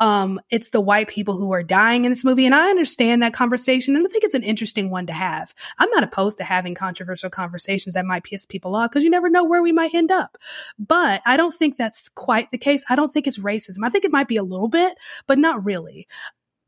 um, 0.00 0.40
it's 0.50 0.68
the 0.68 0.80
white 0.80 1.08
people 1.08 1.36
who 1.36 1.52
are 1.52 1.62
dying 1.62 2.04
in 2.04 2.10
this 2.10 2.24
movie. 2.24 2.46
And 2.46 2.54
I 2.54 2.68
understand 2.68 3.22
that 3.22 3.32
conversation. 3.32 3.96
And 3.96 4.06
I 4.06 4.10
think 4.10 4.24
it's 4.24 4.34
an 4.34 4.42
interesting 4.42 4.90
one 4.90 5.06
to 5.06 5.12
have. 5.12 5.54
I'm 5.78 5.90
not 5.90 6.04
opposed 6.04 6.38
to 6.38 6.44
having 6.44 6.74
controversial 6.74 7.30
conversations 7.30 7.94
that 7.94 8.06
might 8.06 8.24
piss 8.24 8.46
people 8.46 8.74
off 8.74 8.90
because 8.90 9.04
you 9.04 9.10
never 9.10 9.30
know 9.30 9.44
where 9.44 9.62
we 9.62 9.72
might 9.72 9.94
end 9.94 10.10
up. 10.10 10.36
But 10.78 11.22
I 11.26 11.36
don't 11.36 11.54
think 11.54 11.76
that's 11.76 12.08
quite 12.10 12.50
the 12.50 12.58
case. 12.58 12.84
I 12.88 12.96
don't 12.96 13.12
think 13.12 13.26
it's 13.26 13.38
racism. 13.38 13.84
I 13.84 13.90
think 13.90 14.04
it 14.04 14.12
might 14.12 14.28
be 14.28 14.36
a 14.36 14.42
little 14.42 14.68
bit, 14.68 14.94
but 15.26 15.38
not 15.38 15.64
really. 15.64 16.08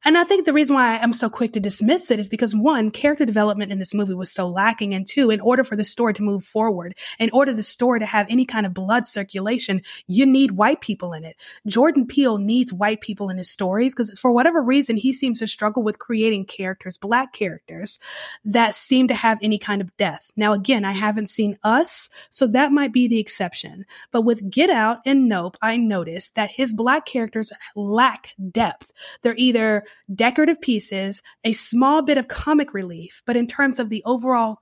And 0.05 0.16
I 0.16 0.24
think 0.24 0.44
the 0.44 0.53
reason 0.53 0.76
why 0.76 0.99
I'm 0.99 1.12
so 1.12 1.28
quick 1.28 1.53
to 1.55 1.61
dismiss 1.61 2.11
it 2.11 2.20
is 2.20 2.28
because 2.28 2.55
one, 2.55 2.90
character 2.90 3.24
development 3.24 3.72
in 3.72 3.78
this 3.78 3.94
movie 3.94 4.14
was 4.14 4.30
so 4.30 4.47
lacking. 4.47 4.94
And 4.94 5.07
two, 5.07 5.30
in 5.30 5.40
order 5.40 5.64
for 5.64 5.74
the 5.74 5.84
story 5.84 6.14
to 6.14 6.22
move 6.22 6.44
forward, 6.44 6.94
in 7.18 7.30
order 7.32 7.53
the 7.53 7.62
story 7.62 7.99
to 7.99 8.07
have 8.07 8.26
any 8.30 8.44
kind 8.44 8.66
of 8.66 8.74
blood 8.74 9.07
circulation, 9.07 9.82
you 10.07 10.24
need 10.24 10.53
white 10.53 10.80
people 10.80 11.12
in 11.12 11.24
it. 11.24 11.36
Jordan 11.66 12.07
Peele 12.07 12.38
needs 12.38 12.72
white 12.72 13.01
people 13.01 13.30
in 13.30 13.38
his 13.38 13.51
stories 13.51 13.94
because 13.94 14.16
for 14.18 14.30
whatever 14.32 14.62
reason, 14.62 14.97
he 14.97 15.12
seems 15.12 15.40
to 15.40 15.47
struggle 15.47 15.82
with 15.82 15.99
creating 15.99 16.44
characters, 16.44 16.99
black 16.99 17.32
characters 17.32 17.99
that 18.44 18.74
seem 18.74 19.09
to 19.09 19.14
have 19.14 19.38
any 19.42 19.59
kind 19.59 19.80
of 19.80 19.97
depth. 19.97 20.30
Now, 20.36 20.53
again, 20.53 20.84
I 20.84 20.92
haven't 20.92 21.30
seen 21.30 21.59
us, 21.64 22.09
so 22.30 22.47
that 22.49 22.70
might 22.70 22.92
be 22.92 23.09
the 23.09 23.18
exception. 23.18 23.84
But 24.12 24.22
with 24.22 24.51
Get 24.51 24.70
Out 24.70 24.99
and 25.05 25.28
Nope, 25.28 25.57
I 25.62 25.76
noticed 25.76 26.34
that 26.36 26.51
his 26.51 26.72
black 26.72 27.07
characters 27.07 27.53
lack 27.74 28.34
depth. 28.53 28.92
They're 29.22 29.34
either 29.36 29.82
decorative 30.14 30.61
pieces, 30.61 31.22
a 31.44 31.53
small 31.53 32.03
bit 32.03 32.18
of 32.18 32.28
comic 32.28 32.74
relief, 32.74 33.22
but 33.26 33.36
in 33.36 33.47
terms 33.47 33.78
of 33.78 33.90
the 33.90 34.03
overall 34.05 34.59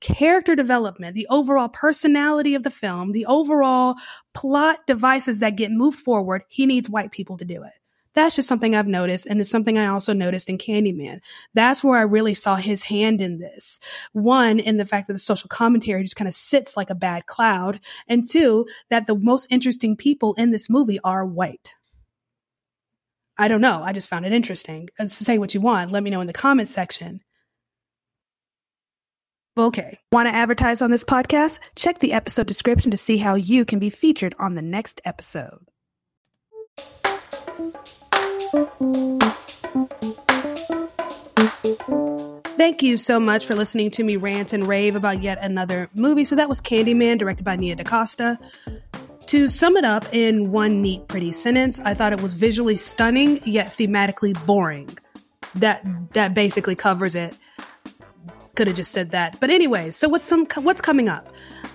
character 0.00 0.54
development, 0.54 1.14
the 1.14 1.26
overall 1.28 1.68
personality 1.68 2.54
of 2.54 2.62
the 2.62 2.70
film, 2.70 3.12
the 3.12 3.26
overall 3.26 3.96
plot 4.34 4.78
devices 4.86 5.40
that 5.40 5.56
get 5.56 5.70
moved 5.70 5.98
forward, 5.98 6.44
he 6.48 6.66
needs 6.66 6.88
white 6.88 7.10
people 7.10 7.36
to 7.36 7.44
do 7.44 7.62
it. 7.62 7.72
That's 8.14 8.34
just 8.34 8.48
something 8.48 8.74
I've 8.74 8.88
noticed, 8.88 9.26
and 9.26 9.40
it's 9.40 9.50
something 9.50 9.78
I 9.78 9.86
also 9.86 10.12
noticed 10.12 10.48
in 10.48 10.58
Candyman. 10.58 11.20
That's 11.54 11.84
where 11.84 11.98
I 11.98 12.02
really 12.02 12.34
saw 12.34 12.56
his 12.56 12.82
hand 12.82 13.20
in 13.20 13.38
this. 13.38 13.78
One, 14.12 14.58
in 14.58 14.76
the 14.76 14.86
fact 14.86 15.06
that 15.06 15.12
the 15.12 15.18
social 15.20 15.48
commentary 15.48 16.02
just 16.02 16.16
kind 16.16 16.26
of 16.26 16.34
sits 16.34 16.76
like 16.76 16.90
a 16.90 16.96
bad 16.96 17.26
cloud, 17.26 17.80
and 18.08 18.28
two, 18.28 18.66
that 18.90 19.06
the 19.06 19.14
most 19.14 19.46
interesting 19.50 19.94
people 19.94 20.34
in 20.34 20.50
this 20.50 20.68
movie 20.68 20.98
are 21.04 21.24
white. 21.24 21.74
I 23.38 23.46
don't 23.46 23.60
know. 23.60 23.82
I 23.82 23.92
just 23.92 24.08
found 24.08 24.26
it 24.26 24.32
interesting. 24.32 24.88
Uh, 24.98 25.06
say 25.06 25.38
what 25.38 25.54
you 25.54 25.60
want. 25.60 25.92
Let 25.92 26.02
me 26.02 26.10
know 26.10 26.20
in 26.20 26.26
the 26.26 26.32
comments 26.32 26.72
section. 26.72 27.20
Okay. 29.56 29.98
Want 30.12 30.28
to 30.28 30.34
advertise 30.34 30.82
on 30.82 30.90
this 30.90 31.04
podcast? 31.04 31.60
Check 31.76 32.00
the 32.00 32.12
episode 32.12 32.46
description 32.46 32.90
to 32.90 32.96
see 32.96 33.18
how 33.18 33.34
you 33.34 33.64
can 33.64 33.78
be 33.78 33.90
featured 33.90 34.34
on 34.38 34.54
the 34.54 34.62
next 34.62 35.00
episode. 35.04 35.66
Thank 42.56 42.82
you 42.82 42.96
so 42.96 43.20
much 43.20 43.46
for 43.46 43.54
listening 43.54 43.90
to 43.92 44.04
me 44.04 44.16
rant 44.16 44.52
and 44.52 44.66
rave 44.66 44.96
about 44.96 45.22
yet 45.22 45.38
another 45.40 45.88
movie. 45.94 46.24
So 46.24 46.36
that 46.36 46.48
was 46.48 46.60
Candyman, 46.60 47.18
directed 47.18 47.44
by 47.44 47.56
Nia 47.56 47.76
DaCosta. 47.76 48.38
To 49.28 49.46
sum 49.50 49.76
it 49.76 49.84
up 49.84 50.06
in 50.14 50.52
one 50.52 50.80
neat, 50.80 51.06
pretty 51.06 51.32
sentence, 51.32 51.78
I 51.80 51.92
thought 51.92 52.14
it 52.14 52.20
was 52.22 52.32
visually 52.32 52.76
stunning 52.76 53.42
yet 53.44 53.66
thematically 53.66 54.34
boring. 54.46 54.96
That 55.54 55.84
that 56.14 56.32
basically 56.32 56.74
covers 56.74 57.14
it. 57.14 57.36
Could 58.56 58.68
have 58.68 58.76
just 58.76 58.90
said 58.90 59.10
that, 59.10 59.38
but 59.38 59.50
anyway. 59.50 59.90
So 59.90 60.08
what's 60.08 60.26
some 60.26 60.46
what's 60.62 60.80
coming 60.80 61.10
up? 61.10 61.28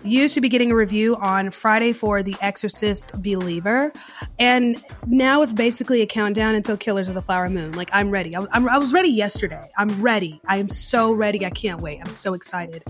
You 0.03 0.27
should 0.27 0.41
be 0.41 0.49
getting 0.49 0.71
a 0.71 0.75
review 0.75 1.15
on 1.17 1.51
Friday 1.51 1.93
for 1.93 2.23
The 2.23 2.35
Exorcist 2.41 3.11
Believer. 3.21 3.93
And 4.37 4.83
now 5.05 5.43
it's 5.43 5.53
basically 5.53 6.01
a 6.01 6.05
countdown 6.05 6.55
until 6.55 6.75
Killers 6.75 7.07
of 7.07 7.13
the 7.13 7.21
Flower 7.21 7.49
Moon. 7.49 7.71
Like, 7.71 7.89
I'm 7.93 8.09
ready. 8.11 8.35
I, 8.35 8.45
I'm, 8.51 8.67
I 8.67 8.79
was 8.79 8.91
ready 8.91 9.07
yesterday. 9.07 9.69
I'm 9.77 10.01
ready. 10.01 10.41
I 10.45 10.57
am 10.57 10.67
so 10.67 11.13
ready. 11.13 11.45
I 11.45 11.51
can't 11.51 11.79
wait. 11.79 12.01
I'm 12.03 12.11
so 12.11 12.33
excited. 12.33 12.83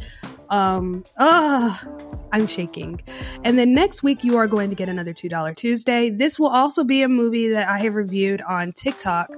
Um, 0.54 1.04
ah, 1.18 1.84
I'm 2.32 2.46
shaking. 2.46 3.02
And 3.44 3.58
then 3.58 3.74
next 3.74 4.04
week, 4.04 4.24
you 4.24 4.38
are 4.38 4.46
going 4.46 4.70
to 4.70 4.76
get 4.76 4.88
another 4.88 5.12
$2 5.12 5.56
Tuesday. 5.56 6.12
This 6.12 6.40
will 6.40 6.50
also 6.50 6.84
be 6.84 7.02
a 7.02 7.10
movie 7.10 7.50
that 7.50 7.68
I 7.68 7.80
have 7.80 7.96
reviewed 7.96 8.40
on 8.44 8.72
TikTok, 8.72 9.36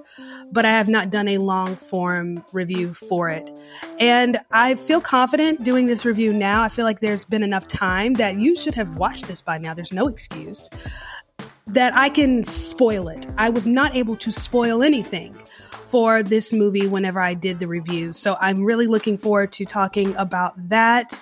but 0.52 0.66
I 0.66 0.72
have 0.72 0.90
not 0.90 1.12
done 1.12 1.30
a 1.30 1.38
long 1.38 1.78
form 1.78 2.44
review 2.52 2.94
for 2.94 3.30
it. 3.30 3.50
And 3.98 4.40
I 4.52 4.76
feel 4.76 5.00
confident 5.00 5.64
doing 5.64 5.86
this 5.86 6.04
review 6.04 6.34
now. 6.34 6.64
I 6.64 6.68
feel 6.68 6.84
like 6.84 7.00
there's 7.00 7.24
been 7.24 7.44
enough 7.44 7.66
time 7.66 8.16
that 8.16 8.38
you 8.38 8.54
should 8.58 8.76
have 8.76 8.98
watched 8.98 9.30
this 9.30 9.42
by 9.42 9.58
now. 9.58 9.74
There's 9.74 9.94
no 9.94 10.10
excuse 10.10 10.70
that 11.68 11.96
I 11.96 12.10
can 12.10 12.44
spoil 12.44 13.08
it. 13.08 13.26
I 13.38 13.50
was 13.50 13.68
not 13.68 13.96
able 13.96 14.18
to 14.18 14.32
spoil 14.32 14.84
anything 14.84 15.36
for 15.96 16.22
this 16.22 16.52
movie 16.52 16.88
whenever 16.88 17.22
I 17.22 17.34
did 17.34 17.60
the 17.60 17.70
review. 17.70 18.12
So 18.12 18.36
I'm 18.42 18.66
really 18.66 18.86
looking 18.86 19.18
forward 19.18 19.54
to 19.54 19.64
talking 19.64 20.14
about 20.18 20.52
that 20.68 21.18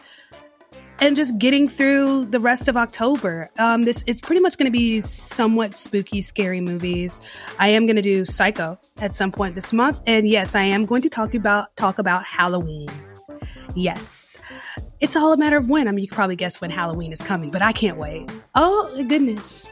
and 0.97 1.15
just 1.15 1.37
getting 1.37 1.67
through 1.67 2.25
the 2.25 2.39
rest 2.39 2.67
of 2.67 2.75
October. 2.75 3.51
Um, 3.59 3.83
this 3.83 4.03
it's 4.07 4.19
pretty 4.19 4.41
much 4.41 4.57
going 4.57 4.65
to 4.65 4.71
be 4.71 4.99
somewhat 5.01 5.77
spooky, 5.77 6.23
scary 6.23 6.59
movies. 6.59 7.21
I 7.59 7.67
am 7.67 7.85
going 7.85 7.97
to 7.97 8.01
do 8.01 8.25
Psycho 8.25 8.79
at 8.97 9.13
some 9.13 9.31
point 9.31 9.53
this 9.53 9.73
month, 9.73 10.01
and 10.07 10.27
yes, 10.27 10.55
I 10.55 10.63
am 10.63 10.87
going 10.87 11.03
to 11.03 11.09
talk 11.09 11.35
about 11.35 11.77
talk 11.77 11.99
about 11.99 12.25
Halloween. 12.25 12.89
Yes, 13.75 14.39
it's 15.01 15.15
all 15.15 15.33
a 15.33 15.37
matter 15.37 15.57
of 15.57 15.69
when. 15.69 15.87
I 15.87 15.91
mean, 15.91 16.01
you 16.01 16.07
can 16.07 16.15
probably 16.15 16.35
guess 16.35 16.59
when 16.59 16.71
Halloween 16.71 17.13
is 17.13 17.21
coming, 17.21 17.51
but 17.51 17.61
I 17.61 17.73
can't 17.73 17.97
wait. 17.97 18.27
Oh 18.55 18.91
goodness. 19.07 19.69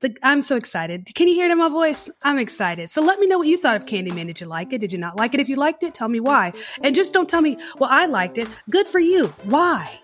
The, 0.00 0.14
I'm 0.22 0.42
so 0.42 0.56
excited. 0.56 1.06
Can 1.14 1.26
you 1.26 1.34
hear 1.34 1.46
it 1.46 1.52
in 1.52 1.58
my 1.58 1.70
voice? 1.70 2.10
I'm 2.22 2.38
excited. 2.38 2.90
So 2.90 3.02
let 3.02 3.18
me 3.18 3.26
know 3.26 3.38
what 3.38 3.48
you 3.48 3.56
thought 3.56 3.76
of 3.76 3.86
Candyman. 3.86 4.26
Did 4.26 4.42
you 4.42 4.46
like 4.46 4.74
it? 4.74 4.78
Did 4.78 4.92
you 4.92 4.98
not 4.98 5.16
like 5.16 5.32
it? 5.32 5.40
If 5.40 5.48
you 5.48 5.56
liked 5.56 5.82
it, 5.82 5.94
tell 5.94 6.08
me 6.08 6.20
why. 6.20 6.52
And 6.82 6.94
just 6.94 7.14
don't 7.14 7.28
tell 7.28 7.40
me, 7.40 7.56
well, 7.78 7.88
I 7.90 8.04
liked 8.04 8.36
it. 8.36 8.46
Good 8.68 8.88
for 8.88 8.98
you. 8.98 9.28
Why? 9.44 9.98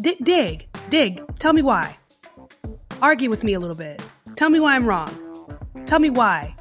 D- 0.00 0.16
dig, 0.22 0.68
dig. 0.88 1.22
Tell 1.38 1.52
me 1.52 1.60
why. 1.60 1.98
Argue 3.02 3.28
with 3.28 3.44
me 3.44 3.52
a 3.52 3.60
little 3.60 3.76
bit. 3.76 4.00
Tell 4.36 4.48
me 4.48 4.58
why 4.58 4.74
I'm 4.74 4.86
wrong. 4.86 5.58
Tell 5.84 5.98
me 5.98 6.08
why. 6.08 6.56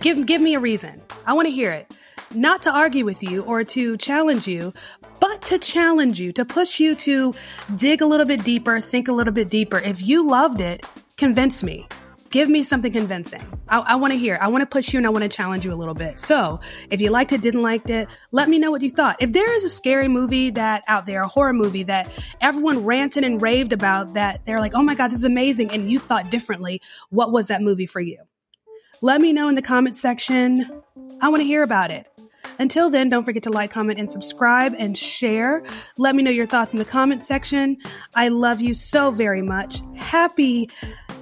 Give, 0.00 0.24
give 0.24 0.40
me 0.40 0.54
a 0.54 0.60
reason. 0.60 1.02
I 1.26 1.32
want 1.32 1.46
to 1.46 1.52
hear 1.52 1.72
it. 1.72 1.92
Not 2.32 2.62
to 2.62 2.70
argue 2.70 3.04
with 3.04 3.24
you 3.24 3.42
or 3.42 3.64
to 3.64 3.96
challenge 3.96 4.46
you, 4.46 4.72
but 5.18 5.42
to 5.42 5.58
challenge 5.58 6.20
you, 6.20 6.32
to 6.32 6.44
push 6.44 6.80
you 6.80 6.94
to 6.94 7.34
dig 7.74 8.00
a 8.00 8.06
little 8.06 8.24
bit 8.24 8.44
deeper, 8.44 8.80
think 8.80 9.08
a 9.08 9.12
little 9.12 9.32
bit 9.32 9.50
deeper. 9.50 9.78
If 9.78 10.00
you 10.00 10.26
loved 10.26 10.60
it, 10.60 10.86
convince 11.22 11.62
me. 11.62 11.86
Give 12.30 12.48
me 12.48 12.64
something 12.64 12.90
convincing. 12.90 13.40
I, 13.68 13.78
I 13.78 13.94
want 13.94 14.12
to 14.12 14.18
hear. 14.18 14.38
I 14.40 14.48
want 14.48 14.62
to 14.62 14.66
push 14.66 14.92
you 14.92 14.98
and 14.98 15.06
I 15.06 15.10
want 15.10 15.22
to 15.22 15.28
challenge 15.28 15.64
you 15.64 15.72
a 15.72 15.76
little 15.76 15.94
bit. 15.94 16.18
So, 16.18 16.58
if 16.90 17.00
you 17.00 17.10
liked 17.10 17.30
it, 17.30 17.42
didn't 17.42 17.62
like 17.62 17.88
it, 17.88 18.08
let 18.32 18.48
me 18.48 18.58
know 18.58 18.72
what 18.72 18.82
you 18.82 18.90
thought. 18.90 19.14
If 19.20 19.32
there 19.32 19.54
is 19.54 19.62
a 19.62 19.68
scary 19.68 20.08
movie 20.08 20.50
that 20.50 20.82
out 20.88 21.06
there, 21.06 21.22
a 21.22 21.28
horror 21.28 21.52
movie 21.52 21.84
that 21.84 22.10
everyone 22.40 22.84
ranted 22.84 23.22
and 23.22 23.40
raved 23.40 23.72
about, 23.72 24.14
that 24.14 24.44
they're 24.44 24.58
like, 24.58 24.74
"Oh 24.74 24.82
my 24.82 24.96
god, 24.96 25.12
this 25.12 25.20
is 25.20 25.24
amazing," 25.24 25.70
and 25.70 25.88
you 25.88 26.00
thought 26.00 26.28
differently, 26.28 26.80
what 27.10 27.30
was 27.30 27.46
that 27.46 27.62
movie 27.62 27.86
for 27.86 28.00
you? 28.00 28.18
Let 29.00 29.20
me 29.20 29.32
know 29.32 29.48
in 29.48 29.54
the 29.54 29.62
comment 29.62 29.94
section. 29.94 30.82
I 31.20 31.28
want 31.28 31.40
to 31.42 31.46
hear 31.46 31.62
about 31.62 31.92
it. 31.92 32.08
Until 32.58 32.90
then, 32.90 33.08
don't 33.08 33.24
forget 33.24 33.42
to 33.44 33.50
like, 33.50 33.70
comment, 33.70 33.98
and 33.98 34.10
subscribe 34.10 34.74
and 34.78 34.96
share. 34.96 35.62
Let 35.96 36.14
me 36.14 36.22
know 36.22 36.30
your 36.30 36.46
thoughts 36.46 36.72
in 36.72 36.78
the 36.78 36.84
comment 36.84 37.22
section. 37.22 37.76
I 38.14 38.28
love 38.28 38.60
you 38.60 38.74
so 38.74 39.10
very 39.10 39.42
much. 39.42 39.82
Happy 39.96 40.70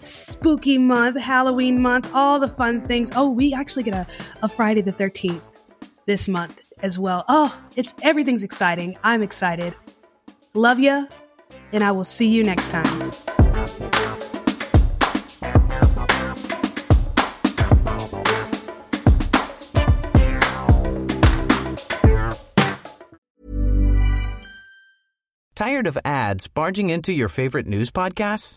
spooky 0.01 0.79
month, 0.79 1.19
Halloween 1.19 1.81
month, 1.81 2.11
all 2.15 2.41
the 2.41 2.49
fun 2.49 2.87
things. 2.87 3.13
Oh, 3.15 3.29
we 3.29 3.55
actually 3.55 3.85
get 3.85 3.95
a, 3.95 4.07
a 4.43 4.49
Friday 4.49 4.83
the 4.83 4.93
13th 4.93 5.41
this 6.07 6.29
month 6.29 6.63
as 6.81 6.99
well. 6.99 7.25
Oh, 7.29 7.59
it's 7.77 7.95
everything's 8.03 8.43
exciting. 8.43 8.97
I'm 9.05 9.23
excited. 9.23 9.75
Love 10.55 10.81
ya, 10.81 11.05
and 11.73 11.85
I 11.85 11.93
will 11.93 12.05
see 12.05 12.29
you 12.29 12.43
next 12.43 12.71
time. 12.71 13.13
Tired 25.55 25.87
of 25.87 25.99
ads 26.07 26.49
barging 26.49 26.89
into 26.89 27.13
your 27.13 27.29
favorite 27.29 27.67
news 27.67 27.91
podcasts? 27.91 28.57